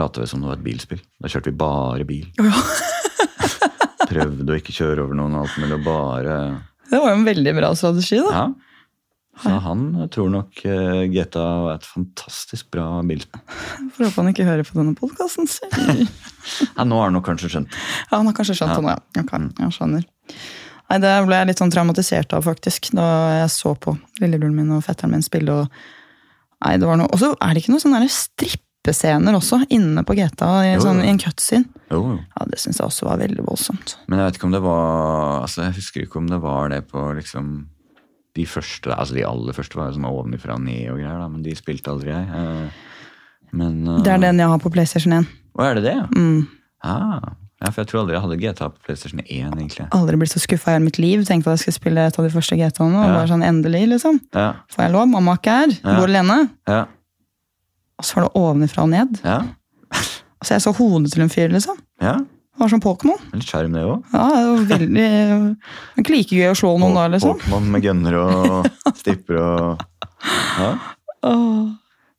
lot 0.01 0.19
vi 0.19 0.27
som 0.27 0.40
det 0.42 0.49
var 0.49 0.57
et 0.59 0.64
bilspill. 0.64 1.05
Da 1.21 1.29
kjørte 1.31 1.53
vi 1.53 1.61
bare 1.61 2.09
bil. 2.09 2.25
Prøvde 4.11 4.49
å 4.55 4.59
ikke 4.59 4.75
kjøre 4.75 5.05
over 5.05 5.21
noen 5.21 5.37
og 5.37 5.45
alt 5.45 5.61
mulig, 5.61 5.77
og 5.79 5.87
bare 5.87 6.37
Det 6.90 7.01
var 7.03 7.11
jo 7.12 7.18
en 7.18 7.27
veldig 7.27 7.53
bra 7.59 7.72
strategi, 7.79 8.20
da. 8.22 8.33
Ja. 8.37 8.46
Så 9.42 9.53
han 9.66 9.81
tror 10.14 10.31
nok 10.33 10.62
eh, 10.64 11.03
GTA 11.12 11.44
var 11.66 11.75
et 11.77 11.85
fantastisk 11.85 12.70
bra 12.72 12.87
bilde. 13.05 13.29
Får 13.96 14.07
håpe 14.07 14.22
han 14.22 14.31
ikke 14.33 14.46
hører 14.49 14.64
på 14.68 14.79
denne 14.79 14.96
podkasten. 14.99 15.49
Ja, 16.77 16.85
nå 16.87 16.94
har 16.94 17.09
han 17.09 17.16
nok 17.16 17.25
kanskje 17.27 17.49
skjønt 17.51 17.72
det. 17.72 17.81
Ja, 18.07 18.20
han 18.20 18.29
har 18.31 18.35
kanskje 18.37 18.55
skjønt 18.55 18.70
Ja. 18.70 18.77
det 18.79 18.85
nå, 18.87 18.92
ja. 18.94 19.22
Ok, 19.25 19.33
jeg 19.59 19.75
skjønner. 19.75 20.05
Nei, 20.87 20.99
Det 21.03 21.14
ble 21.27 21.40
jeg 21.40 21.49
litt 21.51 21.59
sånn 21.61 21.72
traumatisert 21.75 22.35
av, 22.37 22.44
faktisk, 22.46 22.92
da 22.94 23.07
jeg 23.40 23.49
så 23.51 23.72
på 23.75 23.96
lillebroren 24.22 24.55
min 24.55 24.70
og 24.77 24.85
fetteren 24.87 25.11
min 25.16 25.25
spille. 25.27 25.57
Og 25.64 25.66
nei, 26.62 26.77
det 26.79 26.87
var 26.87 27.01
noe... 27.01 27.11
Og 27.11 27.18
så 27.18 27.33
er 27.35 27.51
det 27.57 27.64
ikke 27.64 27.75
noe 27.75 27.83
sånn 27.83 27.96
der 27.99 28.07
strippescener 28.87 29.35
også 29.37 29.59
inne 29.75 30.03
på 30.07 30.14
GTA, 30.16 30.51
i, 30.64 30.72
Jo, 30.77 30.81
sånn, 30.85 31.03
i 31.05 31.09
en 31.11 31.18
cutscene. 31.18 31.64
Jo, 31.90 32.01
jo. 32.12 32.18
Ja, 32.37 32.46
Det 32.51 32.59
syns 32.59 32.79
jeg 32.79 32.87
også 32.87 33.07
var 33.09 33.18
veldig 33.18 33.44
voldsomt. 33.46 33.96
Men 34.09 34.18
jeg 34.20 34.27
vet 34.31 34.37
ikke 34.38 34.46
om 34.49 34.53
det 34.53 34.62
var 34.62 35.42
altså 35.42 35.62
Jeg 35.64 35.75
husker 35.77 36.03
ikke 36.07 36.16
om 36.18 36.27
det 36.29 36.40
var 36.42 36.68
det 36.70 36.83
på 36.90 37.05
liksom 37.16 37.66
de 38.37 38.44
første 38.44 38.92
altså 38.92 39.14
De 39.14 39.25
aller 39.25 39.53
første 39.57 39.77
var 39.79 39.88
jo 39.88 39.96
sånn 39.96 40.05
ovenifra 40.11 40.55
og 40.55 40.61
ned 40.66 40.90
og 40.92 40.99
greier, 41.01 41.18
da, 41.18 41.29
men 41.29 41.42
de 41.42 41.55
spilte 41.57 41.88
aldri 41.88 42.11
jeg. 42.12 42.27
Eh, 42.29 42.68
Men 43.53 43.87
uh, 43.88 44.03
Det 44.03 44.12
er 44.12 44.18
den 44.18 44.38
jeg 44.38 44.49
har 44.49 44.59
på 44.61 44.70
PlayStation 44.75 45.12
1. 45.12 45.27
Å, 45.57 45.62
er 45.64 45.75
det 45.79 45.85
det? 45.87 45.94
ja? 45.96 46.07
Mm. 46.12 46.46
Ah, 46.85 47.33
ja, 47.62 47.70
for 47.70 47.81
jeg 47.81 47.88
tror 47.88 48.03
aldri 48.03 48.12
jeg 48.14 48.22
hadde 48.27 48.37
GTA 48.42 48.68
på 48.68 48.83
PlayStation 48.85 49.20
1, 49.25 49.55
egentlig. 49.57 49.87
Aldri 49.96 50.18
blitt 50.20 50.35
så 50.35 50.42
skuffa 50.42 50.68
i 50.70 50.77
hele 50.77 50.85
mitt 50.85 50.99
liv. 51.01 51.22
Tenkte 51.25 51.49
at 51.49 51.57
jeg 51.57 51.64
skulle 51.64 51.79
spille 51.79 52.05
et 52.11 52.18
av 52.20 52.27
de 52.27 52.33
første 52.35 52.59
GTA-ene. 52.59 52.99
Og 53.01 53.07
Ja. 53.09 53.14
bare 53.16 53.31
sånn, 53.31 53.42
endelig, 53.46 53.87
liksom. 53.94 54.20
Ja, 54.37 54.53
Får 54.68 54.83
jeg 54.85 54.92
lov? 54.92 55.09
Mamma 55.09 55.33
er 55.33 55.40
ikke 55.40 55.55
her. 55.57 55.72
Ja. 55.81 55.94
Bor 55.96 56.07
alene. 56.12 56.51
ja, 56.68 56.83
Og 57.97 58.05
så 58.05 58.19
var 58.19 58.27
det 58.27 58.33
ovenifra 58.41 58.85
og 58.87 58.91
ned. 58.93 59.21
ja. 59.25 59.43
Så 60.45 60.53
jeg 60.55 60.63
så 60.63 60.71
hodet 60.77 61.11
til 61.15 61.23
en 61.25 61.31
fyr, 61.33 61.49
liksom. 61.51 61.79
ja. 62.03 62.19
Det 62.57 62.63
var 62.63 62.71
som 62.73 62.81
Pokémon. 62.81 63.19
Litt 63.37 63.45
sjarm, 63.49 63.75
det 63.77 63.83
òg. 63.85 64.05
Ja, 64.15 64.27
det 64.33 64.45
var 64.49 64.63
veldig 64.71 64.93
det 64.97 66.01
Ikke 66.01 66.13
like 66.15 66.37
gøy 66.39 66.49
å 66.49 66.57
slå 66.57 66.71
noen 66.81 66.95
da, 66.97 67.03
liksom. 67.13 67.35
Pokémon 67.37 67.67
med 67.75 67.83
gunner 67.85 68.17
og 68.21 68.69
stipper 69.01 69.41
og 69.43 69.83
Ja. 70.61 70.71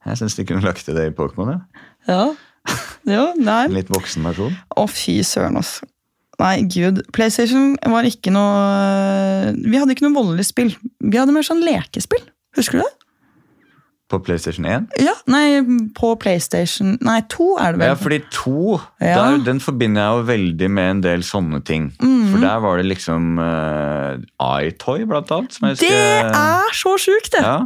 Jeg 0.08 0.20
syns 0.20 0.36
de 0.38 0.46
kunne 0.48 0.62
lagt 0.66 0.86
til 0.86 0.96
det 0.98 1.08
i 1.10 1.14
Pokémon. 1.16 1.56
Ja. 1.56 1.62
ja. 2.12 2.26
Jo, 3.08 3.24
nei. 3.40 3.64
En 3.70 3.76
litt 3.78 3.90
voksen 3.94 4.26
versjon. 4.28 4.54
Å, 4.78 4.86
fy 4.92 5.18
søren, 5.26 5.58
altså. 5.62 5.88
Nei, 6.38 6.68
gud. 6.70 7.02
PlayStation 7.16 7.74
var 7.90 8.06
ikke 8.06 8.30
noe 8.36 9.56
Vi 9.58 9.80
hadde 9.80 9.96
ikke 9.96 10.06
noe 10.06 10.18
voldelig 10.20 10.46
spill. 10.52 10.74
Vi 11.02 11.18
hadde 11.18 11.34
mer 11.34 11.46
sånn 11.48 11.64
lekespill. 11.66 12.26
Husker 12.60 12.78
du 12.82 12.84
det? 12.86 12.94
På 14.10 14.20
PlayStation 14.24 14.64
1. 14.66 14.86
Ja, 15.04 15.14
Nei, 15.28 15.60
på 15.98 16.14
PlayStation 16.20 16.94
Nei, 17.04 17.18
2 17.28 17.48
er 17.60 17.74
det 17.76 17.80
vel. 17.82 17.88
Ja, 17.90 17.96
fordi 18.00 18.20
2 18.32 18.80
Ja. 19.02 19.16
der, 19.20 19.38
den 19.44 19.60
forbinder 19.60 20.02
jeg 20.02 20.18
jo 20.22 20.28
veldig 20.32 20.70
med 20.72 20.90
en 20.92 21.02
del 21.04 21.26
sånne 21.28 21.60
ting. 21.68 21.90
Mhm. 22.02 22.30
For 22.32 22.40
der 22.40 22.60
var 22.64 22.78
det 22.78 22.86
liksom 22.88 23.38
uh, 23.38 24.16
iToy, 24.64 25.04
blant 25.06 25.32
annet. 25.36 25.52
Som 25.58 25.68
jeg 25.68 25.78
det 25.82 25.90
husker- 25.92 26.32
er 26.40 26.72
så 26.74 26.96
sjukt, 27.04 27.32
det! 27.36 27.44
ja. 27.44 27.58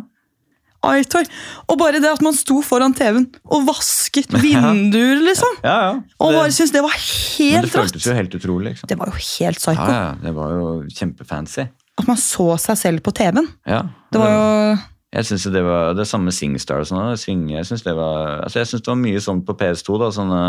iToy. 0.97 1.23
Og 1.69 1.77
bare 1.77 1.99
det 2.01 2.10
at 2.10 2.21
man 2.25 2.34
sto 2.34 2.56
foran 2.65 2.95
TV-en 2.97 3.27
og 3.45 3.67
vasket 3.67 4.34
vinduer, 4.41 5.21
liksom. 5.21 5.60
Ja, 5.63 5.75
ja. 5.77 5.91
Og 6.17 6.32
Det- 6.32 6.39
bare 6.39 6.51
syntes 6.58 6.71
det 6.73 6.82
var 6.82 6.95
det 6.97 7.06
helt 7.38 7.67
rått. 7.69 7.91
føltes 7.91 8.08
jo 8.10 8.13
helt 8.17 8.34
utrolig. 8.34 8.71
Liksom. 8.73 8.88
Det 8.89 8.97
var 8.97 9.06
jo 9.13 9.19
helt 9.21 9.60
Ja, 9.62 9.62
psycho. 9.62 9.91
ja, 9.91 10.15
det 10.23 10.34
var 10.34 10.49
jo 10.58 10.65
kjempefancy. 10.89 11.67
At 11.99 12.08
man 12.08 12.17
så 12.17 12.58
seg 12.58 12.77
selv 12.82 12.99
på 13.06 13.13
TV-en. 13.13 13.47
Ja, 13.67 13.84
Det 14.12 14.17
var 14.19 14.32
jo 14.34 14.77
Jeg 15.12 15.28
synes 15.28 15.50
det 15.52 15.63
var 15.65 15.91
det 15.97 16.06
samme 16.08 16.32
Singstar 16.32 16.84
og 16.84 16.88
sånn. 16.88 17.12
jeg 17.52 17.65
syns 17.67 17.84
det 17.84 17.95
altså 17.97 18.63
synes 18.63 18.84
det 18.86 18.88
var 18.93 19.02
mye 19.02 19.19
sånn 19.19 19.41
på 19.43 19.56
PS2. 19.60 19.97
da, 20.00 20.12
Sånne 20.15 20.43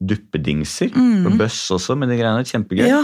duppedingser. 0.00 0.94
Og 1.26 1.34
Buss 1.40 1.58
også, 1.74 1.96
med 1.98 2.08
de 2.08 2.20
greiene. 2.20 2.46
Kjempegøy. 2.46 2.86
Mm. 2.86 2.92
Ja. 2.92 3.02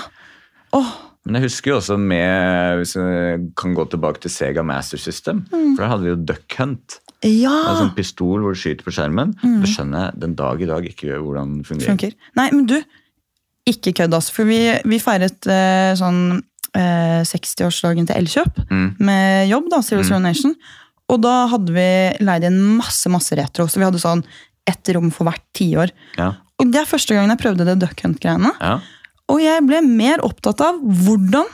Oh. 0.77 0.92
Men 1.27 1.40
jeg 1.40 1.49
husker 1.49 1.72
jo 1.72 1.77
også 1.81 1.96
med 1.99 2.81
Hvis 2.81 2.94
vi 2.99 3.51
kan 3.59 3.75
gå 3.75 3.85
tilbake 3.90 4.22
til 4.22 4.31
Sega 4.31 4.62
Master 4.66 5.01
System. 5.01 5.42
Mm. 5.51 5.75
For 5.75 5.83
da 5.83 5.90
hadde 5.90 6.07
vi 6.07 6.12
jo 6.12 6.20
Duck 6.29 6.59
Hunt. 6.61 7.01
ja. 7.25 7.55
Altså 7.66 7.88
en 7.88 7.96
pistol 7.96 8.44
hvor 8.44 8.55
du 8.55 8.61
skyter 8.61 8.87
på 8.87 8.94
skjermen. 8.94 9.35
Det 9.42 9.72
skjønner 9.72 10.07
jeg 10.07 10.22
den 10.22 10.37
dag 10.38 10.62
i 10.62 10.70
dag 10.70 10.87
ikke 10.87 11.18
hvordan 11.18 11.59
det 11.59 11.66
fungerer. 11.66 11.90
Mm. 11.90 11.99
Funker. 11.99 12.31
Nei, 12.38 12.51
men 12.55 12.66
du, 12.70 12.77
ikke 13.66 13.96
kødd, 13.99 14.14
altså. 14.14 14.37
For 14.37 14.46
vi, 14.46 14.61
vi 14.87 15.03
feiret 15.03 15.49
eh, 15.51 15.92
sånn 15.99 16.38
eh, 16.76 17.22
60-årsdagen 17.26 18.06
til 18.06 18.16
Elkjøp 18.20 18.60
Mm. 18.70 18.88
med 19.00 19.48
jobb, 19.50 19.70
da, 19.72 19.80
Zero 19.82 20.02
Zero 20.06 20.20
Nation. 20.22 20.54
Og 21.08 21.20
da 21.22 21.46
hadde 21.48 21.72
vi 21.72 21.88
leid 22.26 22.44
inn 22.48 22.60
masse 22.78 23.08
masse 23.12 23.32
retro. 23.38 23.66
Så 23.70 23.78
vi 23.80 23.84
hadde 23.86 24.00
sånn 24.02 24.24
ett 24.66 24.88
rom 24.96 25.10
for 25.14 25.24
hvert 25.28 25.44
tiår. 25.54 25.90
Ja, 26.18 26.32
Og 26.58 26.70
det 26.72 26.80
er 26.80 26.88
første 26.88 27.14
gangen 27.14 27.30
jeg 27.30 27.38
prøvde 27.42 27.64
det 27.68 27.78
Duck 27.82 28.00
Hunt-greiene. 28.02 28.52
ja. 28.60 28.80
Og 29.28 29.40
jeg 29.42 29.62
ble 29.66 29.80
mer 29.82 30.20
opptatt 30.22 30.60
av 30.62 30.76
hvordan 30.80 31.46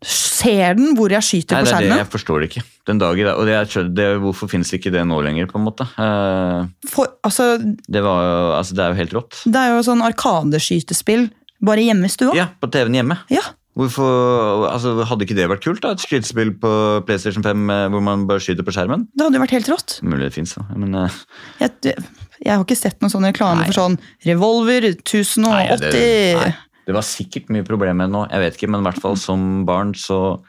ser 0.00 0.74
den 0.78 0.94
hvor 0.96 1.10
jeg 1.10 1.20
skyter 1.26 1.56
Nei, 1.58 1.62
på 1.64 1.68
det 1.68 1.74
er 1.74 1.82
det, 1.90 1.96
jeg 1.98 2.08
forstår 2.12 2.40
det 2.40 2.46
ikke. 2.50 2.62
Den 2.86 2.98
dag 3.02 3.18
i 3.18 3.24
dag. 3.26 3.36
Og 3.36 3.44
det, 3.48 3.54
er, 3.58 3.88
det, 3.98 4.06
hvorfor 4.22 4.48
finnes 4.48 4.70
ikke 4.72 4.92
det 4.94 5.02
nå 5.04 5.18
lenger, 5.26 5.46
på 5.50 5.58
en 5.58 5.64
måte? 5.66 5.84
Uh, 5.98 6.68
For, 6.88 7.10
altså, 7.26 7.58
Det, 7.58 8.00
var, 8.04 8.22
jo- 8.24 8.52
altså, 8.56 8.74
det 8.78 8.84
er 8.84 8.88
jo 8.94 8.98
helt 9.02 9.12
rått. 9.18 9.40
det 9.44 9.60
er 9.60 9.74
jo 9.76 9.82
sånn 9.88 10.04
arkadeskytespill 10.06 11.28
bare 11.60 11.82
hjemme 11.82 12.06
i 12.06 12.12
stua. 12.12 12.34
Ja, 12.38 12.46
på 12.62 12.70
TV-en 12.70 12.94
hjemme. 13.00 13.18
Ja. 13.34 13.42
Hvorfor, 13.78 14.66
altså, 14.66 14.96
Hadde 15.06 15.22
ikke 15.22 15.36
det 15.38 15.46
vært 15.52 15.62
kult? 15.62 15.82
da? 15.84 15.92
Et 15.94 16.02
skytespill 16.02 16.50
på 16.58 16.70
PlayStation 17.06 17.44
5 17.46 17.68
eh, 17.70 17.84
hvor 17.92 18.02
man 18.02 18.24
bare 18.26 18.42
skyter 18.42 18.66
på 18.66 18.74
skjermen? 18.74 19.06
Det 19.14 19.26
hadde 19.26 19.38
jo 19.38 19.42
vært 19.44 19.54
helt 19.54 19.70
rått. 19.70 19.98
Mulig 20.02 20.24
det 20.26 20.32
fins, 20.34 20.56
da. 20.58 20.64
Men 20.74 20.96
uh... 20.98 21.18
Jeg, 21.62 21.94
jeg 22.42 22.50
har 22.50 22.64
ikke 22.64 22.78
sett 22.78 22.98
noen 23.02 23.12
sånn 23.14 23.28
reklame 23.28 23.62
Nei. 23.62 23.68
for 23.70 23.78
sånn 23.78 23.98
revolver 24.26 24.88
1080 24.90 25.44
nei, 25.46 25.62
det, 25.78 26.08
nei, 26.40 26.50
det 26.90 26.96
var 26.96 27.06
sikkert 27.06 27.52
mye 27.54 27.66
problemer 27.66 28.02
med 28.02 28.14
nå. 28.16 28.24
Jeg 28.32 28.44
vet 28.44 28.58
ikke, 28.58 28.70
men 28.74 28.82
i 28.82 28.88
hvert 28.88 29.02
fall 29.04 29.18
som 29.20 29.44
barn 29.68 29.94
så 29.98 30.40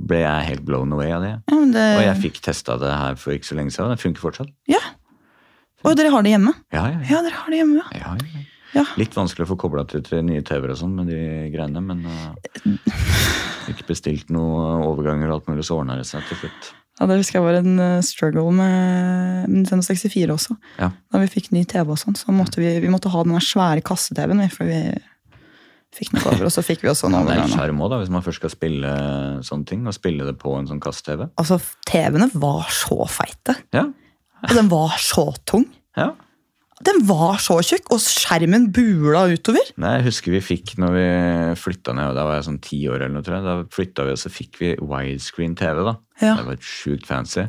ble 0.00 0.22
jeg 0.22 0.48
helt 0.48 0.64
blown 0.64 0.94
away 0.96 1.12
av 1.12 1.26
det. 1.26 1.34
Ja, 1.52 1.58
det, 1.74 1.84
Og 1.98 2.04
jeg 2.06 2.20
fikk 2.24 2.40
testa 2.46 2.78
det 2.80 2.94
her 2.94 3.20
for 3.20 3.36
ikke 3.36 3.50
så 3.50 3.58
lenge 3.58 3.74
siden. 3.74 3.92
Det 3.92 4.00
funker 4.06 4.24
fortsatt. 4.24 4.56
ja. 4.70 4.80
Og 5.80 5.94
dere 5.96 6.10
har 6.12 6.24
det 6.24 6.34
hjemme? 6.34 6.50
Ja, 6.74 6.82
ja, 6.92 6.98
ja. 7.00 7.06
Ja, 7.08 7.20
dere 7.24 7.38
har 7.40 7.52
det 7.52 7.56
hjemme, 7.56 7.80
ja. 7.80 8.00
ja, 8.02 8.10
ja. 8.20 8.42
Ja. 8.76 8.84
Litt 9.00 9.16
vanskelig 9.18 9.46
å 9.48 9.50
få 9.50 9.56
kobla 9.58 9.82
til, 9.90 10.02
til 10.06 10.20
nye 10.26 10.42
TV-er 10.46 10.70
og 10.74 10.78
sånn 10.78 10.92
med 11.00 11.08
de 11.10 11.18
greiene, 11.50 11.80
men 11.82 12.04
uh, 12.06 12.34
Ikke 13.70 13.86
bestilt 13.88 14.30
noen 14.32 14.84
overganger 14.86 15.30
og 15.30 15.40
alt 15.40 15.48
mulig, 15.50 15.64
så 15.66 15.78
ordna 15.80 15.96
det 15.98 16.06
seg 16.08 16.22
til 16.28 16.38
slutt. 16.44 16.70
Ja, 17.00 17.06
Det 17.08 17.16
husker 17.20 17.38
jeg 17.38 17.44
var 17.46 17.56
en 17.62 17.78
eh, 17.80 18.00
struggle 18.04 18.50
med 18.52 19.46
Nintendo 19.48 19.82
64 19.86 20.34
også. 20.34 20.56
Ja. 20.78 20.90
Da 21.12 21.20
vi 21.22 21.30
fikk 21.32 21.48
ny 21.54 21.62
TV 21.68 21.94
og 21.94 22.00
sånn, 22.00 22.16
så 22.18 22.34
måtte 22.34 22.60
vi, 22.60 22.74
vi 22.82 22.90
måtte 22.92 23.08
ha 23.12 23.22
den 23.24 23.38
svære 23.40 23.80
kasse-TV-en. 23.86 24.42
For 24.52 24.68
vi 24.68 24.80
fikk 25.96 26.12
den 26.12 26.26
over, 26.28 26.44
og 26.50 26.52
så 26.52 26.62
fikk 26.66 26.84
vi 26.84 26.90
også 26.92 27.08
Ja, 27.08 27.14
noe 27.14 27.24
det 27.30 27.38
er 27.38 27.46
nå. 27.46 27.54
sjarm 27.56 27.80
òg, 27.86 27.94
hvis 28.02 28.12
man 28.12 28.22
først 28.26 28.42
skal 28.42 28.52
spille 28.52 28.90
sånne 29.48 29.66
ting. 29.70 29.86
Og 29.88 29.96
spille 29.96 30.28
det 30.28 30.36
på 30.42 30.52
en 30.58 30.68
sånn 30.68 30.82
kast-TV. 30.82 31.24
Altså, 31.40 31.56
TV-ene 31.88 32.28
var 32.42 32.68
så 32.74 33.00
feite. 33.10 33.56
Ja. 33.74 33.86
Og 34.44 34.52
den 34.60 34.68
var 34.72 34.98
så 35.00 35.30
tung. 35.48 35.66
ja. 35.96 36.12
Den 36.80 37.02
var 37.04 37.36
så 37.44 37.58
tjukk, 37.64 37.90
og 37.92 38.00
skjermen 38.00 38.70
bula 38.72 39.26
utover. 39.28 39.66
Nei, 39.80 39.98
jeg 39.98 40.06
husker 40.06 40.32
vi 40.32 40.40
fikk 40.44 40.78
når 40.80 40.94
vi 40.94 41.08
flytta 41.60 41.92
ned, 41.96 42.12
og 42.12 42.16
da 42.16 42.24
var 42.24 42.38
jeg 42.38 42.46
sånn 42.46 42.62
ti 42.64 42.78
år 42.88 43.02
eller 43.02 43.18
noe, 43.18 43.24
tror 43.26 43.36
jeg. 43.36 43.44
Da 43.44 43.56
flytta 43.76 44.06
vi, 44.06 44.14
og 44.16 44.22
så 44.22 44.32
fikk 44.32 44.60
vi 44.62 44.70
widescreen 44.80 45.58
TV, 45.60 45.82
da. 45.90 45.94
Ja. 46.22 46.38
Det 46.38 46.46
var 46.48 46.62
sjukt 46.64 47.04
fancy. 47.10 47.44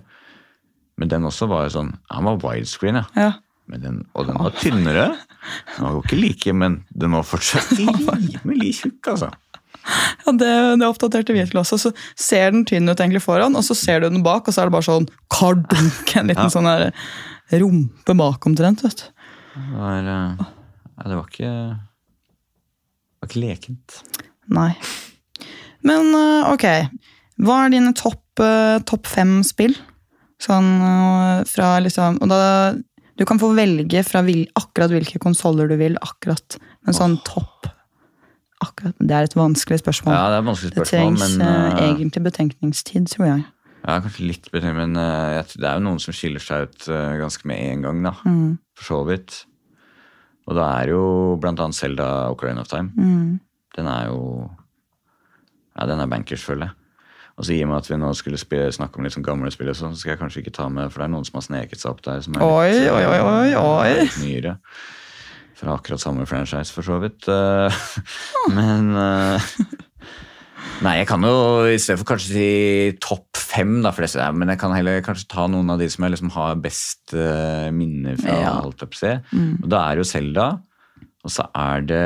Men 0.99 1.13
den 1.13 1.25
også 1.25 1.47
var 1.49 1.71
sånn 1.73 1.95
Han 2.11 2.27
var 2.27 2.41
widescreen, 2.43 2.99
ja. 2.99 3.05
Ja. 3.15 3.31
Men 3.71 3.85
den, 3.85 4.01
og 4.19 4.27
den 4.27 4.41
var 4.41 4.51
tynnere. 4.59 5.05
Den 5.77 5.85
var 5.85 5.95
jo 5.95 6.03
ikke 6.03 6.19
like, 6.19 6.53
men 6.57 6.81
den 6.91 7.15
var 7.15 7.23
fortsatt 7.23 7.71
rimelig 7.79 8.73
tjukk, 8.81 9.13
altså. 9.13 9.31
Ja, 10.25 10.33
det, 10.35 10.51
det 10.81 10.87
oppdaterte 10.91 11.33
vi 11.33 11.45
også. 11.47 11.79
Så 11.79 11.93
ser 12.19 12.51
den 12.51 12.65
tynn 12.67 12.91
ut 12.91 12.99
egentlig 12.99 13.23
foran, 13.23 13.55
og 13.55 13.63
så 13.63 13.77
ser 13.77 14.03
du 14.03 14.09
den 14.09 14.25
bak, 14.27 14.43
og 14.43 14.53
så 14.53 14.65
er 14.65 14.69
det 14.69 14.75
bare 14.75 14.89
sånn 14.89 15.07
kardunk, 15.31 16.15
en 16.19 16.29
liten 16.33 16.51
sånn 16.51 16.67
der 16.67 16.91
rumpe 17.61 18.15
bak 18.19 18.45
omtrent. 18.51 18.83
vet 18.83 19.05
du. 19.05 19.20
Det 19.53 19.77
var, 19.77 20.09
eh, 20.15 20.43
ja, 20.97 21.03
det 21.07 21.15
var 21.15 21.29
ikke 21.29 21.51
Det 21.51 23.21
var 23.21 23.29
ikke 23.29 23.45
lekent. 23.45 24.01
Nei. 24.51 24.71
Men 25.87 26.13
eh, 26.15 26.51
ok, 26.51 26.67
hva 27.41 27.63
er 27.65 27.73
dine 27.75 27.95
topp 27.97 28.19
top 28.87 29.09
fem 29.11 29.41
spill? 29.45 29.75
Sånn 30.41 30.69
eh, 30.81 31.43
fra 31.49 31.75
liksom 31.83 32.17
Og 32.23 32.31
da 32.31 32.39
Du 33.19 33.25
kan 33.29 33.37
få 33.41 33.51
velge 33.53 34.01
fra 34.07 34.23
vil, 34.25 34.47
akkurat 34.57 34.93
hvilke 34.93 35.19
konsoller 35.21 35.69
du 35.69 35.75
vil, 35.77 35.97
akkurat. 36.01 36.57
Men 36.87 36.97
sånn 36.97 37.19
topp 37.27 37.67
akkurat, 38.61 38.95
Det 38.97 39.15
er 39.17 39.27
et 39.27 39.37
vanskelig 39.37 39.81
spørsmål. 39.81 40.15
Ja, 40.15 40.29
det 40.29 40.37
er 40.39 40.43
et 40.43 40.49
vanskelig 40.49 40.75
det 40.75 40.87
trengs 40.89 41.21
men 41.21 41.47
eh, 41.47 41.65
eh, 41.71 41.83
egentlig 41.91 42.23
betenkningstid, 42.29 43.09
tror 43.13 43.27
jeg. 43.27 43.45
Ja, 43.81 43.97
kanskje 43.97 44.27
litt 44.29 44.49
bedre, 44.53 44.73
men 44.77 44.93
uh, 44.93 45.41
det 45.41 45.65
er 45.65 45.79
jo 45.79 45.85
noen 45.87 46.01
som 46.01 46.13
skiller 46.13 46.43
seg 46.43 46.69
ut 46.69 46.89
uh, 46.91 47.17
ganske 47.17 47.47
med 47.49 47.61
en 47.71 47.87
gang, 47.87 48.03
da. 48.05 48.13
Mm. 48.27 48.59
For 48.77 48.91
så 48.91 48.99
vidt. 49.09 49.39
Og 50.49 50.57
da 50.57 50.67
er 50.81 50.91
jo 50.93 51.01
blant 51.41 51.61
annet 51.63 51.77
Selda 51.77 52.09
Ocarina 52.29 52.61
of 52.65 52.69
Time. 52.69 52.91
Mm. 52.97 53.39
Den 53.77 53.89
er 53.89 54.11
jo 54.11 54.21
Ja, 55.71 55.87
den 55.87 56.01
er 56.03 56.09
bankers, 56.11 56.43
føler 56.43 56.67
jeg. 56.67 56.77
Og 57.39 57.45
så 57.47 57.53
I 57.55 57.61
og 57.63 57.69
med 57.71 57.77
at 57.79 57.89
vi 57.89 57.97
nå 57.97 58.09
skulle 58.13 58.37
spille, 58.37 58.71
snakke 58.75 58.99
om 58.99 59.05
litt 59.07 59.15
sånn 59.15 59.25
gamle 59.25 59.49
spill, 59.53 59.71
sånn, 59.73 59.95
så 59.95 60.03
skal 60.03 60.13
jeg 60.13 60.19
kanskje 60.19 60.41
ikke 60.43 60.53
ta 60.57 60.67
med 60.69 60.91
For 60.91 61.01
det 61.01 61.07
er 61.07 61.13
noen 61.13 61.25
som 61.25 61.39
har 61.39 61.45
sneket 61.47 61.81
seg 61.81 61.93
opp 61.93 62.03
der. 62.05 62.19
Som 62.25 62.35
er 62.35 62.43
litt, 62.43 62.89
oi, 62.91 63.05
oi, 63.07 63.21
oi, 63.21 63.53
oi. 63.57 63.93
litt 64.03 64.19
nyere. 64.21 64.57
Fra 65.57 65.77
akkurat 65.77 66.03
samme 66.03 66.27
franchise, 66.29 66.73
for 66.73 66.85
så 66.85 66.99
vidt. 67.01 67.25
Uh, 67.29 67.71
Men 68.57 68.91
eh, 68.97 69.53
Nei, 70.81 70.95
jeg 71.01 71.07
kan 71.11 71.21
jo 71.25 71.33
i 71.69 71.77
stedet 71.81 71.99
for 72.01 72.09
kanskje 72.13 72.31
si 72.33 72.47
topp 73.03 73.37
fem, 73.37 73.77
da, 73.83 73.91
for 73.93 74.05
det, 74.05 74.27
men 74.37 74.49
jeg 74.53 74.59
kan 74.61 74.73
heller 74.73 75.01
kanskje 75.05 75.27
ta 75.29 75.45
noen 75.51 75.69
av 75.73 75.81
de 75.81 75.87
som 75.91 76.05
jeg 76.05 76.13
liksom 76.15 76.31
har 76.33 76.59
best 76.63 77.13
uh, 77.13 77.67
minner 77.75 78.17
fra. 78.21 78.37
Ja. 78.41 78.53
alt 78.63 78.81
å. 78.85 78.89
Og 79.61 79.67
Da 79.69 79.81
er 79.89 79.97
det 79.99 80.05
jo 80.05 80.09
Selda, 80.09 80.47
og 81.21 81.33
så 81.33 81.45
er 81.53 81.83
det 81.85 82.05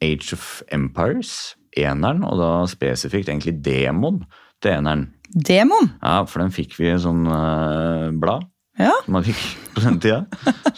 Age 0.00 0.32
of 0.36 0.46
Empires, 0.72 1.56
eneren, 1.76 2.22
og 2.26 2.38
da 2.40 2.52
spesifikt 2.70 3.28
egentlig 3.28 3.58
Demon 3.64 4.22
til 4.64 4.78
eneren. 4.78 5.08
Demon! 5.30 5.92
Ja, 6.00 6.22
for 6.26 6.42
den 6.42 6.54
fikk 6.54 6.78
vi 6.80 6.88
i 6.90 6.96
sånn 7.00 7.26
uh, 7.28 8.08
blad 8.16 8.48
Ja. 8.80 8.94
som 9.04 9.18
man 9.18 9.26
fikk 9.28 9.42
på 9.76 9.84
den 9.84 10.00
tida. 10.02 10.22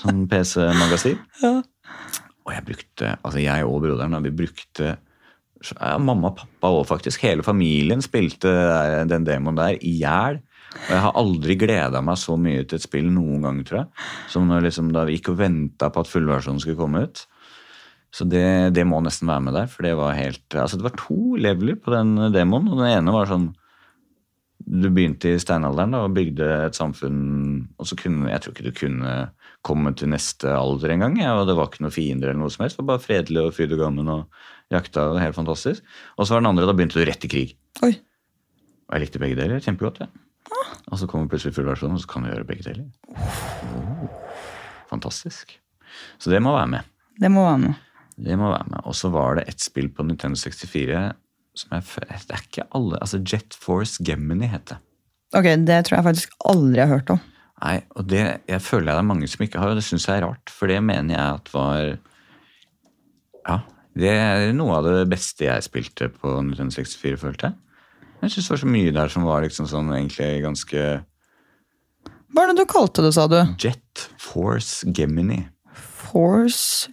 Sånn 0.03 0.27
PC-magasin. 0.31 1.21
Ja. 1.45 1.55
Og 2.43 2.51
jeg 2.57 2.67
brukte, 2.67 3.15
altså 3.23 3.39
jeg 3.39 3.65
og 3.69 3.79
broderen, 3.85 4.17
da, 4.17 4.21
vi 4.25 4.33
brukte 4.35 4.97
Mamma 6.03 6.33
og 6.33 6.39
pappa 6.41 6.71
òg, 6.73 6.87
faktisk. 6.89 7.23
Hele 7.27 7.45
familien 7.47 8.03
spilte 8.05 8.51
den 9.11 9.27
demoen 9.29 9.59
der 9.59 9.79
i 9.79 9.97
hjel. 10.01 10.41
Og 10.73 10.91
jeg 10.95 11.03
har 11.05 11.19
aldri 11.21 11.57
gleda 11.61 12.01
meg 12.05 12.17
så 12.21 12.39
mye 12.41 12.65
til 12.65 12.79
et 12.79 12.87
spill 12.87 13.11
noen 13.13 13.45
gang, 13.45 13.61
tror 13.69 13.83
jeg. 13.83 14.07
Som 14.33 14.53
liksom, 14.65 14.93
da 14.95 15.05
vi 15.09 15.19
gikk 15.19 15.35
og 15.35 15.41
venta 15.43 15.91
på 15.93 16.05
at 16.05 16.11
fullversjonen 16.11 16.63
skulle 16.63 16.81
komme 16.81 17.05
ut. 17.07 17.27
Så 18.13 18.27
det, 18.29 18.75
det 18.77 18.85
må 18.89 19.01
nesten 19.05 19.31
være 19.31 19.45
med 19.47 19.57
der, 19.57 19.69
for 19.73 19.87
det 19.87 19.95
var 19.97 20.17
helt 20.19 20.53
Altså 20.53 20.77
det 20.77 20.85
var 20.85 20.97
to 21.01 21.39
leveler 21.41 21.79
på 21.81 21.95
den 21.95 22.29
demoen, 22.35 22.69
og 22.69 22.83
den 22.83 22.91
ene 22.93 23.15
var 23.15 23.31
sånn 23.31 23.53
du 24.63 24.89
begynte 24.95 25.33
i 25.33 25.41
steinalderen 25.43 25.95
da, 25.95 26.05
og 26.07 26.15
bygde 26.17 26.47
et 26.69 26.77
samfunn 26.79 27.23
og 27.81 27.89
så 27.89 27.97
kunne, 27.99 28.31
Jeg 28.31 28.43
tror 28.43 28.55
ikke 28.55 28.69
du 28.69 28.79
kunne 28.79 29.15
komme 29.67 29.93
til 29.99 30.13
neste 30.13 30.51
alder 30.55 30.95
engang. 30.95 31.19
Ja, 31.21 31.35
det 31.47 31.57
var 31.59 31.71
ikke 31.71 31.85
noen 31.85 31.95
fiender 31.95 32.31
eller 32.31 32.43
noe 32.43 32.53
som 32.53 32.65
helst. 32.65 32.79
Det 32.79 32.85
var 32.85 32.95
bare 32.95 33.05
fredelig 33.05 33.43
og 33.43 33.55
fryd 33.57 33.75
og 33.75 33.83
gammen 33.83 34.11
og 34.13 34.43
jakta. 34.75 35.07
Helt 35.21 35.37
fantastisk. 35.37 35.85
Og 36.17 36.27
så 36.27 36.35
var 36.35 36.43
den 36.43 36.51
andre, 36.53 36.67
da 36.69 36.75
begynte 36.77 36.99
du 37.01 37.07
rett 37.09 37.27
i 37.27 37.31
krig. 37.31 37.55
Oi. 37.85 37.93
Og 38.89 38.97
jeg 38.97 39.05
likte 39.07 39.23
begge 39.23 39.39
deler 39.39 39.63
kjempegodt. 39.65 40.03
Ja. 40.05 40.11
Og 40.91 40.99
så 41.01 41.09
kommer 41.09 41.31
plutselig 41.31 41.55
fullversjonen, 41.57 41.97
og 41.97 42.03
så 42.03 42.11
kan 42.11 42.27
du 42.27 42.33
gjøre 42.33 42.49
begge 42.49 42.67
deler. 42.67 42.89
Oh, 43.15 44.07
fantastisk. 44.91 45.57
Så 46.21 46.33
det 46.33 46.43
må 46.45 46.55
være 46.57 46.71
med. 46.77 46.93
Det 47.21 47.31
må 47.33 47.45
være 47.47 47.63
med. 47.67 47.89
Det 48.23 48.37
må 48.39 48.51
være 48.53 48.69
med. 48.69 48.81
Og 48.89 48.97
så 48.97 49.11
var 49.13 49.39
det 49.39 49.47
et 49.51 49.63
spill 49.63 49.89
på 49.93 50.05
Nintendo 50.07 50.39
64 50.39 51.13
som 51.59 51.75
jeg 51.77 51.85
Det 52.09 52.33
er 52.33 52.47
ikke 52.47 52.65
alle 52.73 53.01
Altså 53.05 53.21
Jet 53.21 53.57
Force 53.61 54.05
Gemini 54.05 54.49
heter 54.49 54.79
det. 54.79 54.81
Ok, 55.37 55.45
Det 55.67 55.85
tror 55.85 55.97
jeg 55.97 56.05
faktisk 56.05 56.35
aldri 56.49 56.81
jeg 56.81 56.89
har 56.89 56.99
hørt 56.99 57.11
om. 57.15 57.21
Nei, 57.63 57.77
og 57.97 58.09
det 58.11 58.23
jeg 58.49 58.61
føler 58.61 58.91
jeg 58.91 58.97
det 58.97 59.03
er 59.03 59.09
mange 59.09 59.29
som 59.31 59.45
ikke 59.45 59.61
har, 59.61 59.71
og 59.73 59.79
det 59.79 59.85
syns 59.87 60.09
jeg 60.09 60.19
er 60.19 60.27
rart. 60.27 60.51
For 60.51 60.69
det 60.69 60.81
mener 60.83 61.15
jeg 61.15 61.39
at 61.39 61.53
var 61.55 61.99
Ja, 63.43 63.57
det 63.99 64.09
er 64.13 64.53
noe 64.57 64.79
av 64.79 64.87
det 64.89 65.05
beste 65.11 65.45
jeg 65.45 65.67
spilte 65.67 66.09
på 66.15 66.39
Nintendo 66.41 66.73
64, 66.73 67.19
følte 67.21 67.51
jeg. 67.51 67.59
Jeg 68.23 68.31
syns 68.37 68.47
det 68.49 68.55
var 68.55 68.63
så 68.63 68.71
mye 68.71 68.95
der 68.95 69.11
som 69.13 69.27
var 69.27 69.43
liksom 69.45 69.67
sånn 69.69 69.91
egentlig 69.97 70.31
ganske 70.45 70.83
Hva 72.33 72.45
er 72.45 72.53
det 72.53 72.63
du 72.63 72.69
kalte 72.71 73.03
det, 73.05 73.13
sa 73.17 73.27
du? 73.29 73.41
Jet 73.61 74.07
Force 74.23 74.87
Gemini. 74.97 75.43
Force 75.75 76.89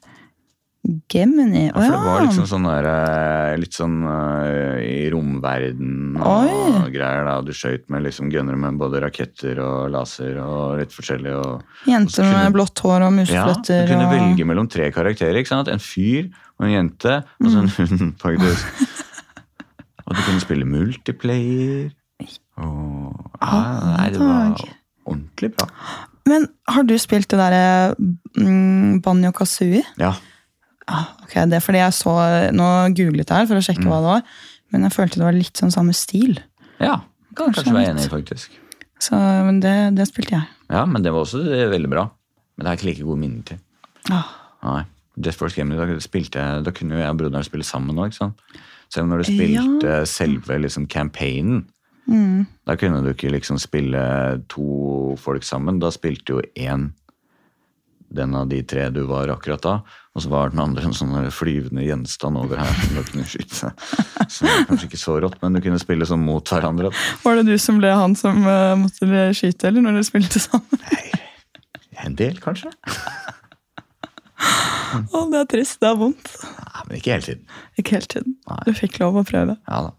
Gemini. 1.11 1.67
Ja, 1.67 1.75
for 1.75 1.91
det 1.93 1.99
var 2.07 2.21
liksom 2.23 2.45
sånn 2.49 2.65
der, 2.65 2.87
eh, 2.89 3.57
litt 3.59 3.75
sånn 3.75 3.97
uh, 4.07 4.79
i 4.81 5.09
romverden 5.11 6.15
og 6.17 6.47
Oi. 6.47 6.91
greier. 6.95 7.27
da, 7.27 7.35
Du 7.45 7.51
skøyt 7.53 7.89
med 7.91 8.07
liksom 8.07 8.31
gunnere 8.31 8.57
med 8.57 8.79
både 8.79 9.01
raketter 9.03 9.59
og 9.61 9.91
laser 9.93 10.39
og 10.41 10.79
litt 10.79 10.95
forskjellig. 10.95 11.35
og 11.35 11.63
Jenter 11.85 12.23
kunne- 12.23 12.43
med 12.43 12.53
blått 12.53 12.79
hår 12.79 13.05
og 13.05 13.27
Ja. 13.27 13.45
Du 13.53 13.87
kunne 13.91 14.07
og... 14.07 14.13
velge 14.15 14.45
mellom 14.47 14.67
tre 14.71 14.89
karakterer. 14.91 15.35
ikke 15.43 15.51
sant? 15.53 15.67
En 15.67 15.79
fyr 15.83 16.31
og 16.59 16.65
en 16.67 16.73
jente 16.73 17.13
og 17.39 17.49
så 17.53 17.61
en 17.63 17.69
hund, 17.77 18.13
faktisk. 18.19 18.83
og 20.05 20.15
du 20.15 20.21
kunne 20.25 20.43
spille 20.43 20.65
multiplayer. 20.67 21.89
Og, 22.59 23.15
ja, 23.39 23.59
nei, 23.95 24.09
det 24.13 24.19
var 24.19 24.57
ordentlig 25.07 25.53
bra. 25.55 25.69
Men 26.29 26.47
har 26.69 26.83
du 26.85 26.93
spilt 27.01 27.29
det 27.31 27.39
derre 27.39 27.95
mm, 27.97 28.99
Banjo 29.05 29.31
Kazooie? 29.35 29.85
Ja, 30.01 30.13
Ah, 30.89 31.05
ok, 31.21 31.35
det 31.45 31.53
er 31.53 31.61
fordi 31.61 31.77
jeg 31.83 31.93
så 31.93 32.11
Nå 32.57 32.65
googlet 32.97 33.29
jeg 33.29 33.37
her 33.43 33.45
for 33.45 33.59
å 33.59 33.61
sjekke 33.61 33.83
Mm. 33.85 33.89
hva 33.91 33.97
det 34.01 34.07
var, 34.09 34.21
men 34.73 34.81
jeg 34.87 34.93
følte 34.95 35.19
det 35.19 35.25
var 35.27 35.35
litt 35.37 35.59
sånn 35.61 35.69
samme 35.69 35.93
stil. 35.93 36.39
ja 36.81 36.95
Kanskje 37.37 37.61
kanskje 37.61 37.73
være 37.75 37.91
enig 37.93 38.07
faktisk. 38.09 38.55
Så 38.99 39.13
men 39.45 39.59
det, 39.61 39.75
det 39.95 40.07
spilte 40.09 40.33
jeg. 40.33 40.47
Ja, 40.73 40.81
men 40.89 41.03
det 41.05 41.13
var 41.13 41.27
også 41.27 41.43
det 41.45 41.59
er 41.61 41.69
veldig 41.69 41.91
bra. 41.93 42.07
Men 42.57 42.65
det 42.65 42.67
har 42.71 42.73
jeg 42.75 42.81
ikke 42.81 42.89
like 42.89 43.05
gode 43.05 43.21
minner 43.21 43.43
til. 43.51 43.59
Ah, 44.09 44.31
Nei. 44.65 44.81
Just 45.19 45.39
Force 45.39 45.57
Gaming, 45.57 45.79
da, 45.79 45.99
spilte 46.03 46.45
da 46.63 46.73
kunne 46.75 46.95
jo 46.95 47.03
jeg 47.03 47.11
og 47.11 47.19
broderen 47.19 47.47
spille 47.47 47.67
sammen 47.67 47.99
òg. 47.99 48.15
Selv 48.89 49.09
når 49.09 49.21
du 49.21 49.29
spilte 49.29 49.97
selve 50.09 50.59
liksom 50.63 50.87
campaignen, 50.89 51.65
mm. 52.07 52.45
da 52.65 52.77
kunne 52.79 53.03
du 53.05 53.11
ikke 53.11 53.33
liksom 53.33 53.59
spille 53.61 54.01
to 54.51 55.15
folk 55.19 55.45
sammen. 55.45 55.81
Da 55.83 55.91
spilte 55.93 56.37
jo 56.37 56.45
én 56.55 56.89
den 58.09 58.35
av 58.35 58.47
de 58.49 58.61
tre 58.65 58.87
du 58.89 59.03
var 59.05 59.29
akkurat 59.29 59.61
da, 59.61 59.73
og 60.15 60.23
så 60.23 60.31
var 60.31 60.49
den 60.49 60.61
andre 60.63 60.87
en 60.87 60.95
sånn 60.97 61.13
flyvende 61.33 61.85
gjenstand 61.85 62.39
over 62.41 62.57
her 62.57 62.71
som 62.79 62.97
du 62.97 63.03
kunne 63.05 63.27
skyte. 63.29 63.69
Så 64.29 64.45
det 64.45 64.51
var 64.51 64.65
kanskje 64.69 64.87
ikke 64.89 64.99
så 65.01 65.15
rått, 65.23 65.37
men 65.41 65.55
du 65.55 65.61
kunne 65.63 65.79
spille 65.81 66.05
sånn 66.05 66.21
mot 66.21 66.51
hverandre. 66.51 66.91
Var 67.23 67.39
det 67.39 67.45
du 67.47 67.55
som 67.61 67.79
ble 67.81 67.89
han 67.97 68.13
som 68.17 68.43
uh, 68.45 68.75
måtte 68.77 69.23
skyte, 69.37 69.69
eller 69.69 69.81
når 69.81 69.97
dere 69.97 70.05
spilte 70.05 70.41
sammen? 70.43 70.83
Nei, 70.85 71.05
En 72.05 72.17
del, 72.19 72.37
kanskje? 72.43 72.69
Å, 74.39 75.23
det 75.29 75.41
er 75.41 75.49
trist. 75.51 75.79
Det 75.81 75.89
er 75.89 75.97
vondt. 75.99 76.29
Nei, 76.45 76.83
men 76.87 76.99
ikke 76.99 77.15
hele 77.15 77.25
tiden. 77.25 77.57
Ikke 77.77 77.97
hele 77.97 78.11
tiden. 78.11 78.37
Nei. 78.49 78.59
Du 78.67 78.71
fikk 78.77 78.99
lov 79.03 79.19
å 79.19 79.25
prøve. 79.27 79.57
Ja 79.69 79.81
da. 79.89 79.95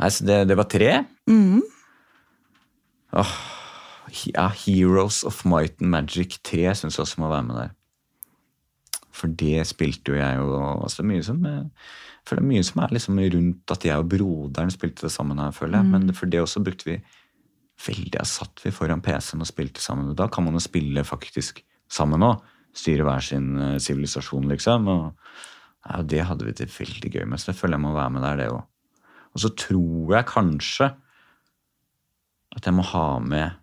Nei, 0.00 0.08
så 0.10 0.26
det, 0.26 0.38
det 0.50 0.56
var 0.58 0.68
tre. 0.72 0.90
Mm. 1.30 1.60
Åh, 3.22 3.34
ja, 4.32 4.48
Heroes 4.64 5.22
of 5.28 5.44
Might 5.48 5.78
and 5.82 5.92
Magic 5.92 6.40
3 6.48 6.72
syns 6.80 6.98
jeg 6.98 7.04
også 7.04 7.22
må 7.22 7.30
være 7.30 7.46
med 7.48 7.60
der. 7.60 7.74
For 9.12 9.30
det 9.38 9.66
spilte 9.68 10.14
jo 10.14 10.18
jeg 10.18 10.40
jo 10.40 10.56
altså 10.58 11.04
mye 11.06 11.22
som 11.22 11.44
for 12.22 12.38
det 12.38 12.44
er 12.44 12.48
mye 12.48 12.64
som 12.64 12.80
er 12.82 12.94
liksom 12.94 13.18
rundt 13.18 13.74
at 13.74 13.84
jeg 13.84 13.98
og 13.98 14.08
broderen 14.10 14.70
spilte 14.70 15.08
det 15.08 15.12
sammen 15.12 15.40
her, 15.42 15.50
føler 15.54 15.80
jeg. 15.80 15.90
Men 15.90 16.14
for 16.14 16.30
det 16.30 16.40
også 16.40 16.62
brukte 16.62 16.86
vi 16.86 16.96
veldig 17.82 18.22
satt 18.28 18.62
vi 18.62 18.70
foran 18.74 19.02
PC-en 19.02 19.42
og 19.42 19.48
spilte 19.50 19.82
sammen. 19.82 20.14
Da 20.18 20.28
kan 20.30 20.46
man 20.46 20.54
jo 20.54 20.62
spille 20.62 21.02
faktisk 21.04 21.64
sammen 21.90 22.22
òg. 22.22 22.38
Styre 22.74 23.04
hver 23.06 23.24
sin 23.24 23.48
eh, 23.60 23.78
sivilisasjon, 23.82 24.46
liksom. 24.52 24.86
Og 24.88 25.88
ja, 25.88 26.02
det 26.02 26.22
hadde 26.28 26.46
vi 26.48 26.54
det 26.56 26.70
veldig 26.72 27.10
gøy 27.12 27.24
med, 27.28 27.40
så 27.42 27.50
det 27.52 27.58
føler 27.58 27.76
jeg 27.78 27.84
må 27.86 27.94
være 27.96 28.14
med 28.14 28.22
der, 28.26 28.36
det 28.42 28.50
òg. 28.52 28.62
Og 29.32 29.40
så 29.42 29.50
tror 29.56 30.14
jeg 30.16 30.28
kanskje 30.28 30.90
at 32.52 32.66
jeg 32.68 32.74
må 32.76 32.84
ha 32.84 33.06
med 33.24 33.58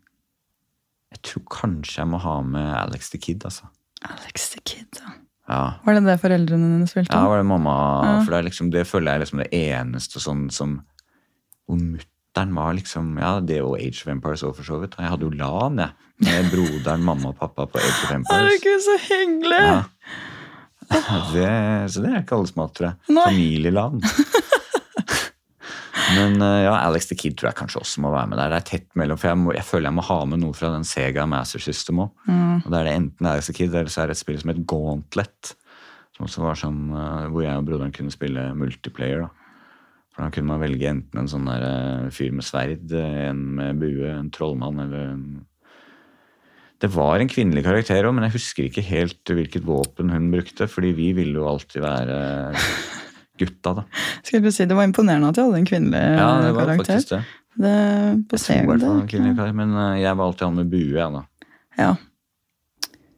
Jeg 1.14 1.20
tror 1.26 1.44
kanskje 1.50 2.00
jeg 2.04 2.10
må 2.10 2.20
ha 2.22 2.36
med 2.46 2.68
Alex 2.78 3.10
the 3.14 3.18
Kid, 3.22 3.42
altså. 3.46 3.66
Alex 4.06 4.52
the 4.54 4.62
Kid. 4.66 5.00
ja. 5.02 5.16
Ja, 5.50 5.64
Var 5.82 5.96
det 5.98 6.04
det 6.06 6.20
foreldrene 6.22 6.68
dine 6.76 6.88
spilte? 6.88 7.10
ja 7.18 7.26
var 7.26 7.40
det 7.42 7.48
mamma 7.50 7.72
Ja. 8.06 8.12
For 8.22 8.30
det, 8.36 8.38
er 8.38 8.46
liksom, 8.46 8.68
det 8.70 8.84
føler 8.86 9.12
jeg 9.12 9.18
er 9.18 9.24
liksom 9.24 9.40
det 9.42 9.50
eneste 9.58 10.22
sånn 10.22 10.44
som 10.54 10.76
Hvor 11.66 11.80
mutter'n 12.30 12.54
var 12.56 12.74
liksom 12.74 13.18
Ja, 13.20 13.40
det 13.40 13.62
og 13.62 13.78
Age 13.80 14.04
of 14.04 14.08
Empires 14.12 14.44
òg, 14.44 14.56
for 14.56 14.64
så 14.64 14.80
vidt. 14.82 14.96
Og 14.98 15.04
jeg 15.04 15.10
hadde 15.10 15.26
jo 15.26 15.32
LAN, 15.36 15.80
jeg. 15.80 15.92
Med 16.20 16.50
broderen, 16.52 17.04
mamma 17.04 17.30
og 17.30 17.38
pappa 17.40 17.66
på 17.66 17.80
Age 17.80 18.04
of 18.04 18.12
Empires. 18.12 18.42
Herregud, 18.42 18.82
så 18.84 18.98
hyggelig! 19.08 19.60
Ja. 19.60 19.84
Det, 20.90 21.92
så 21.94 22.02
det 22.02 22.10
er 22.10 22.22
ikke 22.24 22.36
alle 22.36 22.48
som 22.50 22.62
har 22.64 22.70
tror 22.74 22.88
jeg. 22.88 22.96
Familieland. 23.14 24.04
Men 26.18 26.42
eh, 26.42 26.64
ja, 26.66 26.72
Alex 26.88 27.06
the 27.12 27.16
Kid 27.16 27.36
tror 27.38 27.52
jeg 27.52 27.58
kanskje 27.60 27.84
også 27.84 28.02
må 28.02 28.10
være 28.12 28.32
med 28.32 28.40
der. 28.42 28.50
Det 28.50 28.58
er 28.58 28.66
tett 28.66 28.88
mellom, 28.98 29.20
for 29.22 29.30
jeg, 29.30 29.38
må, 29.38 29.52
jeg 29.54 29.66
føler 29.68 29.92
jeg 29.92 29.98
må 30.00 30.06
ha 30.08 30.20
med 30.26 30.42
noe 30.42 30.58
fra 30.58 30.72
den 30.74 30.88
Sega 30.88 31.28
Master 31.30 31.62
System 31.62 32.02
òg. 32.02 32.10
Mm. 32.26 32.56
Og 32.64 32.72
da 32.74 32.80
er 32.80 32.90
det 32.90 32.96
enten 32.98 33.30
Alex 33.30 33.52
the 33.52 33.54
Kid, 33.60 33.70
eller 33.76 33.94
så 33.94 34.02
er 34.04 34.10
det 34.10 34.18
et 34.18 34.24
spill 34.24 34.40
som 34.42 34.50
het 34.50 34.64
Gauntlet. 34.72 35.54
Som 36.18 36.26
også 36.26 36.42
var 36.42 36.58
sånn, 36.58 36.80
Hvor 37.30 37.46
jeg 37.46 37.62
og 37.62 37.68
broderen 37.70 37.94
kunne 37.96 38.12
spille 38.12 38.50
multiplayer. 38.58 39.28
da. 39.28 39.39
For 40.20 40.28
Da 40.28 40.36
kunne 40.36 40.52
man 40.52 40.60
velge 40.60 40.90
enten 40.92 41.22
en 41.22 41.30
sånn 41.32 41.46
der, 41.48 41.64
eh, 41.64 42.10
fyr 42.12 42.34
med 42.36 42.44
sverd, 42.44 42.92
eh, 42.92 43.30
en 43.30 43.56
med 43.56 43.80
bue, 43.80 44.04
en 44.12 44.30
trollmann 44.30 44.82
eller 44.84 45.14
en 45.14 45.46
Det 46.82 46.90
var 46.92 47.20
en 47.20 47.28
kvinnelig 47.28 47.64
karakter 47.64 48.04
òg, 48.04 48.14
men 48.16 48.24
jeg 48.24 48.38
husker 48.38 48.68
ikke 48.68 48.84
helt 48.84 49.24
hvilket 49.24 49.64
våpen 49.68 50.12
hun 50.12 50.30
brukte. 50.32 50.68
Fordi 50.68 50.94
vi 50.96 51.12
ville 51.12 51.36
jo 51.36 51.48
alltid 51.48 51.82
være 51.84 52.56
gutta, 53.40 53.74
da. 53.76 53.84
Skal 54.24 54.52
si, 54.52 54.66
Det 54.66 54.76
var 54.76 54.88
imponerende 54.88 55.28
at 55.28 55.36
de 55.36 55.44
hadde 55.44 55.60
en 55.60 55.68
kvinnelig 55.68 56.00
Ja, 56.00 56.42
det 56.42 56.54
var 56.56 56.66
karakter. 56.66 56.86
faktisk 56.86 57.10
det. 57.10 57.24
Det, 57.60 58.28
på 58.30 58.40
Jeg 58.40 58.44
tror 58.44 58.56
i 58.56 58.68
hvert 58.68 58.82
fall 58.82 59.02
en 59.02 59.08
kvinnelig 59.08 59.36
karakter, 59.36 59.56
Men 59.56 59.76
eh, 59.76 60.02
jeg 60.04 60.18
var 60.18 60.26
alltid 60.26 60.48
han 60.48 60.56
med 60.56 60.70
bue, 60.70 61.00
jeg, 61.00 61.12
da. 61.16 61.24
Ja, 61.80 61.96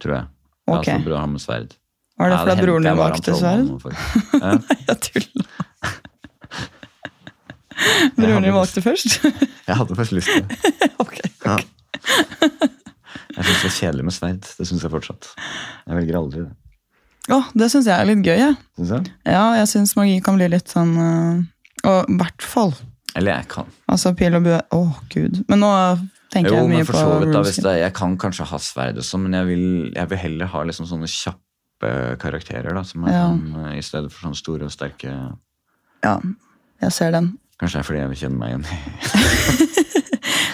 Tror 0.01 0.15
jeg. 0.15 0.25
Okay. 0.67 0.93
Ja, 0.93 0.99
så 0.99 1.05
bra 1.05 1.17
han 1.21 1.31
med 1.31 1.41
sverd. 1.41 1.77
Var 2.17 2.29
det 2.29 2.37
fordi 2.41 2.61
broren 2.65 2.83
jeg 2.85 2.93
din 2.93 3.01
valgte 3.01 3.33
sverd? 3.37 3.69
Nei, 4.41 4.55
Jeg 4.89 5.01
tuller. 5.01 5.70
Broren 8.17 8.43
din 8.45 8.53
valgte 8.55 8.81
først? 8.85 9.19
Jeg 9.69 9.75
hadde 9.79 9.95
først 9.97 10.15
lyst 10.17 10.29
til 10.31 10.45
det. 10.47 10.57
ok. 11.03 11.17
Ja. 11.45 11.57
Jeg 13.31 13.45
syns 13.47 13.61
det 13.61 13.69
er 13.69 13.75
kjedelig 13.77 14.05
med 14.07 14.15
sverd. 14.15 14.47
Det 14.57 14.67
syns 14.67 14.83
jeg 14.83 14.91
fortsatt. 14.91 15.29
Jeg 15.87 15.95
velger 15.97 16.17
aldri 16.19 16.43
det. 16.43 16.51
Å, 17.31 17.37
det 17.55 17.67
syns 17.71 17.87
jeg 17.87 17.95
er 17.95 18.07
litt 18.09 18.23
gøy. 18.25 18.37
Jeg. 18.41 18.55
Synes 18.79 18.91
jeg? 18.97 19.11
Ja, 19.29 19.43
jeg 19.59 19.69
syns 19.71 19.93
magi 19.97 20.17
kan 20.25 20.39
bli 20.39 20.47
litt 20.51 20.71
sånn 20.73 20.91
øh, 20.99 21.43
Og 21.87 22.09
i 22.11 22.17
hvert 22.19 22.43
fall. 22.53 22.73
Eller 23.15 23.37
jeg 23.39 23.47
kan. 23.53 23.69
Altså 23.91 24.11
pil 24.17 24.35
og 24.39 24.43
bue. 24.47 24.57
Å, 24.75 24.81
gud. 25.13 25.39
Men 25.51 25.63
nå 25.63 25.69
tenker 26.33 26.55
Jo, 26.55 26.63
jeg 26.65 26.71
mye 26.73 26.87
på 26.87 26.97
vidt 27.21 27.33
da, 27.35 27.43
det, 27.69 27.75
Jeg 27.83 27.93
kan 27.97 28.17
kanskje 28.19 28.47
ha 28.51 28.59
sverd 28.63 28.99
også, 29.03 29.19
men 29.21 29.35
jeg 29.39 29.49
vil, 29.51 29.65
jeg 29.95 30.11
vil 30.11 30.21
heller 30.25 30.51
ha 30.53 30.63
liksom 30.67 30.87
sånne 30.89 31.09
kjappe 31.11 31.93
karakterer. 32.21 32.73
da, 32.77 32.83
som 32.87 33.05
er 33.07 33.15
Ja. 33.15 33.23
sånn, 33.29 33.65
eh, 33.67 33.77
I 33.79 33.85
stedet 33.85 34.11
for 34.11 34.27
sånne 34.27 34.39
store 34.39 34.67
og 34.67 34.71
sterke 34.73 35.11
Ja, 36.03 36.17
jeg 36.81 36.91
ser 36.97 37.11
den. 37.15 37.33
Kanskje 37.61 37.77
det 37.77 37.81
er 37.83 37.87
fordi 37.87 37.99
jeg 38.01 38.11
vil 38.11 38.21
kjenne 38.23 38.41
meg 38.41 38.49
igjen 38.51 38.65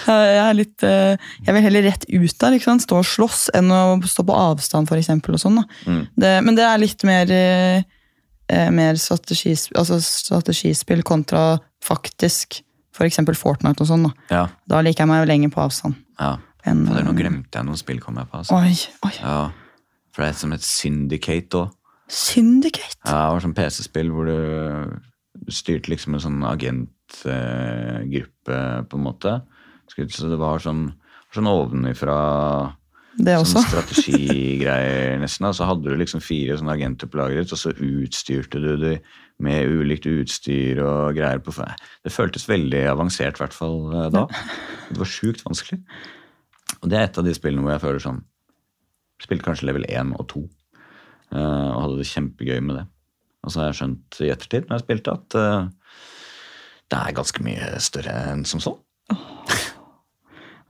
Jeg 0.08 0.40
er 0.40 0.56
litt 0.56 0.84
øh, 0.88 1.14
Jeg 1.44 1.54
vil 1.54 1.64
heller 1.66 1.84
rett 1.84 2.04
ut 2.08 2.34
der. 2.40 2.54
ikke 2.56 2.64
sant? 2.64 2.84
Stå 2.84 3.00
og 3.02 3.08
slåss 3.08 3.42
enn 3.56 3.68
å 3.72 3.82
stå 4.08 4.24
på 4.28 4.36
avstand, 4.36 4.88
for 4.88 4.96
eksempel, 5.00 5.36
og 5.36 5.42
sånn. 5.42 5.60
Mm. 5.84 6.02
Det, 6.16 6.30
men 6.46 6.56
det 6.56 6.64
er 6.64 6.80
litt 6.80 7.04
mer 7.08 7.32
øh, 7.34 7.82
eh, 8.48 8.70
mer 8.72 8.96
strategisp 9.00 9.76
altså 9.76 9.98
strategispill 10.04 11.04
kontra 11.06 11.58
faktisk 11.84 12.62
f.eks. 12.96 13.20
Fortnite 13.38 13.84
og 13.84 13.90
sånn. 13.90 14.08
Da. 14.08 14.12
Ja. 14.32 14.44
da 14.66 14.80
liker 14.82 15.04
jeg 15.04 15.10
meg 15.12 15.28
lenger 15.30 15.52
på 15.54 15.64
avstand. 15.68 15.98
ja. 16.20 16.36
En, 16.66 16.82
Fader, 16.88 17.04
nå 17.06 17.12
glemte 17.16 17.54
jeg 17.60 17.64
noen 17.64 17.78
spill, 17.78 18.00
kom 18.02 18.16
jeg 18.18 18.28
på. 18.28 18.40
altså. 18.42 18.56
Oi, 18.58 18.72
oi. 19.06 19.12
Ja, 19.22 19.36
For 20.12 20.24
det 20.24 20.32
er 20.32 20.38
som 20.40 20.50
et 20.52 20.64
Syndicate 20.66 21.60
òg. 21.60 21.70
Syndicate! 22.12 22.98
Ja, 23.06 23.12
det 23.14 23.36
var 23.36 23.44
sånn 23.44 23.54
PC-spill 23.56 24.10
hvor 24.12 24.28
du, 24.28 24.98
du 25.46 25.54
styrte 25.54 25.92
liksom 25.92 26.16
en 26.18 26.24
sånn 26.24 26.42
agentgruppe, 27.08 28.88
på 28.88 28.98
en 28.98 29.04
måte. 29.04 29.40
Så 29.88 30.28
det 30.28 30.38
var 30.40 30.60
sånn, 30.62 30.90
sånn 31.34 31.48
ovenifra 31.50 32.18
sånn 33.18 33.64
strategigreier, 33.72 35.18
nesten. 35.18 35.46
da. 35.48 35.52
Så 35.56 35.66
hadde 35.68 35.88
du 35.88 35.96
liksom 35.98 36.22
fire 36.22 36.58
sånne 36.58 36.76
agenter 36.76 37.10
på 37.10 37.18
lageret, 37.18 37.52
og 37.52 37.58
så 37.58 37.72
utstyrte 37.74 38.60
du 38.62 38.76
dem 38.76 39.00
med 39.38 39.70
ulikt 39.70 40.06
utstyr 40.06 40.80
og 40.82 41.14
greier. 41.14 41.38
på 41.38 41.52
Det 42.02 42.12
føltes 42.12 42.48
veldig 42.48 42.88
avansert, 42.90 43.38
i 43.38 43.44
hvert 43.44 43.54
fall 43.54 43.92
eh, 43.94 44.10
da. 44.10 44.26
Det 44.90 44.98
var 44.98 45.10
sjukt 45.10 45.44
vanskelig. 45.46 45.80
Og 46.82 46.90
det 46.90 46.98
er 46.98 47.06
et 47.06 47.18
av 47.18 47.26
de 47.26 47.34
spillene 47.34 47.62
hvor 47.62 47.76
jeg 47.76 47.86
føler 47.86 48.04
sånn 48.04 48.24
Spilte 49.18 49.42
kanskje 49.42 49.66
level 49.66 49.82
1 49.90 50.12
og 50.14 50.28
2, 50.30 50.40
eh, 51.34 51.38
og 51.42 51.78
hadde 51.82 51.96
det 51.98 52.04
kjempegøy 52.06 52.60
med 52.62 52.76
det. 52.78 52.84
Og 53.42 53.50
så 53.50 53.58
har 53.58 53.72
jeg 53.72 53.78
skjønt 53.80 54.18
i 54.22 54.28
ettertid, 54.30 54.68
når 54.68 54.78
jeg 54.78 54.84
spilte, 54.84 55.14
at 55.18 55.36
eh, 55.40 55.64
det 56.88 56.98
er 56.98 57.16
ganske 57.18 57.42
mye 57.44 57.72
større 57.84 58.14
enn 58.32 58.44
som 58.48 58.60
så. 58.64 58.76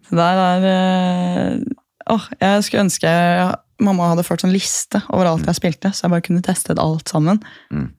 Det 0.09 0.16
der 0.16 0.41
er 0.41 0.66
eh, 0.73 1.61
Åh, 2.09 2.25
jeg 2.41 2.62
skulle 2.64 2.87
ønske 2.87 3.05
jeg, 3.11 3.49
mamma 3.85 4.07
hadde 4.14 4.25
ført 4.25 4.41
sånn 4.41 4.55
liste 4.55 5.03
over 5.12 5.29
alt 5.29 5.45
jeg 5.45 5.59
spilte, 5.59 5.91
så 5.93 6.07
jeg 6.07 6.14
bare 6.14 6.25
kunne 6.25 6.41
testet 6.47 6.81
alt 6.81 7.11
sammen. 7.12 7.43
Mm. 7.69 7.91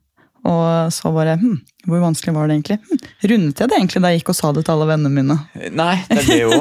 Og 0.50 0.88
så 0.96 1.10
bare 1.12 1.34
hm, 1.36 1.58
Hvor 1.84 2.00
vanskelig 2.00 2.32
var 2.34 2.48
det 2.48 2.56
egentlig? 2.56 2.78
Hm, 2.88 3.00
rundet 3.28 3.60
jeg 3.60 3.70
det 3.70 3.76
egentlig 3.78 4.02
da 4.02 4.10
jeg 4.14 4.22
gikk 4.22 4.32
og 4.32 4.38
sa 4.40 4.52
det 4.56 4.64
til 4.66 4.74
alle 4.74 4.88
vennene 4.90 5.12
mine? 5.14 5.36
Nei, 5.76 5.98
det 6.08 6.18
er 6.24 6.30
det 6.30 6.38
jo. 6.40 6.60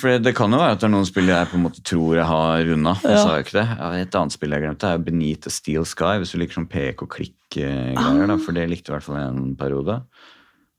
For 0.00 0.22
det 0.24 0.32
kan 0.38 0.56
jo 0.56 0.58
være 0.62 0.74
at 0.78 0.80
det 0.82 0.88
er 0.88 0.92
noen 0.96 1.06
spill 1.08 1.28
jeg 1.30 1.50
på 1.52 1.58
en 1.60 1.64
måte 1.68 1.84
tror 1.86 2.16
jeg 2.16 2.26
har 2.32 2.64
runda. 2.72 2.94
Jeg 3.04 3.12
Ja. 3.14 3.22
sa 3.22 3.36
jo 3.36 3.44
ikke 3.44 3.58
det. 3.60 3.66
Et 4.00 4.18
annet 4.22 4.36
spill 4.38 4.56
jeg 4.56 4.64
glemte, 4.64 4.90
er 4.96 5.04
Benita 5.04 5.52
Steel 5.52 5.84
Sky. 5.86 6.14
Hvis 6.24 6.32
du 6.34 6.40
liker 6.40 6.58
sånn 6.58 6.70
pek 6.72 7.04
og 7.04 7.12
klikk-greier. 7.12 8.00
Ah. 8.00 8.36
For 8.40 8.56
det 8.56 8.66
likte 8.72 8.90
i 8.90 8.96
hvert 8.96 9.06
fall 9.06 9.20
en 9.20 9.54
periode. 9.60 10.00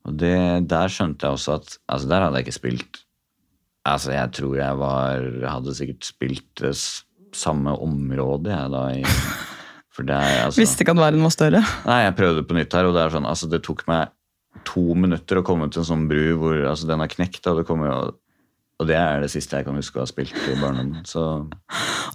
Og 0.08 0.18
det, 0.18 0.36
der 0.70 0.90
skjønte 0.90 1.26
jeg 1.28 1.38
også 1.38 1.56
at 1.60 1.76
Altså, 1.86 2.08
der 2.10 2.24
hadde 2.24 2.40
jeg 2.40 2.46
ikke 2.48 2.58
spilt 2.58 3.02
Altså, 3.86 4.12
jeg 4.14 4.32
tror 4.38 4.56
jeg 4.58 4.78
var 4.80 5.26
Hadde 5.54 5.74
sikkert 5.78 6.06
spilt 6.06 6.48
det 6.62 6.74
samme 7.32 7.72
område, 7.80 8.50
jeg, 8.52 8.72
da. 8.72 8.82
I, 8.92 9.04
for 9.94 10.08
det 10.08 10.16
er 10.16 10.42
altså 10.46 10.60
Visste 10.60 10.84
ikke 10.84 10.96
at 10.96 11.00
verden 11.00 11.24
var 11.24 11.32
større. 11.32 11.62
Nei, 11.88 12.02
jeg 12.04 12.16
prøvde 12.18 12.42
på 12.44 12.58
nytt 12.58 12.74
her, 12.76 12.88
og 12.88 12.96
det 12.96 13.06
er 13.06 13.14
sånn, 13.14 13.28
altså 13.28 13.48
det 13.48 13.62
tok 13.64 13.86
meg 13.88 14.12
to 14.68 14.82
minutter 14.98 15.40
å 15.40 15.44
komme 15.46 15.70
til 15.72 15.80
en 15.80 15.88
sånn 15.88 16.04
bru 16.10 16.34
hvor 16.40 16.58
altså, 16.60 16.88
den 16.90 17.00
har 17.00 17.08
knekt, 17.08 17.46
og 17.48 17.62
det 17.62 17.64
kommer 17.68 17.88
jo 17.88 17.96
og 18.82 18.88
det 18.90 18.96
er 18.98 19.22
det 19.24 19.30
siste 19.32 19.56
jeg 19.60 19.66
kan 19.68 19.76
huske 19.78 19.96
å 20.00 20.02
ha 20.02 20.08
spilt 20.10 20.34
i 20.50 20.54
barndommen. 20.60 21.04
Så 21.08 21.22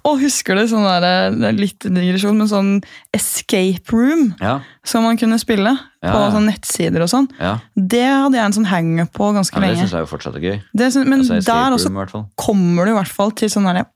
Og 0.06 0.20
husker 0.22 0.54
du 0.58 0.66
sånn 0.70 0.84
der, 0.86 1.32
det 1.34 1.48
er 1.48 1.56
litt 1.58 1.86
digresjon, 1.88 2.36
men 2.38 2.48
sånn 2.50 2.70
escape 3.16 3.92
room 3.96 4.34
ja, 4.40 4.58
som 4.86 5.02
man 5.08 5.16
kunne 5.20 5.38
spille 5.40 5.72
Ja, 6.04 6.12
på 6.14 6.20
sånn 6.36 6.46
nettsider 6.50 7.02
og 7.04 7.10
sånn. 7.10 7.26
ja. 7.40 7.56
Det 7.74 8.04
hadde 8.06 8.38
jeg 8.38 8.44
en 8.50 8.56
sånn 8.60 8.68
hang-up 8.70 9.12
på 9.16 9.32
ganske 9.34 9.56
ja 9.56 9.64
det 9.64 9.70
lenge. 9.72 9.86
syns 9.86 9.96
jeg 9.96 10.04
jo 10.06 10.10
fortsatt 10.12 10.36
er 10.38 10.44
gøy. 10.46 10.58
Det 10.72 10.90
syns- 10.94 11.08
men 11.08 11.20
Altså, 11.24 11.40
der 11.44 11.70
room, 11.72 11.96
også 12.02 12.22
kommer 12.36 12.84
du 12.84 12.92
i 12.92 12.98
hvert 13.00 13.08
fall 13.20 13.32
til 13.32 13.48
sånn 13.50 13.64
derre 13.66 13.86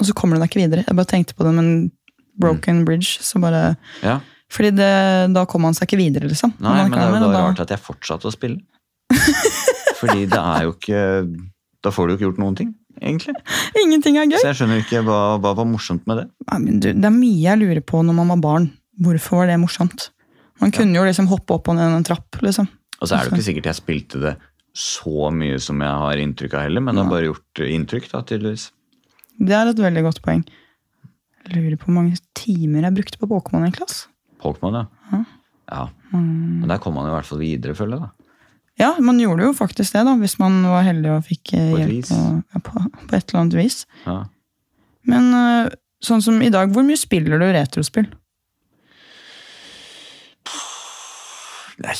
Og 0.00 0.06
så 0.08 0.14
kommer 0.14 0.36
du 0.36 0.42
deg 0.42 0.50
ikke 0.50 0.62
videre. 0.66 0.84
Jeg 0.86 0.96
bare 0.96 1.06
tenkte 1.10 1.34
på 1.34 1.44
det 1.44 1.54
med 1.54 1.64
en 1.64 1.90
broken 2.38 2.84
bridge. 2.84 3.18
så 3.22 3.38
bare... 3.40 3.76
Ja. 4.02 4.20
Fordi 4.52 4.70
det, 4.76 5.32
da 5.32 5.44
kommer 5.46 5.70
man 5.70 5.74
seg 5.74 5.86
ikke 5.88 5.96
videre, 6.00 6.28
liksom. 6.28 6.52
Nei, 6.60 6.82
men 6.88 6.90
det 6.92 6.98
er 7.00 7.12
jo 7.22 7.32
da- 7.32 7.42
rart 7.46 7.60
at 7.60 7.70
jeg 7.72 7.78
fortsatte 7.80 8.26
å 8.28 8.32
spille. 8.34 8.58
Fordi 10.00 10.26
det 10.26 10.38
er 10.40 10.64
jo 10.66 10.72
ikke 10.74 11.00
Da 11.82 11.90
får 11.94 12.06
du 12.06 12.12
jo 12.12 12.18
ikke 12.18 12.26
gjort 12.28 12.40
noen 12.42 12.56
ting, 12.58 12.70
egentlig. 13.00 13.34
Ingenting 13.82 14.18
er 14.20 14.28
gøy. 14.30 14.38
Så 14.38 14.52
jeg 14.52 14.60
skjønner 14.60 14.82
ikke 14.84 15.02
hva, 15.06 15.20
hva 15.42 15.54
var 15.58 15.66
morsomt 15.66 16.06
med 16.10 16.22
det. 16.22 16.26
Nei, 16.50 16.58
men 16.62 16.78
du, 16.82 16.88
det 16.92 17.08
er 17.08 17.14
mye 17.16 17.40
jeg 17.42 17.62
lurer 17.62 17.82
på 17.82 18.02
når 18.06 18.18
man 18.20 18.30
var 18.36 18.42
barn. 18.44 18.68
Hvorfor 19.02 19.42
var 19.42 19.50
det 19.50 19.58
morsomt? 19.62 20.10
Man 20.62 20.70
kunne 20.74 20.94
jo 20.94 21.02
liksom 21.08 21.26
hoppe 21.32 21.56
opp 21.56 21.72
og 21.72 21.78
ned 21.78 21.96
en 21.96 22.06
trapp, 22.06 22.38
liksom. 22.44 22.68
Og 23.00 23.08
så 23.10 23.16
er 23.16 23.26
det 23.26 23.34
ikke 23.34 23.48
sikkert 23.48 23.70
jeg 23.72 23.80
spilte 23.80 24.20
det 24.22 24.36
så 24.78 25.28
mye 25.34 25.58
som 25.60 25.82
jeg 25.82 26.02
har 26.04 26.20
inntrykk 26.22 26.54
av 26.56 26.66
heller, 26.68 26.84
men 26.84 26.96
det 26.96 27.02
har 27.02 27.10
bare 27.10 27.28
gjort 27.28 27.62
inntrykk, 27.66 28.06
da, 28.12 28.22
tydeligvis. 28.28 28.68
Det 29.42 29.56
er 29.56 29.72
et 29.72 29.82
veldig 29.82 30.04
godt 30.06 30.22
poeng. 30.24 30.44
Jeg 31.42 31.56
lurer 31.56 31.78
på 31.80 31.88
hvor 31.88 31.98
mange 31.98 32.20
timer 32.38 32.86
jeg 32.86 32.96
brukte 33.00 33.18
på 33.18 33.28
Pokémon 33.28 33.66
egentlig. 33.66 33.88
Pokémon, 34.42 34.78
ja. 34.78 34.84
ja. 35.10 35.22
ja. 35.72 35.82
Men 36.14 36.70
der 36.70 36.80
kom 36.82 36.94
man 36.96 37.10
i 37.10 37.14
hvert 37.16 37.26
fall 37.28 37.42
videre, 37.42 37.74
føler 37.76 37.98
jeg. 37.98 38.06
da. 38.06 38.21
Ja, 38.80 38.94
man 39.04 39.20
gjorde 39.20 39.46
jo 39.46 39.52
faktisk 39.56 39.94
det, 39.94 40.04
da, 40.08 40.14
hvis 40.20 40.38
man 40.40 40.62
var 40.64 40.86
heldig 40.86 41.12
og 41.12 41.26
fikk 41.28 41.52
eh, 41.58 41.70
På 41.74 41.80
hjelp 41.82 41.92
vis. 41.92 42.12
ja, 42.12 42.62
på, 42.64 42.72
på 42.80 43.18
et 43.18 43.26
eller 43.28 43.40
annet 43.42 43.58
vis. 43.58 43.82
Ja. 44.06 44.18
Men 45.12 45.28
eh, 45.36 45.74
sånn 46.04 46.24
som 46.24 46.40
i 46.42 46.50
dag, 46.52 46.72
hvor 46.72 46.86
mye 46.86 47.00
spiller 47.00 47.40
du 47.42 47.46
retrospill? 47.52 48.08
Nei, 51.82 51.96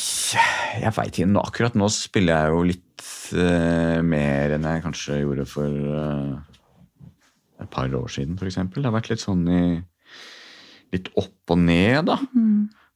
jeg 0.78 0.94
veit 0.94 1.18
ikke. 1.18 1.42
Akkurat 1.42 1.76
nå 1.78 1.88
spiller 1.92 2.38
jeg 2.38 2.52
jo 2.54 2.64
litt 2.68 3.06
uh, 3.34 3.98
mer 4.06 4.52
enn 4.54 4.66
jeg 4.68 4.82
kanskje 4.84 5.16
gjorde 5.22 5.46
for 5.48 5.72
uh, 5.72 6.36
et 7.62 7.70
par 7.72 7.90
år 7.96 8.12
siden, 8.12 8.36
f.eks. 8.38 8.60
Det 8.76 8.84
har 8.86 8.94
vært 8.94 9.10
litt 9.12 9.24
sånn 9.24 9.42
i 9.48 9.64
Litt 10.92 11.08
opp 11.16 11.54
og 11.54 11.56
ned, 11.56 12.04
da. 12.04 12.18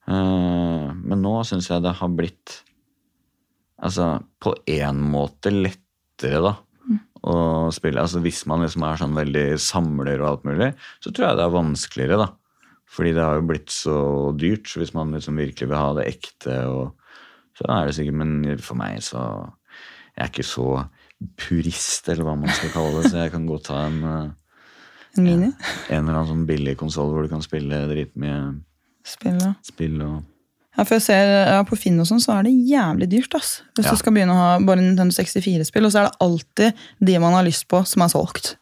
Eh, 0.06 0.88
men 0.92 1.22
nå 1.24 1.30
syns 1.48 1.70
jeg 1.70 1.80
det 1.80 1.94
har 1.96 2.10
blitt 2.12 2.58
Altså 3.84 4.06
på 4.40 4.54
én 4.70 5.02
måte 5.12 5.52
lettere, 5.52 6.40
da. 6.44 6.54
Å 7.26 7.36
spille. 7.74 7.98
Altså 8.00 8.20
Hvis 8.22 8.44
man 8.48 8.62
liksom 8.62 8.84
er 8.86 9.00
sånn 9.00 9.16
veldig 9.16 9.46
samler 9.60 10.20
og 10.22 10.28
alt 10.30 10.44
mulig, 10.46 10.68
så 11.02 11.10
tror 11.10 11.28
jeg 11.28 11.38
det 11.40 11.46
er 11.46 11.56
vanskeligere, 11.56 12.18
da. 12.22 12.28
Fordi 12.96 13.12
det 13.16 13.24
har 13.24 13.40
jo 13.40 13.48
blitt 13.48 13.72
så 13.74 13.96
dyrt, 14.38 14.70
så 14.70 14.80
hvis 14.80 14.94
man 14.94 15.10
liksom 15.12 15.40
virkelig 15.40 15.68
vil 15.68 15.80
ha 15.80 15.88
det 15.98 16.06
ekte, 16.12 16.60
og, 16.70 17.18
så 17.58 17.66
er 17.72 17.88
det 17.88 17.96
sikkert 17.96 18.18
Men 18.20 18.60
for 18.60 18.76
meg 18.76 18.98
så 19.00 19.20
Jeg 20.12 20.22
er 20.22 20.30
ikke 20.30 20.44
så 20.44 20.66
purist, 21.40 22.08
eller 22.12 22.28
hva 22.28 22.36
man 22.38 22.52
skal 22.52 22.72
kalle 22.74 23.00
det, 23.00 23.10
så 23.10 23.24
jeg 23.24 23.32
kan 23.32 23.46
godt 23.48 23.68
ta 23.70 23.80
en, 23.88 23.98
En 25.16 25.24
mini? 25.24 25.48
en 25.88 26.02
eller 26.04 26.18
annen 26.18 26.30
sånn 26.30 26.46
billig 26.48 26.76
konsoll 26.76 27.10
hvor 27.14 27.24
du 27.24 27.32
kan 27.32 27.44
spille 27.44 27.86
dritmye 27.90 28.38
Spill, 29.06 29.38
spill 29.64 30.00
og 30.02 30.16
Ja, 30.76 30.84
for 30.84 30.94
jeg 30.98 31.02
ser, 31.06 31.30
ja, 31.48 31.62
På 31.64 31.76
Finn 31.80 31.98
og 32.00 32.06
sånn, 32.06 32.20
så 32.20 32.34
er 32.38 32.42
det 32.44 32.52
jævlig 32.68 33.08
dyrt. 33.08 33.34
ass. 33.34 33.62
Hvis 33.74 33.86
Ja. 33.86 33.90
du 33.92 33.96
skal 33.96 34.12
begynne 34.12 34.34
å 34.34 34.36
ha 34.36 34.58
bare 34.60 34.82
Nintendo 34.84 35.12
64-spill, 35.14 35.84
og 35.86 35.92
så 35.92 36.02
er 36.04 36.10
det 36.10 36.18
alltid 36.20 36.74
de 37.04 37.18
man 37.18 37.32
har 37.32 37.44
lyst 37.44 37.66
på, 37.68 37.80
som 37.86 38.02
er 38.02 38.08
solgt. 38.12 38.56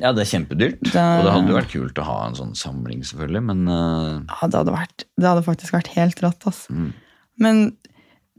Ja, 0.00 0.10
det 0.12 0.22
er 0.26 0.38
kjempedyrt. 0.38 0.80
Det 0.82 0.94
er- 0.96 1.18
Og 1.20 1.24
det 1.24 1.32
hadde 1.32 1.48
jo 1.48 1.58
vært 1.60 1.70
kult 1.70 1.94
å 2.00 2.04
ha 2.04 2.26
en 2.26 2.34
sånn 2.34 2.56
samling, 2.56 3.02
selvfølgelig, 3.04 3.42
men 3.44 3.68
uh... 3.68 4.22
Ja, 4.26 4.48
Det 4.48 4.58
hadde, 4.58 4.72
vært, 4.74 5.04
det 5.20 5.26
hadde 5.28 5.44
faktisk 5.44 5.70
vært 5.72 5.88
helt 5.94 6.20
rått. 6.20 6.46
ass. 6.46 6.66
Mm. 6.70 6.92
Men 7.38 7.76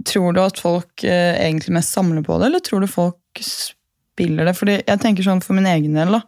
tror 0.03 0.33
du 0.33 0.41
at 0.41 0.57
folk 0.59 1.03
eh, 1.05 1.37
egentlig 1.39 1.69
mest 1.77 1.93
samler 1.93 2.23
på 2.25 2.39
det, 2.39 2.47
eller 2.47 2.59
tror 2.59 2.81
du 2.81 2.87
folk 2.87 3.15
spiller 3.39 4.45
det? 4.49 4.55
Fordi 4.57 4.83
jeg 4.85 4.99
tenker 4.99 5.23
sånn 5.23 5.41
For 5.43 5.53
min 5.53 5.65
egen 5.69 5.93
del 5.93 6.11
da, 6.11 6.21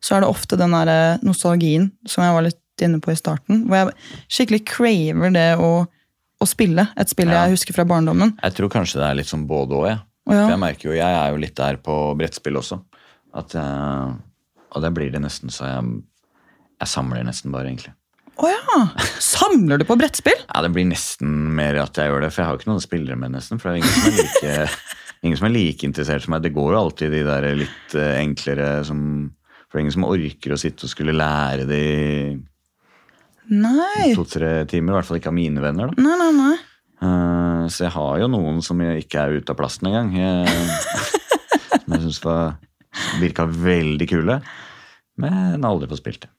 så 0.00 0.16
er 0.16 0.20
det 0.24 0.30
ofte 0.30 0.56
den 0.56 0.70
der 0.70 0.88
eh, 0.88 1.18
nostalgien 1.26 1.90
som 2.06 2.22
jeg 2.24 2.32
var 2.36 2.42
litt 2.46 2.62
inne 2.80 3.00
på 3.02 3.10
i 3.10 3.18
starten, 3.18 3.64
hvor 3.66 3.80
jeg 3.80 3.94
skikkelig 4.30 4.64
craver 4.70 5.32
det 5.34 5.48
å, 5.58 5.88
å 6.40 6.46
spille. 6.46 6.88
Et 6.96 7.08
spill 7.10 7.28
Ja. 7.32 7.44
jeg 7.46 7.56
husker 7.56 7.74
fra 7.74 7.84
barndommen. 7.84 8.36
jeg 8.42 8.54
tror 8.54 8.68
kanskje 8.70 9.00
det 9.00 9.08
er 9.10 9.14
litt 9.18 9.26
sånn 9.30 9.46
både 9.48 9.74
og, 9.74 9.86
jeg. 9.88 9.98
Ja. 10.28 10.42
For 10.44 10.50
jeg 10.52 10.60
merker 10.60 10.88
jo, 10.90 10.96
jeg 10.96 11.14
er 11.22 11.30
jo 11.32 11.36
litt 11.40 11.54
der 11.56 11.76
på 11.82 11.94
brettspill 12.18 12.56
også. 12.60 12.82
At 13.34 13.54
jeg, 13.56 14.16
og 14.76 14.82
der 14.82 14.90
blir 14.94 15.10
det 15.12 15.22
nesten 15.24 15.50
så 15.52 15.64
jeg, 15.66 16.02
jeg 16.80 16.88
samler 16.88 17.24
nesten 17.24 17.50
bare, 17.54 17.70
egentlig. 17.70 17.94
Å 18.38 18.46
ja! 18.52 18.76
Samler 19.18 19.80
du 19.80 19.84
på 19.88 19.96
brettspill? 19.98 20.36
Ja, 20.54 20.60
Det 20.62 20.70
blir 20.76 20.86
nesten 20.86 21.32
mer 21.56 21.74
at 21.82 21.96
jeg 21.98 22.06
gjør 22.12 22.22
det, 22.22 22.30
for 22.32 22.42
jeg 22.42 22.46
har 22.46 22.54
jo 22.54 22.60
ikke 22.60 22.70
noen 22.70 22.84
spillere 22.84 23.16
med, 23.18 23.32
nesten. 23.34 23.58
For 23.58 23.70
det 23.72 23.72
er 23.72 23.80
ingen 23.82 23.96
som 23.96 24.12
er 24.12 24.20
like, 24.20 24.76
ingen 25.24 25.40
som 25.40 25.48
er 25.48 25.54
like 25.56 25.88
interessert 25.88 26.22
som 26.22 26.36
meg. 26.36 26.44
Det 26.44 26.52
går 26.54 26.70
jo 26.76 26.78
alltid 26.84 27.10
de 27.16 27.24
der 27.26 27.48
litt 27.64 27.96
eh, 27.98 28.20
enklere 28.22 28.84
som 28.86 29.00
For 29.66 29.74
det 29.76 29.80
er 29.80 29.84
ingen 29.88 29.96
som 29.96 30.06
orker 30.06 30.54
å 30.54 30.60
sitte 30.60 30.86
og 30.86 30.92
skulle 30.92 31.16
lære 31.18 31.66
det 31.66 31.82
Nei. 32.38 32.38
To-tre 34.18 34.52
timer. 34.70 34.92
I 34.92 34.98
hvert 34.98 35.08
fall 35.08 35.20
ikke 35.20 35.32
av 35.32 35.36
mine 35.38 35.62
venner. 35.64 35.90
da. 35.90 36.04
Nei, 36.04 36.16
nei, 36.20 36.32
nei. 36.36 36.56
Uh, 36.98 37.64
så 37.70 37.86
jeg 37.86 37.94
har 37.94 38.16
jo 38.22 38.30
noen 38.32 38.58
som 38.64 38.80
jeg 38.82 39.04
ikke 39.04 39.22
er 39.22 39.38
ute 39.38 39.54
av 39.54 39.58
plassen 39.60 39.90
engang. 39.90 40.10
Som 41.78 41.94
jeg 41.94 42.02
syns 42.04 42.22
virka 43.20 43.46
veldig 43.48 44.08
kule, 44.10 44.40
men 45.20 45.64
aldri 45.66 45.88
fått 45.90 46.02
spilt 46.02 46.24
det. 46.26 46.32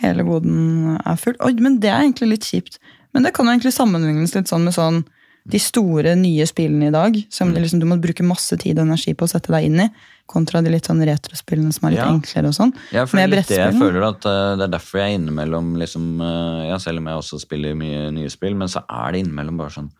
Hele 0.00 0.24
boden 0.24 0.96
er 0.96 1.18
full. 1.20 1.36
Oi, 1.44 1.52
men 1.60 1.78
det 1.82 1.90
er 1.92 2.02
egentlig 2.02 2.30
litt 2.34 2.48
kjipt. 2.48 2.80
Men 3.14 3.26
det 3.26 3.34
kan 3.36 3.46
jo 3.46 3.52
egentlig 3.52 3.74
sammenlignes 3.76 4.34
litt 4.36 4.50
sånn 4.50 4.64
med 4.66 4.76
sånn 4.76 5.02
de 5.48 5.58
store, 5.62 6.14
nye 6.18 6.44
spillene 6.46 6.88
i 6.90 6.94
dag. 6.94 7.16
Som 7.32 7.50
mm. 7.50 7.60
liksom, 7.62 7.80
du 7.80 7.86
må 7.88 7.96
bruke 8.00 8.24
masse 8.26 8.56
tid 8.60 8.78
og 8.78 8.86
energi 8.88 9.14
på 9.14 9.24
å 9.24 9.30
sette 9.30 9.52
deg 9.54 9.68
inn 9.70 9.80
i. 9.86 9.88
Kontra 10.30 10.60
de 10.62 10.70
litt 10.70 10.86
sånn 10.86 11.00
retrospillene 11.02 11.72
som 11.74 11.88
er 11.88 11.94
litt 11.96 12.02
Ja. 12.04 12.10
enklere 12.12 12.50
og 12.52 12.54
sånn. 12.54 12.74
Ja, 12.92 13.06
for 13.06 13.16
det 13.18 13.24
er 13.24 13.32
det 13.40 13.56
jeg 13.58 13.78
føler 13.80 14.04
at 14.06 14.26
uh, 14.28 14.56
det 14.60 14.68
er 14.68 14.74
derfor 14.76 15.00
jeg 15.02 15.18
innimellom 15.18 15.72
liksom, 15.80 16.20
uh, 16.20 16.68
ja, 16.68 16.76
Selv 16.78 16.98
om 17.02 17.08
jeg 17.10 17.22
også 17.22 17.40
spiller 17.42 17.74
mye 17.74 18.10
nye 18.14 18.30
spill, 18.30 18.54
men 18.54 18.68
så 18.68 18.84
er 18.86 19.12
det 19.12 19.24
innimellom 19.24 19.58
bare 19.58 19.74
sånn 19.74 19.90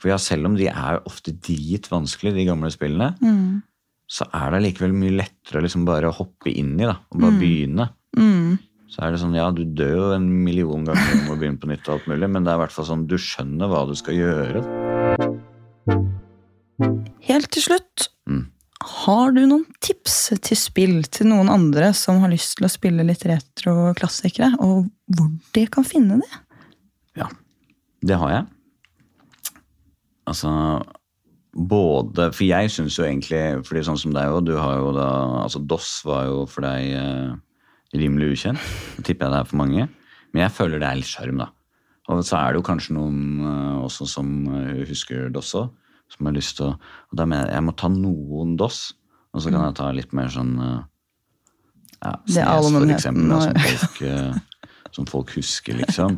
For 0.00 0.08
ja, 0.10 0.16
selv 0.18 0.46
om 0.48 0.56
de 0.56 0.66
er 0.72 1.02
ofte 1.04 1.34
dritvanskelige, 1.36 2.34
de 2.40 2.46
gamle 2.48 2.70
spillene, 2.72 3.12
Mm. 3.20 3.62
så 4.08 4.26
er 4.32 4.50
det 4.56 4.62
likevel 4.64 4.92
mye 4.96 5.12
lettere 5.20 5.60
å 5.60 5.62
liksom 5.62 5.84
bare 5.84 6.10
hoppe 6.10 6.50
inn 6.50 6.72
i 6.80 6.86
da, 6.88 6.96
og 7.12 7.20
bare 7.20 7.36
begynne. 7.38 7.90
Mm. 8.16 8.58
Så 8.90 9.04
er 9.06 9.12
det 9.14 9.20
sånn, 9.22 9.36
ja, 9.38 9.46
du 9.54 9.62
dør 9.64 9.92
jo 9.94 10.06
en 10.16 10.24
million 10.44 10.82
ganger 10.88 11.12
om 11.20 11.28
å 11.34 11.38
begynne 11.38 11.60
på 11.62 11.68
nytt, 11.70 11.86
og 11.86 11.94
alt 12.00 12.08
mulig, 12.10 12.26
men 12.34 12.42
det 12.46 12.50
er 12.50 12.58
i 12.58 12.62
hvert 12.64 12.74
fall 12.74 12.88
sånn, 12.88 13.04
du 13.06 13.14
skjønner 13.22 13.70
hva 13.70 13.84
du 13.86 13.94
skal 13.98 14.16
gjøre. 14.18 14.64
Helt 17.30 17.50
til 17.54 17.62
slutt, 17.62 18.08
Mm. 18.26 18.46
har 18.82 19.32
du 19.32 19.40
noen 19.46 19.64
tips 19.80 20.16
til 20.42 20.56
spill 20.56 21.02
til 21.04 21.26
noen 21.30 21.48
andre 21.52 21.92
som 21.94 22.18
har 22.20 22.30
lyst 22.30 22.56
til 22.58 22.66
å 22.66 22.70
spille 22.70 23.04
litt 23.06 23.22
retro-klassikere, 23.26 24.54
og 24.60 24.90
hvor 25.14 25.30
de 25.54 25.66
kan 25.66 25.84
finne 25.84 26.18
det? 26.20 26.40
Ja, 27.16 27.28
det 28.02 28.16
har 28.18 28.30
jeg. 28.30 28.46
Altså, 30.26 30.50
både 31.54 32.32
For 32.32 32.44
jeg 32.46 32.70
syns 32.70 32.96
jo 32.98 33.04
egentlig 33.04 33.64
fordi 33.66 33.82
sånn 33.82 33.98
som 33.98 34.12
deg 34.14 34.30
òg, 34.30 34.44
du 34.46 34.52
har 34.56 34.76
jo 34.78 34.92
da 34.94 35.08
Altså 35.42 35.58
DOS 35.66 36.04
var 36.06 36.26
jo 36.26 36.44
for 36.46 36.62
deg 36.62 36.92
eh, 36.94 37.32
rimelig 37.96 38.34
ukjent. 38.34 38.68
Det 38.98 39.08
tipper 39.08 39.26
jeg 39.26 39.34
det 39.34 39.40
er 39.40 39.48
for 39.50 39.60
mange. 39.60 39.88
Men 40.30 40.44
jeg 40.44 40.54
føler 40.54 40.82
det 40.82 40.88
er 40.88 41.00
litt 41.00 41.10
sjarm, 41.10 41.40
da. 41.42 41.48
Og 42.10 42.22
så 42.26 42.38
er 42.40 42.52
det 42.52 42.60
jo 42.60 42.66
kanskje 42.66 42.96
noen 42.96 43.18
eh, 43.46 43.82
også 43.84 44.06
som 44.10 44.30
eh, 44.50 44.82
husker 44.88 45.28
DOS 45.34 45.52
òg, 45.60 45.68
som 46.10 46.26
har 46.26 46.34
lyst 46.34 46.56
til 46.58 46.72
å 46.72 46.74
Og 46.74 47.18
da 47.18 47.26
mener 47.28 47.50
jeg 47.50 47.58
jeg 47.58 47.66
må 47.68 47.74
ta 47.78 47.90
noen 47.92 48.56
DOS, 48.58 48.80
og 49.30 49.42
så 49.44 49.52
kan 49.52 49.62
jeg 49.68 49.76
ta 49.78 49.90
litt 49.94 50.14
mer 50.16 50.30
sånn 50.32 50.56
eh, 50.58 50.80
ja, 52.00 52.14
Det 52.26 52.34
Snes, 52.34 52.70
for 52.74 52.94
eksempel, 52.96 53.28
da, 53.30 53.40
som 53.44 53.60
folk, 53.68 54.88
som 54.96 55.10
folk 55.10 55.34
husker, 55.36 55.76
liksom. 55.82 56.16